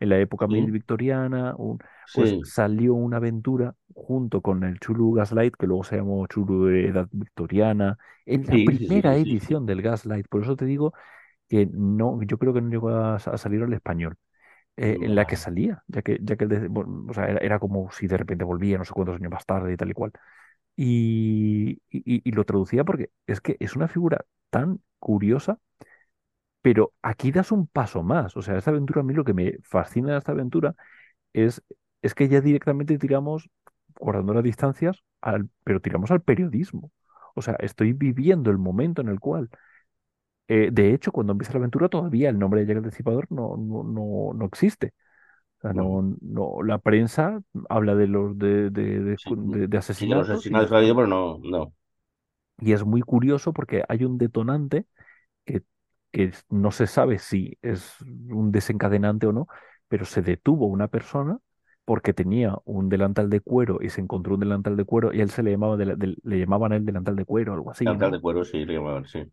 en 0.01 0.09
la 0.11 0.19
época 0.19 0.49
mil 0.49 0.71
sí, 0.71 0.73
victoriana, 0.73 1.55
un- 1.57 1.79
pues 2.12 2.37
sí, 2.37 2.43
salió 2.43 2.95
una 2.95 3.19
aventura 3.19 3.75
junto 3.95 4.43
con 4.43 4.65
el 4.65 4.81
Chulu 4.81 5.12
Gaslight, 5.15 5.55
que 5.57 5.67
luego 5.67 5.85
se 5.85 5.97
llamó 5.97 6.27
Chulu 6.27 6.69
Edad 6.71 7.09
Victoriana, 7.12 7.99
en 8.27 8.47
la 8.47 8.59
primera 8.61 9.17
edición 9.17 9.67
del 9.67 9.83
Gaslight. 9.83 10.27
Por 10.29 10.43
eso 10.43 10.57
te 10.57 10.65
digo 10.67 10.93
que 11.49 11.67
no, 11.73 12.23
yo 12.25 12.38
creo 12.38 12.55
que 12.55 12.62
no 12.62 12.71
llegó 12.71 12.91
a, 12.91 13.17
a 13.17 13.38
salir 13.38 13.62
al 13.62 13.73
español 13.75 14.17
eh, 14.77 14.99
en 15.03 15.15
la 15.15 15.25
que 15.27 15.37
salía, 15.37 15.83
ya 15.88 16.03
que, 16.03 16.19
ya 16.23 16.37
que 16.37 16.45
el 16.45 16.51
de- 16.51 16.69
bueno, 16.69 17.07
o 17.11 17.15
sea, 17.15 17.27
era, 17.27 17.38
era 17.41 17.59
como 17.59 17.91
si 17.93 18.07
de 18.07 18.17
repente 18.17 18.45
volvía 18.45 18.79
no 18.79 18.85
sé 18.85 18.93
cuántos 18.93 19.17
años 19.17 19.31
más 19.33 19.47
tarde 19.47 19.73
y 19.73 19.77
tal 19.77 19.91
y 19.91 19.95
cual. 19.95 20.12
Y, 20.85 21.81
lo 22.33 22.45
traducía 22.45 22.85
porque 22.85 23.11
es 23.27 23.40
que 23.40 23.57
es 23.61 23.77
una 23.77 23.87
figura 23.88 24.25
tan 24.51 24.81
curiosa, 24.99 25.59
pero 26.61 26.92
aquí 27.03 27.33
das 27.33 27.53
un 27.53 27.66
paso 27.66 28.03
más. 28.03 28.37
O 28.37 28.42
sea, 28.42 28.57
esta 28.59 28.71
aventura, 28.71 29.01
a 29.01 29.05
mí 29.05 29.14
lo 29.14 29.25
que 29.25 29.35
me 29.35 29.59
fascina 29.62 30.12
de 30.12 30.18
esta 30.18 30.33
aventura 30.33 30.75
es, 31.33 31.62
es 32.03 32.14
que 32.14 32.29
ya 32.29 32.40
directamente 32.40 32.99
tiramos, 32.99 33.51
guardando 34.01 34.35
las 34.35 34.45
distancias, 34.45 35.03
al, 35.21 35.51
pero 35.64 35.81
tiramos 35.81 36.11
al 36.11 36.23
periodismo. 36.23 36.92
O 37.35 37.42
sea, 37.42 37.57
estoy 37.61 37.92
viviendo 37.95 38.51
el 38.51 38.59
momento 38.59 39.03
en 39.03 39.09
el 39.09 39.21
cual 39.21 39.51
eh, 40.49 40.71
de 40.73 40.92
hecho, 40.95 41.12
cuando 41.12 41.33
empieza 41.33 41.53
la 41.55 41.59
aventura, 41.61 41.88
todavía 41.88 42.29
el 42.29 42.38
nombre 42.38 42.64
de 42.64 42.75
Jack 42.75 42.85
el 42.85 43.27
no, 43.31 43.57
no, 43.57 43.83
no, 43.85 44.33
no 44.35 44.45
existe. 44.47 44.92
Sea, 45.62 45.72
No, 45.72 45.75
no, 45.75 46.16
no, 46.20 46.62
la 46.62 46.79
prensa 46.79 47.40
habla 47.68 47.94
de 47.94 48.09
los 48.09 48.37
de, 48.38 48.70
de, 48.70 48.83
de 49.01 49.16
sí, 49.16 49.31
de- 49.37 49.68
de 49.68 49.79
sí 49.90 50.07
que 50.07 50.14
los 50.14 50.29
asesinatos 50.31 50.70
y 50.70 50.72
ha 50.72 50.79
habido, 50.79 50.94
pero 50.96 51.07
no, 51.09 51.38
no, 51.42 51.72
Y 52.59 52.72
es 52.72 52.85
muy 52.85 53.03
curioso 53.03 53.53
porque 53.53 53.83
hay 53.88 54.05
un 54.05 54.18
detonante 54.18 54.87
que, 55.46 55.62
que 56.12 56.33
no 56.51 56.72
se 56.72 56.87
sabe 56.88 57.18
si 57.20 57.59
es 57.62 58.01
un 58.03 58.53
desencadenante 58.53 59.27
o 59.27 59.33
no, 59.33 59.48
pero 59.88 60.05
se 60.07 60.22
detuvo 60.22 60.66
una 60.66 60.88
persona 60.88 61.38
porque 61.87 62.14
tenía 62.14 62.57
un 62.64 62.88
delantal 62.90 63.31
de 63.31 63.40
cuero 63.40 63.79
y 63.83 63.90
se 63.90 64.01
encontró 64.03 64.35
un 64.35 64.40
delantal 64.40 64.77
de 64.77 64.85
cuero 64.87 65.12
y 65.14 65.20
a 65.20 65.25
él 65.25 65.31
se 65.31 65.42
le 65.42 65.53
llamaba 65.53 65.77
dela- 65.79 65.96
del- 65.96 66.18
le 66.25 66.38
llamaban 66.40 66.72
él 66.75 66.85
delantal 66.87 67.16
de 67.16 67.25
cuero, 67.27 67.55
algo 67.55 67.70
así, 67.72 67.87
Cantar 67.87 68.11
¿no? 68.11 68.12
de 68.12 68.20
cuero, 68.20 68.44
sí, 68.44 68.64
le 68.64 68.75
llamaban, 68.75 69.07
sí. 69.07 69.31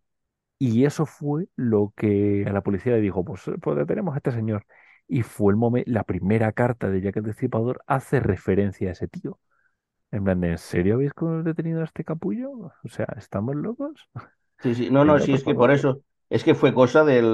Y 0.58 0.86
eso 0.86 1.06
fue 1.06 1.48
lo 1.56 1.94
que 1.96 2.46
a 2.48 2.52
la 2.52 2.62
policía 2.62 2.94
le 2.94 3.00
dijo, 3.02 3.24
pues, 3.24 3.44
pues 3.62 3.78
detenemos 3.78 4.14
a 4.14 4.18
este 4.18 4.32
señor. 4.32 4.66
Y 5.10 5.24
fue 5.24 5.52
el 5.54 5.58
momento, 5.58 5.92
la 5.92 6.06
primera 6.06 6.54
carta 6.54 6.90
de 6.90 7.02
Jack 7.02 7.18
el 7.18 7.24
Destripador 7.24 7.84
hace 7.88 8.22
referencia 8.22 8.90
a 8.90 8.94
ese 8.94 9.10
tío. 9.10 9.40
En 10.12 10.24
plan, 10.26 10.44
¿en 10.44 10.58
serio 10.60 10.96
habéis 10.96 11.12
detenido 11.44 11.82
a 11.82 11.86
este 11.86 12.04
capullo? 12.06 12.52
O 12.54 12.90
sea, 12.90 13.08
¿estamos 13.18 13.56
locos? 13.56 14.10
Sí, 14.62 14.76
sí, 14.76 14.90
no, 14.90 15.06
no, 15.06 15.20
sí, 15.20 15.34
es 15.34 15.44
que 15.44 15.56
por 15.56 15.72
eso, 15.72 16.02
es 16.30 16.44
que 16.44 16.54
fue 16.56 16.74
cosa 16.74 17.04
del, 17.06 17.26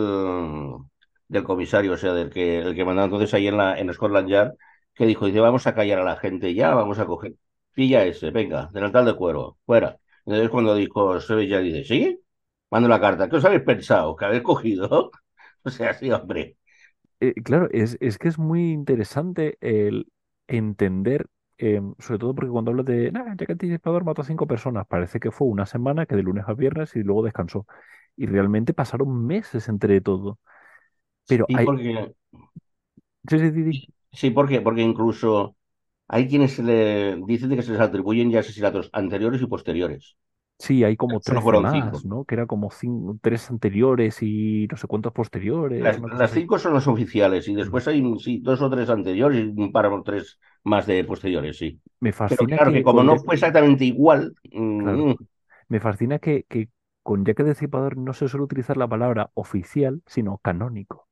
del 1.28 1.44
comisario, 1.44 1.94
o 1.94 1.98
sea, 1.98 2.14
del 2.14 2.30
que, 2.30 2.60
el 2.60 2.76
que 2.76 2.86
mandaba 2.86 3.06
entonces 3.06 3.34
ahí 3.34 3.48
en 3.48 3.58
la, 3.58 3.78
en 3.80 3.92
Scotland 3.94 4.30
Yard, 4.30 4.54
que 4.94 5.06
dijo, 5.08 5.26
dice, 5.26 5.40
vamos 5.40 5.66
a 5.68 5.74
callar 5.76 6.00
a 6.00 6.04
la 6.04 6.18
gente 6.18 6.54
ya, 6.54 6.74
vamos 6.76 7.00
a 7.00 7.06
coger, 7.06 7.34
pilla 7.74 8.06
ese, 8.06 8.30
venga, 8.32 8.70
delantal 8.74 9.06
de 9.06 9.16
cuero, 9.16 9.58
fuera. 9.66 9.98
Entonces 10.26 10.50
cuando 10.50 10.76
dijo, 10.76 11.20
se 11.20 11.48
ya 11.48 11.60
dice, 11.60 11.84
¿sí? 11.84 12.20
Mando 12.70 12.88
la 12.90 13.00
carta, 13.02 13.28
¿qué 13.30 13.38
os 13.38 13.46
habéis 13.46 13.64
pensado? 13.64 14.16
¿Que 14.16 14.26
habéis 14.26 14.44
cogido? 14.44 15.12
O 15.68 15.72
sea, 15.72 15.96
sí, 15.96 16.12
hombre, 16.12 16.58
Eh, 17.30 17.34
claro, 17.44 17.70
es, 17.72 17.98
es 18.02 18.18
que 18.18 18.28
es 18.28 18.38
muy 18.38 18.72
interesante 18.72 19.58
el 19.62 20.12
entender, 20.48 21.28
eh, 21.58 21.82
sobre 22.00 22.20
todo 22.20 22.36
porque 22.36 22.52
cuando 22.52 22.72
hablas 22.72 22.86
de, 22.86 23.12
nah, 23.12 23.36
Jack 23.36 23.50
el 23.52 23.58
Destripador 23.58 24.04
mató 24.06 24.22
a 24.22 24.26
cinco 24.26 24.48
personas, 24.48 24.86
parece 24.88 25.20
que 25.20 25.32
fue 25.32 25.48
una 25.48 25.66
semana 25.66 26.06
que 26.06 26.16
de 26.16 26.24
lunes 26.24 26.46
a 26.48 26.54
viernes 26.54 26.96
y 26.96 27.04
luego 27.04 27.24
descansó. 27.24 27.66
Y 28.18 28.28
realmente 28.28 28.74
pasaron 28.74 29.26
meses 29.26 29.68
entre 29.70 30.02
todo. 30.02 30.40
Pero 31.28 31.48
sí, 31.48 31.54
hay... 31.54 31.66
porque, 31.66 32.16
Sí, 33.30 33.40
sí, 33.40 33.52
sí, 33.52 33.64
sí. 34.14 34.30
porque, 34.32 34.62
porque 34.62 34.82
incluso 34.82 35.56
hay 36.08 36.28
quienes 36.28 36.54
se 36.54 36.64
le 36.64 37.18
dicen 37.26 37.50
de 37.50 37.56
que 37.58 37.64
se 37.64 37.72
les 37.72 37.82
atribuyen 37.82 38.32
ya 38.32 38.40
asesinatos 38.42 38.90
anteriores 38.94 39.42
y 39.42 39.48
posteriores. 39.48 40.18
Sí, 40.58 40.84
hay 40.84 40.96
como 40.98 41.22
13 41.22 41.42
fueron 41.42 41.68
más, 41.68 42.06
cinco. 42.06 42.06
¿no? 42.06 42.26
Que 42.26 42.36
era 42.36 42.48
como 42.48 42.70
cin- 42.72 43.20
tres 43.22 43.50
anteriores 43.50 44.20
y 44.22 44.68
no 44.72 44.78
sé 44.78 44.88
cuántos 44.88 45.12
posteriores, 45.14 46.00
Las, 46.14 46.32
cinco 46.32 46.58
son 46.58 46.74
las 46.74 46.88
oficiales 46.88 47.48
y 47.50 47.56
Mm. 47.56 47.56
después 47.56 47.88
hay 47.88 48.02
sí, 48.20 48.40
dos 48.42 48.62
o 48.62 48.70
tres 48.70 48.90
anteriores 48.90 49.44
y 49.46 49.62
un 49.62 49.72
par 49.74 49.88
o 49.88 50.04
tres 50.04 50.40
más 50.64 50.86
de 50.88 51.04
posteriores, 51.04 51.58
sí. 51.58 51.82
Me 52.00 52.12
Pero 52.28 52.50
fascina 52.52 52.60
claro, 52.60 52.72
que 52.72 52.82
que 52.82 52.84
como 52.84 53.04
no 53.04 53.18
fue 53.18 53.36
exactamente 53.36 53.84
igual, 53.86 54.36
claro, 54.78 55.06
mm, 55.06 55.14
me 55.70 55.80
fascina 55.82 56.20
que, 56.20 56.46
que 56.50 56.70
con 57.04 57.26
Jack 57.26 57.40
el 57.42 57.48
Destripador 57.48 57.98
no 57.98 58.14
se 58.14 58.28
suele 58.30 58.46
utilizar 58.46 58.78
la 58.78 58.88
palabra 58.90 59.32
oficial, 59.36 60.04
sino 60.08 60.40
canónico. 60.40 61.08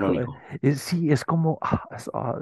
Eh, 0.00 0.26
canónico. 0.26 0.44
es- 0.62 0.80
sí, 0.80 1.10
es 1.12 1.24
como 1.24 1.58
ah, 1.62 1.86
es- 1.96 2.10
ah, 2.14 2.38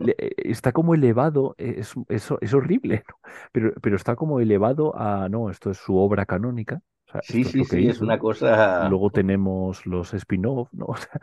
le- 0.00 0.14
canónico. 0.14 0.14
eh, 0.18 0.34
Está 0.38 0.72
como 0.72 0.94
elevado, 0.94 1.54
eh, 1.58 1.76
es, 1.78 1.94
es, 2.08 2.28
es 2.40 2.54
horrible, 2.54 3.04
¿no? 3.08 3.16
Pero, 3.52 3.72
pero 3.82 3.96
está 3.96 4.16
como 4.16 4.40
elevado 4.40 4.96
a, 4.96 5.28
no, 5.28 5.50
esto 5.50 5.70
es 5.70 5.78
su 5.78 5.96
obra 5.96 6.26
canónica, 6.26 6.80
o 7.08 7.12
sea, 7.12 7.24
Sí, 7.26 7.42
es 7.42 7.44
sí, 7.44 7.64
sí, 7.64 7.88
es 7.88 8.00
una 8.00 8.18
cosa. 8.18 8.56
Luego 8.80 9.10
tenemos 9.10 9.86
los 9.86 10.14
spin-off, 10.14 10.68
¿no? 10.72 10.86
O 10.88 10.96
sea, 10.96 11.20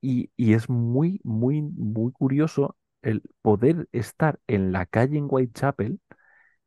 y, 0.00 0.30
y 0.36 0.54
es 0.54 0.68
muy, 0.68 1.20
muy, 1.24 1.62
muy 1.62 2.12
curioso 2.12 2.76
el 3.02 3.22
poder 3.42 3.88
estar 3.92 4.40
en 4.48 4.72
la 4.72 4.86
calle 4.86 5.18
en 5.18 5.26
Whitechapel 5.30 6.00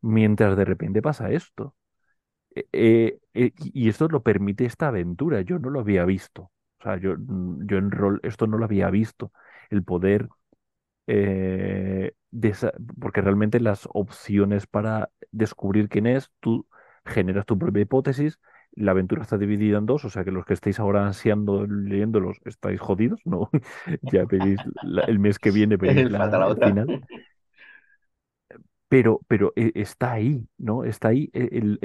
mientras 0.01 0.57
de 0.57 0.65
repente 0.65 1.01
pasa 1.01 1.31
esto. 1.31 1.75
Eh, 2.55 2.67
eh, 2.73 3.19
eh, 3.35 3.53
y 3.57 3.87
y 3.87 3.89
esto 3.89 4.07
lo 4.09 4.23
permite 4.23 4.65
esta 4.65 4.87
aventura. 4.89 5.41
Yo 5.41 5.59
no 5.59 5.69
lo 5.69 5.81
había 5.81 6.05
visto. 6.05 6.51
O 6.81 6.83
sea, 6.83 6.97
yo, 6.99 7.15
mm, 7.17 7.67
yo 7.67 7.77
en 7.79 7.91
rol 7.91 8.21
esto 8.23 8.47
no 8.47 8.57
lo 8.59 8.65
había 8.65 8.91
visto. 8.91 9.31
El 9.71 9.83
poder, 9.85 10.29
eh, 11.07 12.13
desa- 12.31 12.73
porque 12.99 13.21
realmente 13.21 13.59
las 13.59 13.87
opciones 13.93 14.67
para 14.67 15.09
descubrir 15.31 15.89
quién 15.89 16.07
es, 16.07 16.31
tú 16.39 16.67
generas 17.05 17.45
tu 17.45 17.57
propia 17.59 17.81
hipótesis. 17.83 18.39
La 18.73 18.91
aventura 18.91 19.23
está 19.23 19.37
dividida 19.37 19.77
en 19.79 19.85
dos, 19.85 20.05
o 20.05 20.09
sea 20.09 20.23
que 20.23 20.31
los 20.31 20.45
que 20.45 20.53
estáis 20.53 20.79
ahora 20.79 21.05
ansiando 21.05 21.65
leyéndolos 21.67 22.37
estáis 22.45 22.79
jodidos, 22.81 23.21
¿no? 23.25 23.49
Ya 24.01 24.25
pedís 24.27 24.61
la- 24.81 25.03
el 25.03 25.19
mes 25.19 25.39
que 25.39 25.51
viene 25.51 25.77
pedís 25.79 26.05
la, 26.09 26.21
final. 26.61 26.93
Pero, 28.87 29.21
pero 29.27 29.53
eh, 29.55 29.71
está 29.75 30.11
ahí, 30.13 30.45
¿no? 30.57 30.83
Está 30.83 31.09
ahí 31.09 31.29
eh, 31.33 31.47
el, 31.53 31.79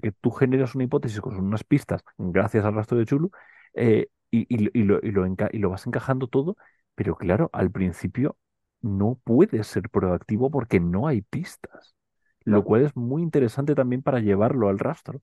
que 0.00 0.12
tú 0.12 0.30
generas 0.30 0.74
una 0.74 0.84
hipótesis 0.84 1.20
con 1.20 1.36
unas 1.38 1.62
pistas 1.64 2.02
gracias 2.16 2.64
al 2.64 2.74
rastro 2.74 2.96
de 2.98 3.04
Chulu 3.06 3.30
eh, 3.74 4.08
y, 4.30 4.46
y 4.54 4.58
lo, 4.58 4.70
y 4.74 4.82
lo- 4.84 5.00
y 5.02 5.10
lo 5.12 5.26
enca- 5.26 5.50
y 5.52 5.58
lo 5.58 5.70
vas 5.70 5.86
encajando 5.86 6.28
todo, 6.28 6.56
pero 6.94 7.16
claro, 7.16 7.50
al 7.52 7.70
principio. 7.70 8.36
no 8.80 9.18
puedes 9.24 9.66
ser 9.66 9.90
proactivo 9.90 10.50
porque 10.50 10.78
no 10.80 11.08
hay 11.08 11.22
pistas, 11.22 11.96
lo 12.44 12.62
cual 12.64 12.82
es 12.86 12.96
muy 12.96 13.22
interesante 13.22 13.74
también 13.74 14.02
para 14.02 14.20
llevarlo 14.20 14.68
al 14.68 14.78
rastro. 14.78 15.20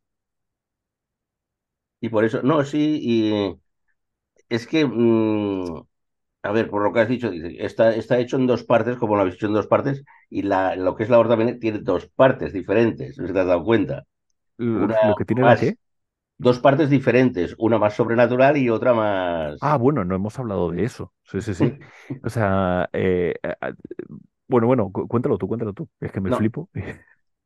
Y 2.02 2.10
por 2.10 2.26
eso, 2.26 2.42
no, 2.44 2.64
sí, 2.64 3.00
y 3.02 3.56
es 4.50 4.68
que, 4.68 4.86
mm, 4.86 5.84
a 6.44 6.52
ver, 6.54 6.70
por 6.70 6.84
lo 6.84 6.94
que 6.94 7.02
has 7.02 7.10
dicho, 7.10 7.32
está, 7.34 7.96
está 7.96 8.20
hecho 8.20 8.38
en 8.38 8.48
dos 8.48 8.64
partes, 8.64 8.98
como 8.98 9.16
lo 9.16 9.22
habéis 9.22 9.36
hecho 9.38 9.48
en 9.48 9.54
dos 9.54 9.68
partes, 9.68 10.04
y 10.30 10.44
la, 10.44 10.76
lo 10.76 10.96
que 10.96 11.04
es 11.04 11.10
la 11.10 11.22
Bene 11.24 11.56
tiene 11.56 11.80
dos 11.80 12.08
partes 12.10 12.54
diferentes, 12.54 13.18
no 13.18 13.24
sé 13.26 13.30
si 13.30 13.34
te 13.34 13.40
has 13.42 13.48
dado 13.48 13.64
cuenta. 13.66 14.06
Una 14.74 14.96
Lo 15.02 15.16
que 15.16 15.26
tiene 15.26 15.44
la. 15.46 15.56
Dos 16.38 16.60
partes 16.60 16.90
diferentes, 16.90 17.56
una 17.58 17.78
más 17.80 17.96
sobrenatural 17.96 18.58
y 18.58 18.70
otra 18.70 18.94
Ah, 19.60 19.78
más. 19.78 19.78
bueno, 19.78 20.04
no 20.06 20.16
hemos 20.16 20.38
hablado 20.40 20.72
de 20.72 20.84
eso. 20.84 21.14
Sí, 21.24 21.42
sí, 21.42 21.54
sí. 21.54 21.76
O 22.22 22.30
sea, 22.30 22.90
eh, 22.94 23.34
bueno, 24.48 24.68
bueno, 24.68 24.92
cu- 24.92 25.08
cuéntalo 25.08 25.38
tú, 25.38 25.48
cuéntalo 25.48 25.74
tú. 25.74 25.90
Es 26.00 26.12
que 26.12 26.22
me 26.22 26.32
No. 26.32 26.32
flipo. 26.32 26.70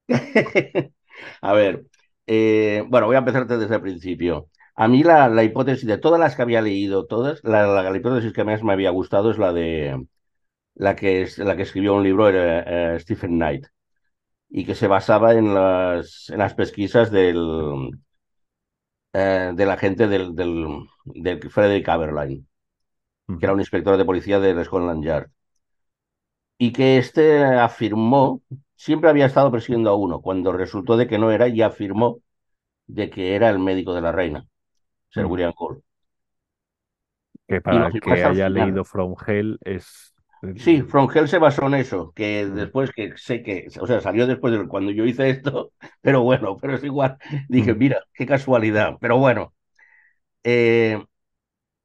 A 1.42 1.54
ver, 1.54 1.86
eh, 2.28 2.84
bueno, 2.88 3.08
voy 3.08 3.16
a 3.16 3.20
empezarte 3.20 3.58
desde 3.58 3.76
el 3.76 3.82
principio. 3.82 4.50
A 4.76 4.88
mí 4.88 5.04
la, 5.04 5.28
la 5.30 5.44
hipótesis 5.44 5.86
de 5.88 5.98
todas 5.98 6.20
las 6.20 6.36
que 6.36 6.42
había 6.42 6.62
leído, 6.62 7.06
todas, 7.06 7.42
la, 7.44 7.68
la- 7.68 7.90
la 7.92 7.98
hipótesis 7.98 8.34
que 8.34 8.44
más 8.44 8.64
me 8.64 8.74
había 8.74 8.92
gustado 8.92 9.32
es 9.32 9.38
la 9.38 9.54
de 9.54 10.06
la 10.76 10.96
que, 10.96 11.24
es, 11.24 11.38
la 11.40 11.56
que 11.58 11.64
escribió 11.64 11.96
un 11.96 12.04
libro 12.04 12.30
eh, 12.30 12.96
eh, 12.96 13.00
Stephen 13.02 13.32
Knight 13.38 13.68
y 14.50 14.66
que 14.66 14.76
se 14.76 14.88
basaba 14.88 15.34
en 15.36 15.54
las, 15.54 16.30
en 16.32 16.40
las 16.40 16.54
pesquisas 16.56 17.12
del, 17.12 17.38
eh, 19.14 19.52
del 19.56 19.70
agente 19.72 20.08
del, 20.08 20.36
del, 20.36 20.68
del 21.06 21.50
Frederick 21.52 21.88
Aberline, 21.90 22.46
que 23.40 23.46
era 23.46 23.54
un 23.54 23.62
inspector 23.62 23.98
de 23.98 24.06
policía 24.06 24.40
de 24.40 24.64
Scotland 24.66 25.04
Yard, 25.06 25.32
y 26.58 26.72
que 26.74 26.98
este 26.98 27.44
afirmó, 27.44 28.42
siempre 28.76 29.10
había 29.10 29.26
estado 29.26 29.52
persiguiendo 29.52 29.90
a 29.90 29.96
uno, 29.96 30.22
cuando 30.22 30.52
resultó 30.52 30.98
de 30.98 31.08
que 31.08 31.18
no 31.18 31.32
era, 31.32 31.48
y 31.48 31.62
afirmó 31.62 32.20
de 32.88 33.10
que 33.10 33.36
era 33.36 33.50
el 33.52 33.60
médico 33.60 33.94
de 33.96 34.02
la 34.02 34.12
reina, 34.14 34.48
Sir 35.12 35.26
ujú. 35.26 35.34
William 35.34 35.54
Cole. 35.54 35.82
Que 37.48 37.62
para 37.62 37.92
que 37.92 38.24
haya 38.24 38.50
leído 38.50 38.86
From 38.86 39.16
Hell 39.26 39.58
es... 39.62 40.14
Sí, 40.58 40.82
From 40.84 41.10
Hell 41.14 41.28
se 41.28 41.38
basó 41.38 41.68
en 41.68 41.74
eso, 41.76 42.12
que 42.16 42.46
después 42.46 42.92
que 42.92 43.14
sé 43.18 43.44
que, 43.44 43.68
o 43.82 43.88
sea, 43.88 44.00
salió 44.02 44.26
después 44.28 44.54
de 44.58 44.68
cuando 44.68 44.92
yo 44.92 45.06
hice 45.06 45.30
esto, 45.30 45.74
pero 46.02 46.22
bueno, 46.24 46.58
pero 46.58 46.76
es 46.76 46.84
igual. 46.84 47.18
Dije, 47.50 47.74
mira, 47.76 48.04
qué 48.14 48.26
casualidad, 48.26 48.98
pero 49.02 49.18
bueno. 49.18 49.54
Eh, 50.44 51.04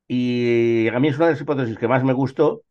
y 0.08 0.88
a 0.88 1.00
mí 1.00 1.08
es 1.08 1.16
una 1.16 1.26
de 1.26 1.32
las 1.32 1.40
hipótesis 1.42 1.78
que 1.78 1.88
más 1.88 2.04
me 2.04 2.12
gustó, 2.14 2.62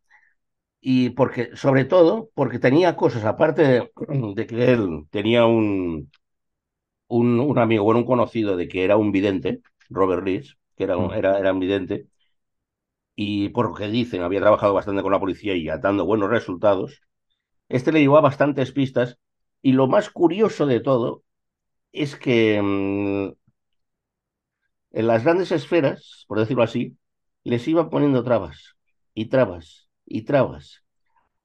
y 0.80 1.10
porque, 1.10 1.56
sobre 1.56 1.84
todo, 1.86 2.30
porque 2.34 2.58
tenía 2.60 2.96
cosas, 2.96 3.24
aparte 3.24 3.62
de, 3.62 3.92
de 4.36 4.46
que 4.48 4.72
él 4.72 5.06
tenía 5.10 5.46
un, 5.46 6.10
un, 7.08 7.40
un 7.40 7.58
amigo, 7.58 7.84
bueno, 7.84 8.00
un 8.00 8.06
conocido 8.06 8.56
de 8.56 8.68
que 8.68 8.84
era 8.84 8.96
un 8.96 9.12
vidente, 9.12 9.60
Robert 9.90 10.24
Leeds, 10.24 10.56
que 10.76 10.84
era, 10.84 10.96
un- 10.96 11.12
era, 11.14 11.38
era 11.38 11.52
un 11.52 11.60
vidente, 11.60 12.06
y 13.16 13.48
por 13.50 13.68
lo 13.68 13.74
que 13.74 13.88
dicen, 13.88 14.22
había 14.22 14.40
trabajado 14.40 14.74
bastante 14.74 15.02
con 15.02 15.12
la 15.12 15.20
policía 15.20 15.54
y 15.54 15.66
dando 15.80 16.04
buenos 16.06 16.30
resultados. 16.30 17.02
Este 17.68 17.92
le 17.92 18.00
llevó 18.00 18.18
a 18.18 18.22
bastantes 18.22 18.72
pistas 18.72 19.18
y 19.62 19.72
lo 19.72 19.88
más 19.88 20.10
curioso 20.10 20.66
de 20.66 20.80
todo 20.80 21.24
es 21.92 22.16
que 22.16 22.60
mmm, 22.62 23.32
en 24.92 25.06
las 25.06 25.24
grandes 25.24 25.52
esferas, 25.52 26.24
por 26.28 26.38
decirlo 26.38 26.62
así, 26.62 26.96
les 27.44 27.66
iban 27.68 27.90
poniendo 27.90 28.22
trabas 28.24 28.76
y 29.14 29.26
trabas 29.26 29.88
y 30.06 30.22
trabas, 30.22 30.84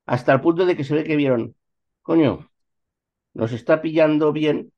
hasta 0.06 0.34
el 0.34 0.42
punto 0.42 0.66
de 0.66 0.76
que 0.78 0.84
se 0.84 0.96
ve 0.96 1.04
que 1.04 1.16
vieron, 1.16 1.56
coño, 2.04 2.52
nos 3.34 3.52
está 3.54 3.82
pillando 3.82 4.34
bien. 4.34 4.74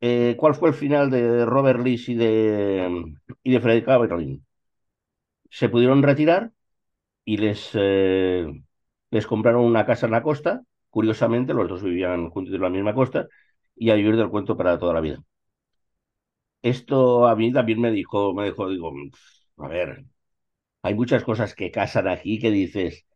Eh, 0.00 0.34
¿Cuál 0.38 0.54
fue 0.54 0.70
el 0.70 0.74
final 0.74 1.10
de 1.10 1.44
Robert 1.44 1.80
Lee 1.80 2.02
y 2.06 2.14
de, 2.14 3.14
y 3.42 3.52
de 3.52 3.60
Freddy 3.60 3.82
Caberlin? 3.82 4.44
Se 5.50 5.68
pudieron 5.68 6.02
retirar 6.02 6.52
y 7.24 7.38
les, 7.38 7.70
eh, 7.74 8.46
les 9.10 9.26
compraron 9.28 9.64
una 9.64 9.86
casa 9.86 10.06
en 10.06 10.12
la 10.12 10.22
costa. 10.24 10.62
Curiosamente, 10.90 11.54
los 11.54 11.68
dos 11.68 11.82
vivían 11.84 12.30
juntos 12.30 12.54
en 12.54 12.62
la 12.62 12.70
misma 12.70 12.94
costa 12.94 13.28
y 13.76 13.90
a 13.90 13.94
vivir 13.96 14.16
del 14.16 14.30
cuento 14.30 14.56
para 14.56 14.78
toda 14.78 14.94
la 14.94 15.00
vida. 15.02 15.22
Esto 16.62 17.26
a 17.26 17.36
mí 17.36 17.52
también 17.52 17.80
me 17.80 17.90
dijo, 17.90 18.32
me 18.34 18.44
dijo, 18.46 18.68
digo, 18.70 18.92
a 19.58 19.68
ver, 19.68 20.04
hay 20.82 20.94
muchas 20.94 21.24
cosas 21.24 21.54
que 21.54 21.70
casan 21.72 22.08
aquí 22.08 22.38
que 22.40 22.50
dices, 22.52 23.06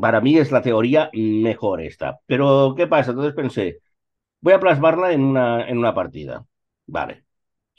para 0.00 0.20
mí 0.20 0.36
es 0.38 0.50
la 0.52 0.62
teoría 0.62 1.10
mejor 1.14 1.80
esta. 1.80 2.20
Pero, 2.26 2.74
¿qué 2.76 2.86
pasa? 2.86 3.10
Entonces 3.10 3.34
pensé, 3.34 3.78
voy 4.40 4.54
a 4.54 4.60
plasmarla 4.60 5.12
en 5.12 5.22
una, 5.24 5.68
en 5.68 5.78
una 5.78 5.94
partida. 5.94 6.46
Vale. 6.86 7.24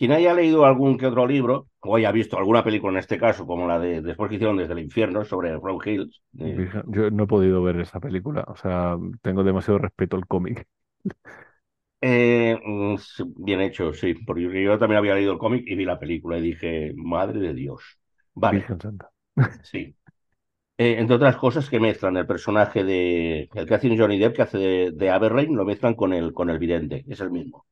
Quien 0.02 0.14
haya 0.14 0.34
leído 0.34 0.66
algún 0.66 0.98
que 0.98 1.06
otro 1.06 1.28
libro, 1.28 1.68
o 1.82 1.96
haya 1.96 2.12
visto 2.12 2.36
alguna 2.36 2.64
película 2.64 2.92
en 2.94 2.98
este 2.98 3.20
caso, 3.20 3.46
como 3.46 3.68
la 3.68 3.78
de 3.78 4.02
después 4.02 4.30
que 4.30 4.38
hicieron 4.38 4.58
Desde 4.58 4.74
el 4.74 4.80
Infierno 4.80 5.24
sobre 5.24 5.60
From 5.60 5.78
Hills, 5.86 6.24
eh, 6.40 6.72
Yo 6.88 7.12
no 7.12 7.26
he 7.26 7.28
podido 7.28 7.62
ver 7.62 7.80
esa 7.80 8.00
película. 8.00 8.44
O 8.48 8.56
sea, 8.56 8.98
tengo 9.22 9.44
demasiado 9.44 9.78
respeto 9.78 10.16
al 10.16 10.26
cómic. 10.26 10.66
eh, 12.02 12.58
mm, 12.66 12.96
bien 13.36 13.62
hecho, 13.62 13.94
sí, 13.94 14.16
porque 14.16 14.42
yo, 14.42 14.50
yo 14.50 14.80
también 14.80 14.98
había 14.98 15.14
leído 15.14 15.34
el 15.34 15.38
cómic 15.38 15.66
y 15.68 15.76
vi 15.76 15.86
la 15.86 16.00
película 16.00 16.40
y 16.40 16.42
dije, 16.42 16.94
madre 16.96 17.40
de 17.40 17.54
Dios. 17.54 17.84
Vale, 18.34 18.58
Virgen 18.58 18.82
Santa. 18.82 19.12
sí. 19.62 19.96
Eh, 20.80 20.96
entre 20.98 21.18
otras 21.18 21.36
cosas 21.36 21.70
que 21.70 21.80
mezclan 21.80 22.18
el 22.18 22.26
personaje 22.26 22.84
de 22.84 23.50
el 23.54 23.68
que 23.68 23.76
hace 23.76 23.96
Johnny 23.96 24.18
Depp, 24.18 24.36
que 24.36 24.42
hace 24.42 24.58
de, 24.58 24.92
de 24.94 25.10
Aberrain, 25.12 25.56
lo 25.56 25.64
mezclan 25.64 25.94
con 25.94 26.12
el, 26.12 26.34
con 26.34 26.50
el 26.50 26.58
vidente, 26.58 27.06
es 27.08 27.20
el 27.20 27.30
mismo. 27.30 27.68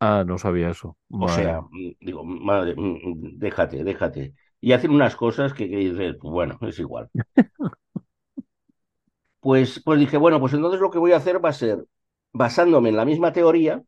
Ah, 0.00 0.24
no 0.26 0.38
sabía 0.38 0.70
eso. 0.70 0.96
O 1.18 1.28
sea, 1.28 1.60
mm, 1.60 1.90
digo, 2.00 2.24
madre, 2.24 2.74
mm, 2.76 2.80
mm, 3.10 3.38
déjate, 3.38 3.84
déjate. 3.84 4.34
Y 4.60 4.72
hacen 4.72 4.90
unas 4.92 5.16
cosas 5.16 5.52
que, 5.54 5.68
que 5.68 5.76
dices, 5.76 6.16
pues 6.20 6.32
bueno, 6.32 6.58
es 6.62 6.78
igual. 6.78 7.10
Pues, 9.40 9.80
pues 9.84 9.98
dije, 10.00 10.16
bueno, 10.18 10.38
pues 10.40 10.52
entonces 10.54 10.80
lo 10.80 10.90
que 10.90 10.98
voy 10.98 11.12
a 11.12 11.16
hacer 11.16 11.42
va 11.44 11.48
a 11.50 11.52
ser 11.52 11.84
basándome 12.32 12.90
en 12.90 12.96
la 12.96 13.04
misma 13.04 13.32
teoría, 13.32 13.82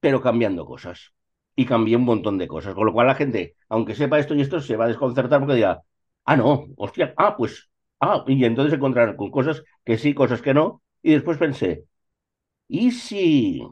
pero 0.00 0.20
cambiando 0.22 0.64
cosas. 0.66 1.12
Y 1.56 1.66
cambié 1.66 1.96
un 1.96 2.04
montón 2.04 2.38
de 2.38 2.48
cosas. 2.48 2.74
Con 2.74 2.86
lo 2.86 2.92
cual 2.92 3.06
la 3.06 3.14
gente, 3.14 3.56
aunque 3.68 3.94
sepa 3.94 4.18
esto 4.18 4.34
y 4.34 4.40
esto, 4.42 4.60
se 4.60 4.76
va 4.76 4.84
a 4.86 4.88
desconcertar 4.88 5.40
porque 5.40 5.56
dirá, 5.56 5.82
ah, 6.24 6.36
no, 6.36 6.66
hostia, 6.76 7.12
ah, 7.16 7.36
pues, 7.36 7.70
ah, 8.00 8.24
y 8.26 8.44
entonces 8.44 8.74
encontrarán 8.74 9.16
con 9.16 9.30
cosas 9.30 9.62
que 9.84 9.98
sí, 9.98 10.14
cosas 10.14 10.40
que 10.42 10.54
no. 10.54 10.82
Y 11.02 11.12
después 11.12 11.38
pensé, 11.38 11.84
¿y 12.68 12.92
si, 12.92 13.62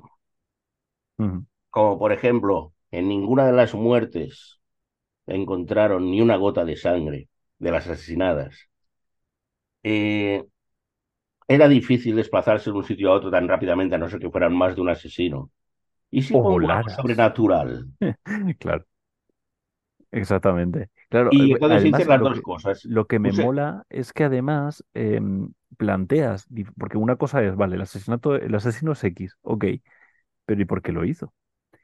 Como 1.70 1.98
por 1.98 2.12
ejemplo, 2.12 2.74
en 2.90 3.08
ninguna 3.08 3.46
de 3.46 3.52
las 3.52 3.74
muertes 3.74 4.60
encontraron 5.26 6.10
ni 6.10 6.20
una 6.22 6.36
gota 6.36 6.64
de 6.66 6.76
sangre 6.76 7.28
de 7.60 7.72
las 7.72 7.88
asesinadas? 7.88 8.68
Eh, 9.82 10.42
era 11.54 11.68
difícil 11.68 12.16
desplazarse 12.16 12.70
de 12.70 12.76
un 12.78 12.84
sitio 12.84 13.10
a 13.10 13.14
otro 13.16 13.30
tan 13.30 13.48
rápidamente, 13.48 13.94
a 13.94 13.98
no 13.98 14.08
ser 14.08 14.18
que 14.20 14.30
fueran 14.30 14.54
más 14.56 14.74
de 14.74 14.80
un 14.80 14.88
asesino. 14.90 15.50
¿Y 16.10 16.22
si 16.22 16.36
algo 16.36 16.58
volaras. 16.60 16.96
sobrenatural? 16.96 17.88
Claro, 18.58 18.84
exactamente. 20.10 20.90
Claro, 21.08 21.32
Y 21.32 21.52
eh, 21.52 21.62
entonces 21.62 21.66
además 21.68 22.06
las 22.06 22.20
lo 22.20 22.22
dos 22.22 22.40
cosas. 22.42 22.90
lo 22.90 23.06
que 23.06 23.18
me 23.18 23.32
mola 23.32 23.84
es 23.90 24.12
que 24.12 24.24
además 24.24 24.84
em, 24.94 25.52
planteas, 25.76 26.46
porque 26.78 26.98
una 26.98 27.16
cosa 27.16 27.42
es, 27.42 27.56
vale, 27.56 27.76
el 27.76 27.82
asesinato, 27.82 28.34
el 28.36 28.54
asesino 28.54 28.92
es 28.92 29.04
X, 29.04 29.36
ok, 29.42 29.64
pero 30.48 30.62
¿y 30.62 30.66
por 30.66 30.82
qué 30.82 30.92
lo 30.92 31.06
hizo? 31.06 31.34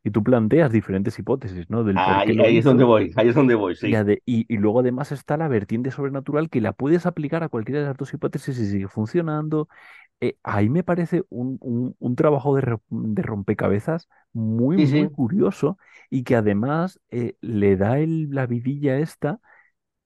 Y 0.05 0.11
tú 0.13 0.25
planteas 0.25 0.73
diferentes 0.73 1.19
hipótesis, 1.19 1.71
¿no? 1.71 1.85
Del 1.85 2.03
qué 2.03 2.17
ahí, 2.43 2.59
es 2.59 2.65
donde 2.65 2.85
voy, 2.85 3.13
ahí 3.17 3.29
es 3.29 3.35
donde 3.35 3.55
voy, 3.55 3.75
Y, 3.81 3.95
sí. 3.95 4.01
y, 4.27 4.47
y 4.55 4.59
luego 4.59 4.81
además 4.81 5.13
está 5.13 5.37
la 5.37 5.49
vertiente 5.49 5.91
sobrenatural 5.91 6.49
que 6.51 6.61
la 6.61 6.73
puedes 6.73 7.07
aplicar 7.07 7.43
a 7.43 7.49
cualquiera 7.51 7.81
de 7.83 7.87
las 7.89 7.97
dos 7.97 8.15
hipótesis 8.15 8.59
y 8.59 8.67
sigue 8.67 8.89
funcionando. 8.89 9.69
Eh, 10.21 10.39
ahí 10.45 10.69
me 10.71 10.85
parece 10.85 11.25
un, 11.31 11.59
un- 11.63 11.97
un 11.99 12.17
trabajo 12.17 12.57
de, 12.57 12.79
de 12.91 13.23
rompecabezas 13.23 14.09
muy, 14.33 14.77
Sí, 14.77 14.87
sí, 14.87 15.09
muy 15.09 15.11
curioso 15.11 15.79
y 16.11 16.25
que 16.25 16.37
además 16.37 17.01
eh, 17.11 17.37
le 17.43 17.77
da 17.77 17.99
el- 18.01 18.31
la 18.33 18.47
vidilla 18.47 18.99
esta, 18.99 19.41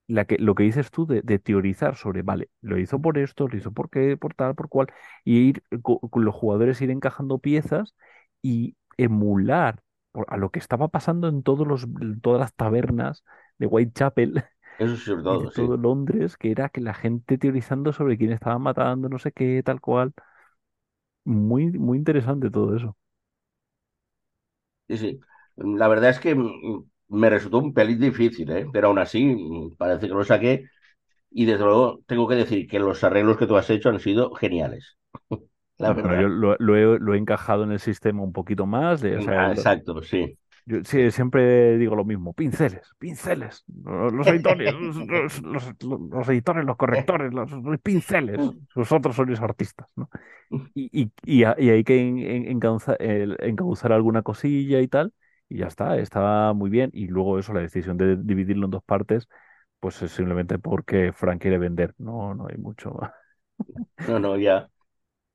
la 0.07 0.25
que, 0.27 0.39
lo 0.39 0.55
que 0.55 0.63
dices 0.65 0.91
tú 0.91 1.07
de, 1.07 1.23
de 1.23 1.39
teorizar 1.39 1.97
sobre, 1.97 2.23
vale, 2.23 2.51
lo 2.63 2.79
hizo 2.79 3.01
por 3.01 3.19
esto, 3.19 3.47
lo 3.49 3.57
hizo 3.57 3.73
por 3.73 3.91
qué, 3.91 4.17
por 4.17 4.35
tal, 4.35 4.55
por 4.55 4.69
cual, 4.69 4.89
y 5.25 5.39
ir 5.51 5.63
co- 5.83 6.01
con 6.01 6.25
los 6.25 6.35
jugadores 6.35 6.81
ir 6.81 6.91
encajando 6.91 7.39
piezas 7.39 7.95
y 8.43 8.77
emular 8.97 9.83
a 10.29 10.37
lo 10.37 10.51
que 10.51 10.59
estaba 10.59 10.89
pasando 10.89 11.29
en 11.29 11.43
todos 11.43 11.67
los, 11.67 11.87
todas 12.23 12.41
las 12.41 12.55
tabernas 12.55 13.25
de 13.59 13.67
Whitechapel 13.67 14.45
eso 14.79 14.97
y 15.29 15.39
de 15.39 15.49
todo, 15.51 15.51
sí. 15.51 15.79
Londres, 15.79 16.37
que 16.37 16.51
era 16.53 16.69
que 16.71 16.81
la 16.81 16.95
gente 16.95 17.39
teorizando 17.39 17.93
sobre 17.93 18.19
quién 18.19 18.33
estaba 18.33 18.59
matando, 18.59 19.09
no 19.09 19.19
sé 19.19 19.33
qué, 19.33 19.63
tal 19.65 19.81
cual. 19.81 20.15
Muy, 21.25 21.67
muy 21.79 21.97
interesante 21.99 22.51
todo 22.51 22.75
eso. 22.77 22.97
Sí, 24.89 24.97
sí. 24.99 25.21
La 25.57 25.89
verdad 25.89 26.11
es 26.11 26.21
que 26.21 26.35
mm, 26.35 26.85
me 27.09 27.31
resultó 27.31 27.59
un 27.59 27.75
pelín 27.75 28.01
difícil, 28.01 28.51
¿eh? 28.51 28.67
Pero 28.73 28.89
aún 28.89 28.99
así, 28.99 29.25
mm, 29.25 29.77
parece 29.77 30.09
que 30.09 30.15
lo 30.15 30.25
saqué. 30.25 30.65
Y 31.31 31.47
desde 31.47 31.65
luego 31.65 32.01
tengo 32.07 32.29
que 32.29 32.37
decir 32.37 32.69
que 32.69 32.79
los 32.81 33.05
arreglos 33.05 33.39
que 33.39 33.47
tú 33.47 33.57
has 33.57 33.71
hecho 33.71 33.91
han 33.91 34.01
sido 34.01 34.35
geniales, 34.35 34.99
la 35.79 35.93
Bueno, 36.01 36.17
yo 36.17 36.29
verdad. 36.29 36.29
lo, 36.29 36.57
lo 36.59 36.77
he, 36.77 36.99
lo 37.01 37.15
he 37.15 37.19
encajado 37.19 37.65
en 37.65 37.73
el 37.73 37.81
sistema 37.81 38.23
un 38.23 38.33
poquito 38.33 38.67
más. 38.67 39.01
De, 39.01 39.17
o 39.17 39.21
sea, 39.21 39.35
Ah, 39.37 39.53
lo- 39.53 39.67
exacto, 39.69 40.03
sí. 40.03 40.39
yo 40.67 40.85
sí, 40.85 41.11
siempre 41.11 41.79
digo 41.79 41.97
lo 41.97 42.05
mismo, 42.05 42.35
pinceles, 42.35 42.89
pinceles. 42.99 43.65
Los 43.85 44.29
editores, 44.29 44.73
los, 44.75 45.43
los- 45.43 45.75
los- 45.83 46.29
editores, 46.29 46.65
los 46.67 46.77
correctores, 46.77 47.33
los, 47.33 47.51
los 47.53 47.81
pinceles. 47.81 48.53
Vosotros 48.75 49.17
sois 49.17 49.41
artistas, 49.41 49.91
¿no? 49.97 50.11
Y, 50.75 50.91
y, 51.03 51.13
y, 51.25 51.45
ha- 51.45 51.57
y 51.59 51.71
hay 51.71 51.85
que 51.85 52.01
en- 52.01 52.19
en- 52.19 52.47
encauza- 52.61 52.97
el- 53.01 53.37
encauzar 53.41 53.93
alguna 53.93 54.23
cosilla 54.23 54.81
y 54.81 54.89
tal, 54.89 55.13
y 55.49 55.59
ya 55.59 55.67
está, 55.69 55.99
está 55.99 56.53
muy 56.55 56.71
bien. 56.71 56.91
Y 56.95 57.09
luego 57.09 57.39
eso, 57.39 57.53
la 57.55 57.61
decisión 57.61 57.97
de 57.99 58.17
dividirlo 58.17 58.67
en 58.67 58.73
dos 58.73 58.85
partes, 58.85 59.29
pues 59.81 60.03
es 60.03 60.13
simplemente 60.13 60.59
porque 60.59 61.13
Frank 61.13 61.41
quiere 61.43 61.59
vender, 61.59 61.95
no, 61.99 62.35
no 62.35 62.49
hay 62.49 62.59
mucho 62.59 62.93
más. 62.93 63.13
No, 64.07 64.19
no, 64.19 64.37
ya. 64.37 64.71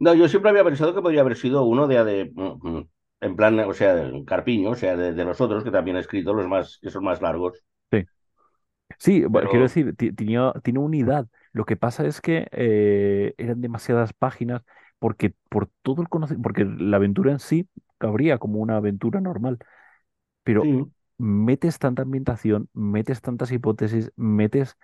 No, 0.03 0.13
yo 0.13 0.27
siempre 0.27 0.49
había 0.51 0.63
pensado 0.65 0.93
que 0.93 1.01
podría 1.01 1.21
haber 1.21 1.37
sido 1.37 1.63
uno 1.63 1.87
de, 1.87 2.03
de 2.03 2.31
mm, 2.35 2.69
mm, 2.69 2.89
en 3.21 3.35
plan, 3.37 3.57
o 3.59 3.73
sea, 3.73 3.95
de 3.95 4.25
Carpiño, 4.25 4.71
o 4.71 4.75
sea, 4.75 4.97
de, 4.97 5.13
de 5.13 5.23
los 5.23 5.39
otros 5.39 5.63
que 5.63 5.71
también 5.71 5.95
he 5.95 6.01
escrito, 6.01 6.33
los 6.33 6.47
más, 6.47 6.77
que 6.81 6.89
son 6.89 7.05
más 7.05 7.21
largos. 7.21 7.63
Sí, 7.91 8.05
sí, 8.99 9.25
bueno, 9.25 9.49
quiero 9.49 9.63
decir, 9.63 9.95
tiene 9.95 10.79
unidad. 10.79 11.27
Lo 11.53 11.65
que 11.65 11.75
pasa 11.77 12.05
es 12.05 12.21
que 12.21 12.47
eh, 12.51 13.33
eran 13.37 13.61
demasiadas 13.61 14.13
páginas 14.13 14.63
porque 14.99 15.33
por 15.49 15.69
todo 15.83 16.01
el 16.01 16.09
conocimiento, 16.09 16.43
porque 16.43 16.65
la 16.65 16.97
aventura 16.97 17.31
en 17.31 17.39
sí 17.39 17.67
cabría 17.97 18.37
como 18.39 18.59
una 18.59 18.77
aventura 18.77 19.21
normal, 19.21 19.59
pero 20.43 20.63
sí, 20.63 20.91
metes 21.17 21.79
tanta 21.79 22.03
ambientación, 22.03 22.69
metes 22.73 23.21
tantas 23.21 23.51
hipótesis, 23.51 24.11
metes 24.15 24.77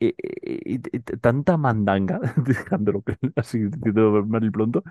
eh, 0.00 0.14
eh, 0.20 1.00
tanta 1.20 1.56
mandanga, 1.56 2.20
dejándolo 2.46 3.02
así, 3.36 3.58
diciendo 3.64 4.24
mal 4.26 4.44
y 4.44 4.50
pronto, 4.50 4.82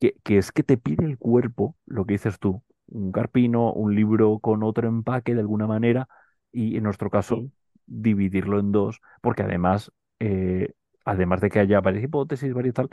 que, 0.00 0.14
que 0.24 0.38
es 0.38 0.52
que 0.52 0.62
te 0.62 0.76
pide 0.78 1.04
el 1.04 1.18
cuerpo, 1.18 1.76
lo 1.86 2.06
que 2.06 2.14
dices 2.14 2.38
tú, 2.38 2.62
un 2.88 3.12
carpino, 3.12 3.72
un 3.72 3.94
libro 3.94 4.38
con 4.40 4.62
otro 4.62 4.88
empaque 4.88 5.34
de 5.34 5.40
alguna 5.40 5.66
manera, 5.66 6.08
y 6.52 6.76
en 6.76 6.84
nuestro 6.84 7.10
caso, 7.10 7.36
sí, 7.36 7.52
dividirlo 7.86 8.58
en 8.60 8.72
dos, 8.72 9.00
porque 9.20 9.42
además, 9.42 9.92
eh, 10.20 10.72
además 11.04 11.40
de 11.40 11.50
que 11.50 11.60
haya 11.60 11.80
varias 11.80 12.04
hipótesis, 12.04 12.52
varias 12.54 12.74
tal, 12.74 12.88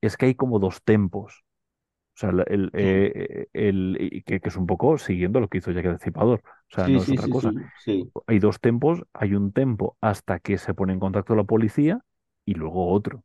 es 0.00 0.16
que 0.16 0.26
hay 0.28 0.34
como 0.34 0.58
dos 0.58 0.82
tempos. 0.84 1.44
O 2.18 2.20
sea, 2.20 2.30
el, 2.48 2.70
eh, 2.74 3.46
el- 3.52 4.22
que, 4.26 4.40
que 4.40 4.48
es 4.48 4.56
un 4.56 4.66
poco 4.66 4.98
siguiendo 4.98 5.38
lo 5.40 5.48
que 5.48 5.58
hizo 5.58 5.70
Jack 5.70 5.84
el 5.86 5.92
Destripador. 5.92 6.42
O 6.44 6.74
sea, 6.74 6.88
sí, 6.88 6.90
no 6.90 7.02
es 7.02 7.08
sí, 7.08 7.12
otra 7.12 7.28
sí, 7.28 7.30
cosa. 7.30 7.54
Hay 8.26 8.38
dos 8.40 8.60
tempos, 8.60 9.02
hay 9.14 9.34
un 9.34 9.52
tempo 9.52 9.96
hasta 10.00 10.40
que 10.40 10.58
se 10.58 10.74
pone 10.74 10.92
en 10.94 11.00
contacto 11.00 11.34
la 11.36 11.44
policía 11.44 12.00
y 12.46 12.54
luego 12.54 12.88
otro. 12.92 13.24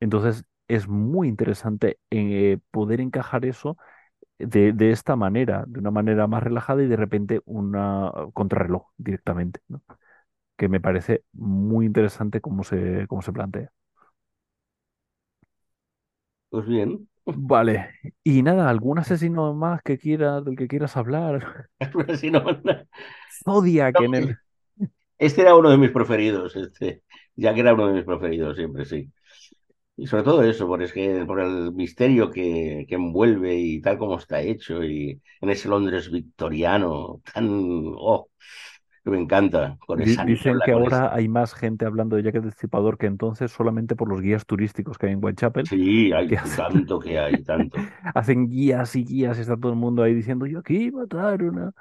Entonces, 0.00 0.44
es 0.68 0.88
muy 0.88 1.28
interesante 1.28 1.98
eh, 2.10 2.58
poder 2.70 3.00
encajar 3.00 3.44
eso 3.44 3.76
de, 4.38 4.72
de 4.72 4.90
esta 4.92 5.16
manera, 5.16 5.64
de 5.68 5.80
una 5.80 5.90
manera 5.92 6.26
más 6.28 6.42
relajada 6.44 6.82
y 6.82 6.88
de 6.88 6.96
repente 6.96 7.42
una 7.46 8.12
contrarreloj 8.34 8.88
directamente, 8.98 9.60
¿no? 9.68 9.82
Que 10.58 10.68
me 10.68 10.80
parece 10.80 11.24
muy 11.32 11.86
interesante 11.86 12.40
cómo 12.40 12.64
se, 12.64 13.06
cómo 13.08 13.22
se 13.22 13.32
plantea. 13.34 13.72
Pues 16.50 16.64
bien. 16.66 17.08
Vale, 17.24 17.90
y 18.24 18.42
nada, 18.42 18.68
¿algún 18.68 18.98
asesino 19.00 19.54
más 19.54 19.82
que 19.82 19.98
quieras, 19.98 20.44
del 20.44 20.56
que 20.56 20.68
quieras 20.68 20.96
hablar? 20.96 21.68
Sí, 22.18 22.30
no, 22.30 22.42
no. 22.42 22.86
Zodiac 23.44 24.00
en 24.00 24.14
el... 24.14 24.36
Este 25.18 25.42
era 25.42 25.54
uno 25.54 25.70
de 25.70 25.76
mis 25.76 25.90
preferidos, 25.90 26.56
este, 26.56 27.02
ya 27.36 27.54
que 27.54 27.60
era 27.60 27.74
uno 27.74 27.88
de 27.88 27.94
mis 27.94 28.04
preferidos 28.04 28.56
siempre, 28.56 28.84
sí. 28.84 29.12
Y 29.96 30.06
sobre 30.06 30.22
todo 30.22 30.42
eso, 30.42 30.66
por, 30.66 30.82
es 30.82 30.92
que, 30.92 31.24
por 31.26 31.40
el 31.40 31.72
misterio 31.72 32.30
que, 32.30 32.86
que 32.88 32.94
envuelve 32.94 33.54
y 33.56 33.82
tal 33.82 33.98
como 33.98 34.18
está 34.18 34.40
hecho, 34.40 34.82
y 34.82 35.20
en 35.42 35.50
ese 35.50 35.68
Londres 35.68 36.10
victoriano, 36.10 37.20
tan, 37.34 37.48
oh, 37.50 38.30
que 39.02 39.10
me 39.10 39.18
encanta, 39.18 39.76
con 39.86 40.00
esa 40.02 40.24
Dicen 40.24 40.60
que 40.62 40.72
ahora 40.72 41.12
hay 41.14 41.28
más 41.28 41.52
gente 41.54 41.84
hablando 41.84 42.16
de 42.16 42.22
Jack 42.22 42.36
el 42.36 42.42
Destripador 42.42 42.96
que 42.96 43.06
entonces 43.06 43.50
solamente 43.50 43.96
por 43.96 44.08
los 44.08 44.20
guías 44.22 44.46
turísticos 44.46 44.98
que 44.98 45.06
hay 45.06 45.12
en 45.12 45.24
Whitechapel, 45.24 45.70
Sí, 45.70 46.12
hay 46.12 46.28
que 46.28 46.36
hacen, 46.38 46.54
tanto 46.54 46.98
que 47.00 47.18
hay, 47.18 47.42
tanto. 47.44 47.90
hacen 48.14 48.48
guías 48.48 48.96
y 48.96 49.04
guías 49.04 49.38
y 49.38 49.40
está 49.42 49.56
todo 49.56 49.72
el 49.72 49.78
mundo 49.78 50.02
ahí 50.02 50.14
diciendo, 50.14 50.46
yo 50.46 50.60
aquí 50.60 50.90
mataron 50.92 51.58
a... 51.60 51.72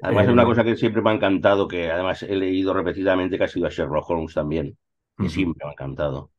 Además, 0.00 0.26
es 0.26 0.32
una 0.32 0.44
Eh, 0.44 0.50
cosa 0.50 0.64
que 0.64 0.76
siempre 0.76 1.00
me 1.02 1.10
ha 1.10 1.14
encantado, 1.14 1.66
que 1.68 1.90
además 1.90 2.22
he 2.22 2.34
leído 2.36 2.74
repetidamente, 2.74 3.38
que 3.38 3.44
ha 3.44 3.48
sido 3.48 3.66
a 3.66 3.70
Sherlock 3.70 4.08
Holmes 4.10 4.34
también, 4.34 4.76
que 5.18 5.28
siempre 5.28 5.64
me 5.64 5.70
ha 5.70 5.72
encantado. 5.72 6.30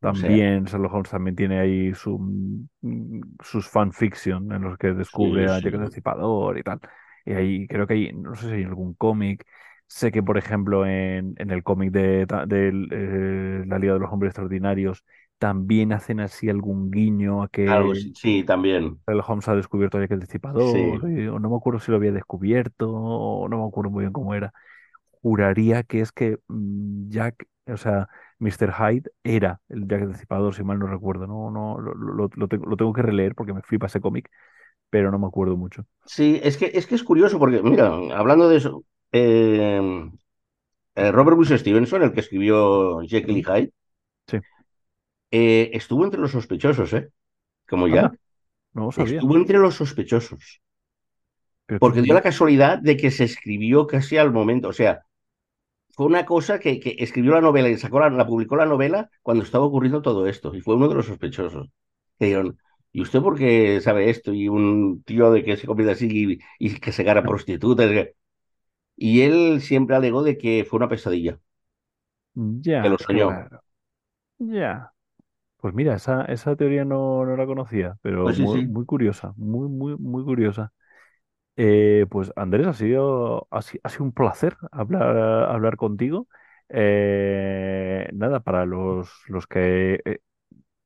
O 0.00 0.14
sea, 0.14 0.40
También 0.40 0.64
Sherlock 0.64 0.92
Holmes 0.94 1.10
también 1.10 1.36
tiene 1.36 1.58
ahí 1.60 1.94
su, 1.94 2.18
mm, 2.18 3.20
sus 3.42 3.68
fanfiction 3.68 4.52
en 4.52 4.62
los 4.62 4.78
que 4.78 4.92
descubre 4.92 5.46
sí, 5.46 5.50
a 5.50 5.58
Jack 5.60 5.74
el 5.74 5.80
sí. 5.80 5.80
Destripador 5.80 6.58
y 6.58 6.62
tal. 6.62 6.80
Y 7.26 7.34
ahí 7.34 7.68
creo 7.68 7.86
que 7.88 7.94
hay, 7.94 8.12
no 8.14 8.34
sé 8.36 8.48
si 8.48 8.54
hay 8.56 8.64
algún 8.64 8.94
cómic. 8.94 9.46
Sé 9.88 10.12
que, 10.12 10.22
por 10.22 10.38
ejemplo, 10.38 10.86
en, 10.86 11.34
en 11.38 11.50
el 11.52 11.64
cómic 11.64 11.92
de, 11.92 12.26
ta- 12.26 12.46
del, 12.46 12.88
eh, 12.92 13.64
La 13.66 13.78
Liga 13.80 13.94
de 13.94 14.00
los 14.00 14.12
Hombres 14.12 14.30
Extraordinarios 14.30 15.04
también 15.38 15.92
hacen 15.92 16.20
así 16.20 16.48
algún 16.50 16.90
guiño 16.90 17.42
a 17.44 17.48
Algo, 17.64 17.94
que 17.94 17.94
sí, 17.94 18.12
sí, 18.14 18.42
también. 18.44 19.00
Sherlock 19.06 19.28
Holmes 19.30 19.48
ha 19.48 19.54
descubierto 19.56 19.98
a 19.98 20.00
Jack 20.00 20.10
el 20.12 20.20
Destripador, 20.20 20.64
Sí. 20.72 21.06
o 21.06 21.38
no 21.38 21.50
me 21.50 21.56
acuerdo 21.56 21.80
si 21.80 21.90
lo 21.90 21.96
había 21.98 22.12
descubierto, 22.12 22.90
o 22.92 23.48
no 23.48 23.58
me 23.62 23.68
acuerdo 23.68 23.90
muy 23.90 24.02
bien 24.02 24.12
cómo 24.12 24.34
era. 24.34 24.52
Juraría 25.22 25.82
que 25.84 26.00
es 26.00 26.12
que 26.12 26.38
mm, 26.48 27.10
Jack, 27.10 27.48
o 27.66 27.76
sea, 27.76 28.08
Mr. 28.38 28.72
Hyde 28.72 29.10
era 29.24 29.60
el 29.68 29.86
Jack 29.88 30.02
el 30.02 30.08
Destripador, 30.10 30.54
si 30.54 30.64
mal 30.64 30.78
no 30.78 30.86
recuerdo. 30.86 31.26
No, 31.26 31.50
no, 31.50 31.78
lo, 31.80 31.94
lo- 31.94 32.30
lo 32.34 32.48
tengo, 32.48 32.66
lo 32.66 32.76
tengo 32.76 32.92
que 32.92 33.02
releer 33.02 33.34
porque 33.34 33.52
me 33.54 33.62
flipa 33.62 33.86
ese 33.86 34.00
cómic, 34.00 34.30
pero 34.90 35.10
no 35.10 35.18
me 35.18 35.26
acuerdo 35.26 35.56
mucho. 35.56 35.86
Sí, 36.04 36.40
es 36.42 36.56
que, 36.56 36.70
es 36.74 36.86
que 36.86 36.94
es 36.94 37.02
curioso 37.02 37.38
porque, 37.38 37.62
mira, 37.62 37.88
hablando 38.16 38.48
de 38.48 38.56
eso, 38.58 38.84
eh, 39.12 39.80
eh, 40.96 41.12
Robert 41.12 41.36
Louis 41.36 41.50
Stevenson, 41.50 42.02
el 42.02 42.12
que 42.12 42.20
escribió 42.20 43.00
Jekyll 43.02 43.38
y. 43.38 43.42
Hyde, 43.44 43.72
Sí. 44.28 44.38
eh, 45.30 45.70
estuvo 45.74 46.04
entre 46.04 46.20
los 46.20 46.32
sospechosos, 46.32 46.92
¿eh? 46.94 47.10
Como 47.68 47.88
Anda, 47.88 47.88
Jack, 47.88 48.18
no 48.74 48.92
sabía. 48.92 49.20
estuvo 49.20 49.36
entre 49.36 49.58
los 49.58 49.74
sospechosos, 49.76 50.62
Pero 51.66 51.78
porque 51.78 52.02
dio 52.02 52.14
la 52.14 52.22
casualidad 52.22 52.78
de 52.78 52.96
que 52.96 53.10
se 53.10 53.24
escribió 53.24 53.86
casi 53.86 54.16
al 54.16 54.32
momento, 54.32 54.68
o 54.68 54.72
sea, 54.72 55.02
fue 55.94 56.06
una 56.06 56.26
cosa 56.26 56.58
que, 56.60 56.80
que 56.80 56.96
escribió 57.00 57.32
la 57.34 57.42
novela 57.42 57.68
y 57.70 57.78
sacó 57.78 58.00
la, 58.00 58.10
la 58.10 58.26
publicó 58.26 58.56
la 58.56 58.66
novela 58.66 59.10
cuando 59.22 59.44
estaba 59.44 59.66
ocurriendo 59.66 60.02
todo 60.02 60.26
esto, 60.28 60.54
y 60.54 60.62
fue 60.62 60.76
uno 60.76 60.88
de 60.88 60.96
los 60.96 61.06
sospechosos. 61.06 61.68
Que 62.18 62.26
dijeron, 62.26 62.58
¿y 62.96 63.02
usted 63.02 63.20
por 63.22 63.38
qué 63.38 63.80
sabe 63.82 64.10
esto? 64.10 64.32
Y 64.34 64.48
un 64.48 65.02
tío 65.04 65.30
de 65.32 65.44
que 65.44 65.56
se 65.56 65.66
convierte 65.66 65.92
así 65.94 66.08
y, 66.58 66.68
y 66.68 66.80
que 66.80 66.92
se 66.92 67.04
gana 67.04 67.26
prostitutas. 67.26 67.90
Y 68.96 69.22
él 69.22 69.62
siempre 69.62 69.96
alegó 69.96 70.22
de 70.22 70.36
que 70.38 70.66
fue 70.68 70.76
una 70.78 70.88
pesadilla, 70.88 71.40
que 72.80 72.88
lo 72.88 72.98
Ya, 72.98 73.04
soñó. 73.06 73.44
claro. 73.46 73.62
Ya. 74.38 74.92
Pues 75.58 75.74
mira, 75.74 75.96
esa, 75.96 76.24
esa 76.26 76.56
teoría 76.56 76.84
no, 76.84 77.24
no 77.26 77.36
la 77.36 77.46
conocía, 77.46 77.98
pero 78.02 78.32
Pues 78.32 78.36
sí, 78.36 78.46
muy, 78.46 78.62
sí. 78.62 78.66
muy 78.66 78.86
curiosa, 78.86 79.32
muy, 79.36 79.68
muy, 79.68 79.96
muy 79.98 80.24
curiosa. 80.24 80.72
Eh, 81.56 82.06
pues 82.10 82.32
Andrés, 82.36 82.66
ha 82.68 82.74
sido, 82.74 83.48
ha, 83.50 83.58
ha 83.60 83.88
sido 83.90 84.04
un 84.04 84.12
placer 84.12 84.56
hablar, 84.72 85.16
hablar 85.18 85.76
contigo. 85.76 86.28
Eh, 86.70 88.08
nada, 88.14 88.40
para 88.40 88.66
los, 88.66 89.10
los 89.28 89.46
que... 89.48 90.20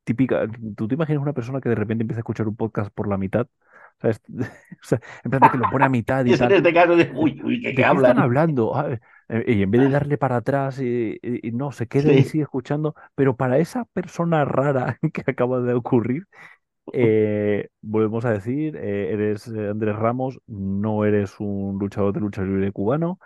típica, 0.03 0.47
¿tú 0.75 0.87
te 0.87 0.95
imaginas 0.95 1.21
una 1.21 1.33
persona 1.33 1.61
que 1.61 1.69
de 1.69 1.75
repente 1.75 2.03
empieza 2.03 2.19
a 2.19 2.21
escuchar 2.23 2.47
un 2.47 2.55
podcast 2.55 2.91
por 2.93 3.07
la 3.07 3.17
mitad? 3.17 3.47
¿Sabes? 4.01 4.21
O 4.83 4.85
sea, 4.87 4.99
en 5.23 5.31
plan 5.31 5.43
de 5.43 5.49
que 5.51 5.57
lo 5.57 5.69
pone 5.69 5.85
a 5.85 5.89
mitad 5.89 6.25
y 6.25 6.35
en 6.35 6.35
tal. 6.35 6.57
este 6.57 6.73
caso 6.73 6.95
de, 6.95 7.11
uy, 7.15 7.39
uy, 7.43 7.61
¿qué, 7.61 7.73
qué 7.75 7.83
¿De 7.83 7.87
qué 7.87 7.95
están 7.95 8.19
hablan? 8.19 8.19
hablando? 8.19 8.75
Ah, 8.75 8.97
Y 9.47 9.61
en 9.63 9.71
vez 9.71 9.81
de 9.81 9.89
darle 9.89 10.17
para 10.17 10.37
atrás 10.37 10.79
y, 10.81 11.17
y- 11.21 11.47
y 11.47 11.51
no, 11.53 11.71
se 11.71 11.87
queda 11.87 12.13
Sí. 12.13 12.23
sigue 12.23 12.43
escuchando. 12.43 12.95
Pero 13.15 13.35
para 13.37 13.59
esa 13.59 13.85
persona 13.85 14.43
rara 14.45 14.99
que 15.13 15.23
acaba 15.25 15.61
de 15.61 15.73
ocurrir, 15.73 16.27
eh, 16.93 17.69
volvemos 17.81 18.25
a 18.25 18.31
decir, 18.33 18.77
eh, 18.77 19.13
eres 19.13 19.47
eh, 19.49 19.69
Andrés 19.69 19.95
Ramos, 19.97 20.39
no 20.47 21.05
eres 21.05 21.39
un 21.39 21.79
luchador 21.79 22.13
de 22.13 22.21
lucha 22.21 22.43
libre 22.43 22.71
cubano, 22.71 23.19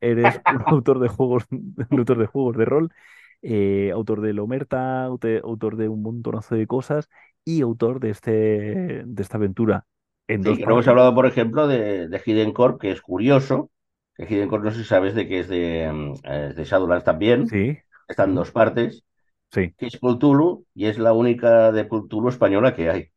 eres 0.00 0.40
un 0.46 0.62
autor 0.66 1.00
de 1.00 1.08
juegos, 1.08 1.44
un 1.50 1.74
autor 1.98 2.18
de 2.18 2.26
juegos 2.26 2.56
de 2.58 2.64
rol, 2.66 2.92
eh, 3.42 3.90
autor 3.92 4.20
de 4.20 4.32
Lomerta, 4.34 5.04
aute- 5.06 5.40
autor 5.44 5.76
de 5.76 5.88
un 5.88 6.02
montonazo 6.02 6.54
de 6.56 6.66
cosas 6.66 7.08
y 7.44 7.62
autor 7.62 8.00
de 8.00 8.10
este, 8.10 8.32
de 9.06 9.22
esta 9.22 9.36
aventura 9.38 9.86
en 10.28 10.42
Sí, 10.42 10.58
hemos 10.62 10.88
hablado, 10.88 11.14
por 11.14 11.26
ejemplo, 11.26 11.66
de, 11.66 12.08
de 12.08 12.22
Hidden 12.24 12.52
Corp, 12.52 12.80
que 12.80 12.90
es 12.90 13.02
curioso. 13.02 13.70
Que 14.14 14.24
Hidden 14.24 14.48
Corp, 14.48 14.64
no 14.64 14.70
sé 14.70 14.78
si 14.78 14.84
sabes 14.84 15.14
de 15.14 15.28
que 15.28 15.40
es 15.40 15.48
de, 15.48 15.90
mm, 15.92 16.12
eh, 16.24 16.46
es 16.50 16.56
de 16.56 16.64
Shadowlands 16.64 17.04
también. 17.04 17.50
Sí, 17.50 17.82
Está 18.08 18.24
en 18.24 18.34
ujú, 18.34 18.36
dos 18.36 18.50
partes. 18.52 19.04
sí. 19.52 19.74
Que 19.78 19.86
es 19.88 19.98
Cthulhu 19.98 20.66
y 20.74 20.86
es 20.86 20.98
la 20.98 21.12
única 21.14 21.72
de 21.72 21.88
Cthulhu 21.88 22.28
española 22.30 22.74
que 22.76 22.90
hay. 22.90 23.10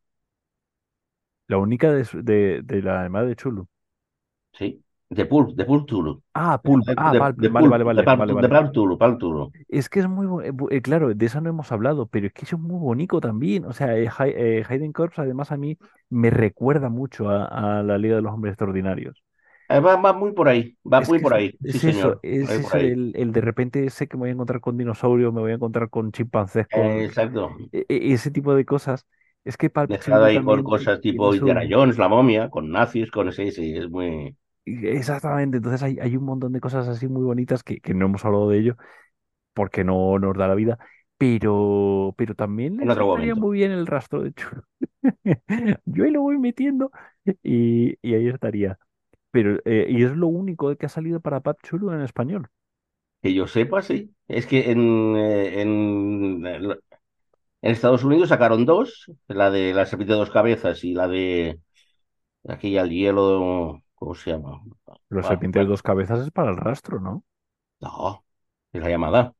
La 1.48 1.58
única 1.58 1.90
de, 1.94 2.06
de, 2.22 2.62
de 2.64 2.82
la 2.82 3.00
además 3.00 3.28
de 3.28 3.36
Chulu. 3.38 3.68
Sí. 4.54 4.83
De 5.10 5.26
Pulp, 5.26 5.56
de 5.56 5.66
Pulp 5.66 5.88
Tulu. 5.88 6.22
Ah, 6.36 6.58
Pulp. 6.64 6.86
Ah, 6.97 7.14
De, 7.14 7.20
Pulp. 7.20 7.38
de 7.41 7.49
Vale, 7.49 7.68
Pulp, 7.70 7.78
vale, 7.84 7.84
vale, 7.84 8.04
Pulp, 8.04 8.22
vale, 8.22 8.34
de 8.41 8.49
vale. 8.49 8.49
Pulp 8.49 8.72
Tulu, 8.74 8.97
Pulp 8.97 9.20
Tulu. 9.20 9.54
Es 9.70 9.89
que 9.89 9.99
es 9.99 10.08
muy, 10.08 10.45
eh, 10.47 10.51
eh, 10.72 10.82
claro, 10.82 11.14
de 11.14 11.26
eso 11.26 11.41
no 11.41 11.49
hemos 11.49 11.72
hablado, 11.72 12.08
pero 12.08 12.28
es 12.28 12.34
que 12.34 12.45
eso 12.45 12.56
es 12.56 12.62
muy 12.62 12.80
bonito 12.80 13.20
también. 13.22 13.66
O 13.66 13.74
sea, 13.74 13.97
eh, 13.97 14.10
eh, 14.28 14.64
Hayden 14.68 14.93
Corps 14.93 15.18
además 15.20 15.51
a 15.51 15.58
mí 15.58 15.78
me 16.10 16.30
recuerda 16.30 16.89
mucho 16.89 17.30
a, 17.30 17.80
a 17.80 17.84
la 17.84 17.97
Liga 17.97 18.16
de 18.16 18.22
los 18.22 18.34
Hombres 18.34 18.54
Extraordinarios. 18.54 19.24
Eh, 19.70 19.80
Va, 19.80 19.95
va 19.97 20.14
muy 20.14 20.32
por 20.34 20.47
ahí, 20.47 20.78
va 20.91 21.01
Es 21.01 21.12
muy 21.12 21.20
por 21.20 21.34
es, 21.34 21.34
ahí, 21.34 21.58
sí 21.66 21.80
eso, 21.91 22.20
señor, 22.22 22.22
es 22.22 22.60
eso 22.60 22.76
el, 22.76 23.14
el 23.16 23.32
de 23.32 23.41
repente 23.41 23.89
sé 23.89 24.08
que 24.08 24.16
me 24.18 24.22
voy 24.22 24.30
a 24.30 24.34
encontrar 24.34 24.62
con 24.62 24.78
dinosaurios, 24.78 25.34
me 25.34 25.41
voy 25.41 25.51
a 25.51 25.56
encontrar 25.56 25.89
con 25.89 26.12
chimpancés, 26.12 26.68
Eh, 26.72 27.06
exacto. 27.06 27.56
e- 27.72 27.86
e- 27.89 28.14
ese 28.14 28.32
tipo 28.32 28.54
de 28.56 28.66
cosas. 28.66 29.06
Es 29.45 29.58
que 29.58 29.70
Fiction 29.88 30.22
ahí 30.24 30.41
con 30.41 30.62
cosas 30.64 30.99
tipo 31.01 31.34
Indiana. 31.36 31.62
Jones, 31.70 31.97
la 31.97 32.10
momia, 32.10 32.49
con 32.49 32.70
nazis, 32.72 33.10
con 33.12 33.30
ese, 33.30 33.51
sí, 33.51 33.76
es 33.78 33.89
muy... 33.89 34.36
Exactamente, 34.66 35.57
entonces 35.57 35.84
hay, 35.84 35.99
hay 35.99 36.16
un 36.16 36.24
montón 36.26 36.53
de 36.53 36.61
cosas 36.61 36.88
así 36.88 37.07
muy 37.07 37.24
bonitas 37.24 37.64
que, 37.64 37.82
que 37.82 37.93
no 37.93 38.05
hemos 38.05 38.24
hablado 38.24 38.49
de 38.49 38.59
ello 38.59 38.78
porque 39.53 39.84
no 39.84 40.20
nos 40.20 40.38
da 40.38 40.47
la 40.47 40.55
vida, 40.55 40.80
pero, 41.18 42.16
pero 42.18 42.36
también 42.36 42.78
le 42.80 43.34
muy 43.36 43.59
bien 43.59 43.72
el 43.72 43.88
rastro 43.88 44.22
de 44.24 44.34
chulo. 44.34 44.64
Yo 45.86 46.03
ahí 46.05 46.11
lo 46.11 46.22
voy 46.22 46.38
metiendo 46.38 46.91
y, 47.43 47.97
y 48.01 48.14
ahí 48.16 48.28
estaría. 48.28 48.78
Pero, 49.32 49.59
eh, 49.66 49.88
y 49.89 50.03
es 50.03 50.11
lo 50.14 50.28
único 50.28 50.76
que 50.78 50.86
ha 50.88 50.89
salido 50.89 51.20
para 51.22 51.41
Pat 51.41 51.57
Chulo 51.64 51.93
en 51.93 52.01
español. 52.01 52.49
Que 53.22 53.34
yo 53.34 53.47
sepa, 53.47 53.82
sí. 53.82 54.14
Es 54.28 54.45
que 54.47 54.72
en, 54.72 55.16
eh, 55.18 55.61
en, 55.61 56.45
en 56.45 56.78
Estados 57.61 58.03
Unidos 58.03 58.30
sacaron 58.30 58.66
dos, 58.66 59.11
la 59.28 59.49
de 59.51 59.74
la 59.74 59.86
serpiente 59.86 60.14
de 60.14 60.20
dos 60.20 60.30
cabezas 60.32 60.84
y 60.84 60.93
la 60.93 61.07
de 61.07 61.59
aquella 62.47 62.84
el 62.84 62.91
hielo, 62.91 63.83
¿cómo 64.04 64.16
se 64.16 64.32
llama? 64.32 64.62
Los 65.08 65.28
serpientes 65.28 65.62
de 65.62 65.66
dos 65.70 65.82
cabezas 65.82 66.20
es 66.20 66.32
para 66.32 66.51
el 66.51 66.58
rastro, 66.58 66.99
¿no? 66.99 67.24
no, 67.82 68.26
es 68.72 68.82
la 68.82 68.89
llamada. 68.89 69.36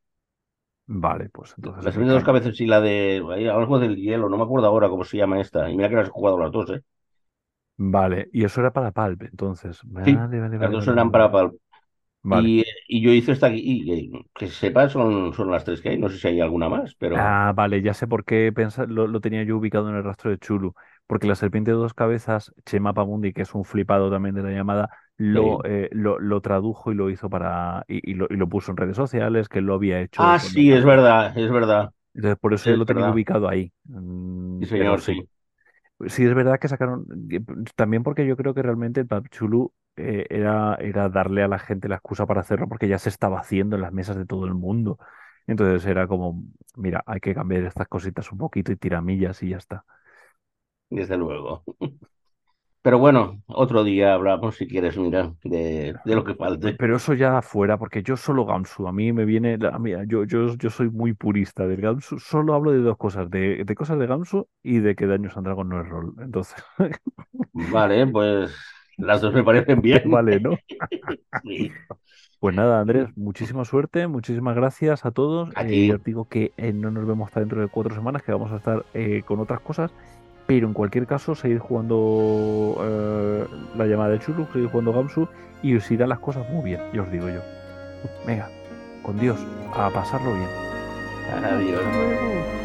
Vale, 0.88 1.28
pues 1.30 1.54
La 1.58 1.74
entonces 1.74 1.84
me 1.84 1.92
serpiente 1.92 2.10
de 2.10 2.14
dos 2.16 2.24
cabezas 2.24 2.60
y 2.62 2.66
la 2.66 2.82
de 2.82 3.18
algo 3.52 3.78
del 3.78 3.96
hielo, 3.98 4.28
no 4.30 4.38
me 4.38 4.44
acuerdo 4.44 4.68
ahora 4.68 4.90
cómo 4.90 5.04
se 5.04 5.18
llama 5.18 5.40
esta. 5.42 5.70
Y 5.70 5.76
mira 5.76 5.88
que 5.90 5.96
las 5.96 6.08
he 6.08 6.12
jugado 6.12 6.40
las 6.40 6.52
dos, 6.52 6.70
¿eh? 6.72 6.82
Vale, 7.78 8.30
y 8.34 8.44
eso 8.46 8.62
era 8.62 8.72
para 8.74 8.92
Palp, 8.92 9.22
entonces. 9.24 9.80
Sí, 10.04 10.24
Vale, 10.24 10.40
vale, 10.40 10.58
las 10.60 10.72
vale, 10.72 10.72
dos 10.72 10.88
vale, 10.88 10.94
vale, 10.94 10.94
eran 10.94 11.12
vale. 11.12 11.30
para. 11.32 11.32
Vale. 12.24 12.54
Y, 12.54 12.64
y 12.88 13.02
yo 13.04 13.12
hice 13.14 13.34
esta, 13.34 13.50
y, 13.52 13.60
y 13.64 14.12
que 14.36 14.48
se 14.48 14.54
sepa, 14.56 14.90
son, 14.90 15.34
son 15.34 15.52
las 15.52 15.66
tres 15.66 15.82
que 15.82 15.90
hay. 15.90 15.98
No 16.00 16.10
sé 16.10 16.20
si 16.20 16.28
hay 16.28 16.42
alguna 16.42 16.70
más, 16.70 16.96
pero 16.96 17.16
Ah, 17.16 17.54
vale, 17.56 17.82
ya 17.84 17.94
sé 17.94 18.08
por 18.08 18.26
qué 18.26 18.52
pensa- 18.52 18.86
lo, 18.88 19.06
lo 19.08 19.22
tenía 19.22 19.44
yo 19.44 19.58
ubicado 19.58 19.90
en 19.90 19.96
el 19.96 20.04
rastro 20.04 20.32
de 20.32 20.40
Chulu. 20.40 20.74
Porque 21.08 21.28
la 21.28 21.36
serpiente 21.36 21.72
de 21.72 21.78
dos 21.78 21.94
cabezas, 21.94 22.54
Chema 22.66 22.94
Pamundi, 22.94 23.34
que 23.34 23.44
es 23.44 23.54
un 23.56 23.66
flipado 23.66 24.10
también 24.12 24.36
de 24.36 24.44
la 24.44 24.52
llamada, 24.52 24.90
lo, 25.18 25.60
sí. 25.60 25.64
eh, 25.66 25.90
lo, 25.92 26.20
lo 26.20 26.42
tradujo 26.42 26.92
y 26.92 26.96
lo 26.96 27.10
hizo 27.10 27.30
para. 27.30 27.84
Y, 27.88 28.12
y 28.12 28.16
lo, 28.16 28.28
y 28.30 28.36
lo 28.38 28.48
puso 28.50 28.72
en 28.72 28.78
redes 28.78 28.96
sociales, 28.98 29.50
que 29.50 29.60
él 29.60 29.66
lo 29.66 29.76
había 29.76 30.02
hecho 30.02 30.26
Ah, 30.28 30.40
el 30.40 30.40
sí, 30.40 30.72
es 30.74 30.84
verdad, 30.86 31.38
es 31.38 31.52
verdad, 31.52 31.94
Entonces, 32.14 32.38
por 32.40 32.54
eso 32.54 32.70
yo 32.70 32.76
es 32.76 32.78
lo 32.78 32.86
tenía 32.86 33.06
ubicado 33.06 33.50
ahí. 33.50 33.74
Mm, 33.86 34.64
Sí, 34.64 34.68
pero 34.76 34.98
señor, 34.98 35.02
sí. 35.02 35.14
sí. 35.14 35.30
Sí, 36.08 36.26
es 36.26 36.34
verdad 36.36 36.60
que 36.60 36.68
sacaron, 36.70 37.06
también 37.76 38.04
porque 38.04 38.26
yo 38.28 38.38
creo 38.38 38.54
que 38.54 38.64
realmente 38.64 39.02
el 39.02 39.08
Pap 39.08 39.28
Chulu 39.30 39.74
eh, 39.98 40.26
era, 40.30 40.76
era 40.76 41.10
darle 41.10 41.44
a 41.44 41.48
la 41.50 41.60
gente 41.60 41.90
la 41.90 41.96
excusa 41.96 42.26
para 42.28 42.42
hacerlo 42.42 42.68
porque 42.70 42.88
ya 42.90 43.00
se 43.00 43.10
estaba 43.10 43.40
haciendo 43.40 43.76
en 43.78 43.84
las 43.84 43.94
mesas 43.94 44.18
de 44.18 44.26
todo 44.26 44.46
el 44.46 44.56
mundo. 44.56 45.00
Entonces 45.48 45.86
era 45.90 46.08
como, 46.08 46.44
mira, 46.78 47.04
hay 47.08 47.20
que 47.22 47.36
cambiar 47.36 47.64
estas 47.66 47.88
cositas 47.88 48.32
un 48.32 48.40
poquito 48.40 48.72
y 48.72 48.78
tiramillas 48.78 49.44
y 49.44 49.50
ya 49.50 49.58
está. 49.58 49.86
Desde 50.90 51.18
luego. 51.18 51.64
Pero 52.82 53.00
bueno, 53.00 53.42
otro 53.48 53.84
día 53.86 54.14
hablamos, 54.14 54.58
si 54.58 54.68
quieres, 54.68 54.98
mira, 54.98 55.34
de, 55.44 55.96
de 56.04 56.16
lo 56.16 56.26
que 56.26 56.36
falte. 56.36 56.76
Pero 56.78 56.98
eso 56.98 57.14
ya 57.14 57.42
fuera, 57.42 57.78
porque 57.78 58.04
yo 58.04 58.18
solo 58.18 58.46
Gamsu, 58.46 58.88
a 58.88 58.92
mí 58.92 59.14
me 59.14 59.24
viene, 59.24 59.58
la- 59.58 59.80
mira, 59.80 60.04
yo, 60.06 60.26
yo, 60.26 60.54
yo 60.58 60.70
soy 60.70 60.90
muy 60.90 61.14
purista 61.14 61.66
del 61.66 61.80
Gamsu, 61.80 62.20
solo 62.20 62.54
hablo 62.54 62.72
de 62.72 62.80
dos 62.80 62.98
cosas, 62.98 63.30
de, 63.30 63.64
de 63.64 63.76
cosas 63.76 64.00
de 64.00 64.08
Gamsu 64.08 64.48
y 64.62 64.80
de 64.80 64.96
que 64.96 65.08
Daños 65.08 65.38
and 65.38 65.46
Dragons 65.46 65.70
no 65.70 65.82
es 65.82 65.88
rol. 65.88 66.14
Entonces, 66.20 66.62
Vale, 67.54 68.08
pues 68.08 68.52
las 68.98 69.22
dos 69.22 69.34
me 69.34 69.44
parecen 69.44 69.82
bien. 69.82 70.04
vale, 70.12 70.40
¿no? 70.40 70.62
Sí. 71.44 71.72
Pues 72.40 72.54
nada, 72.56 72.82
Andrés, 72.82 73.10
muchísima 73.16 73.64
suerte, 73.66 74.08
muchísimas 74.08 74.56
gracias 74.56 75.06
a 75.06 75.12
todos. 75.12 75.50
A 75.56 75.64
Eh, 75.64 75.92
os 75.92 76.04
digo 76.04 76.28
que 76.28 76.54
eh, 76.58 76.74
no 76.74 76.92
nos 76.92 77.08
vemos 77.08 77.28
hasta 77.28 77.40
dentro 77.40 77.62
de 77.62 77.70
cuatro 77.70 77.96
semanas, 77.96 78.22
que 78.24 78.32
vamos 78.34 78.52
a 78.52 78.58
estar 78.58 78.86
eh, 78.94 79.24
con 79.26 79.40
otras 79.40 79.62
cosas, 79.62 79.96
pero 80.46 80.68
en 80.68 80.74
cualquier 80.74 81.08
caso, 81.08 81.36
seguir 81.36 81.60
jugando 81.60 82.78
eh, 82.82 83.46
la 83.78 83.86
llamada 83.86 84.12
de 84.12 84.20
Chulu, 84.20 84.48
seguir 84.52 84.70
jugando 84.70 84.94
Gamsu 84.94 85.28
y 85.62 85.76
os 85.76 85.90
irán 85.90 86.10
las 86.10 86.20
cosas 86.20 86.48
muy 86.50 86.64
bien, 86.64 86.82
ya 86.94 87.02
os 87.02 87.12
digo 87.12 87.30
yo. 87.30 87.42
Venga, 88.26 88.50
con 89.02 89.18
Dios, 89.20 89.40
a 89.74 89.90
pasarlo 89.90 90.34
bien. 90.34 90.50
Adiós. 91.44 92.63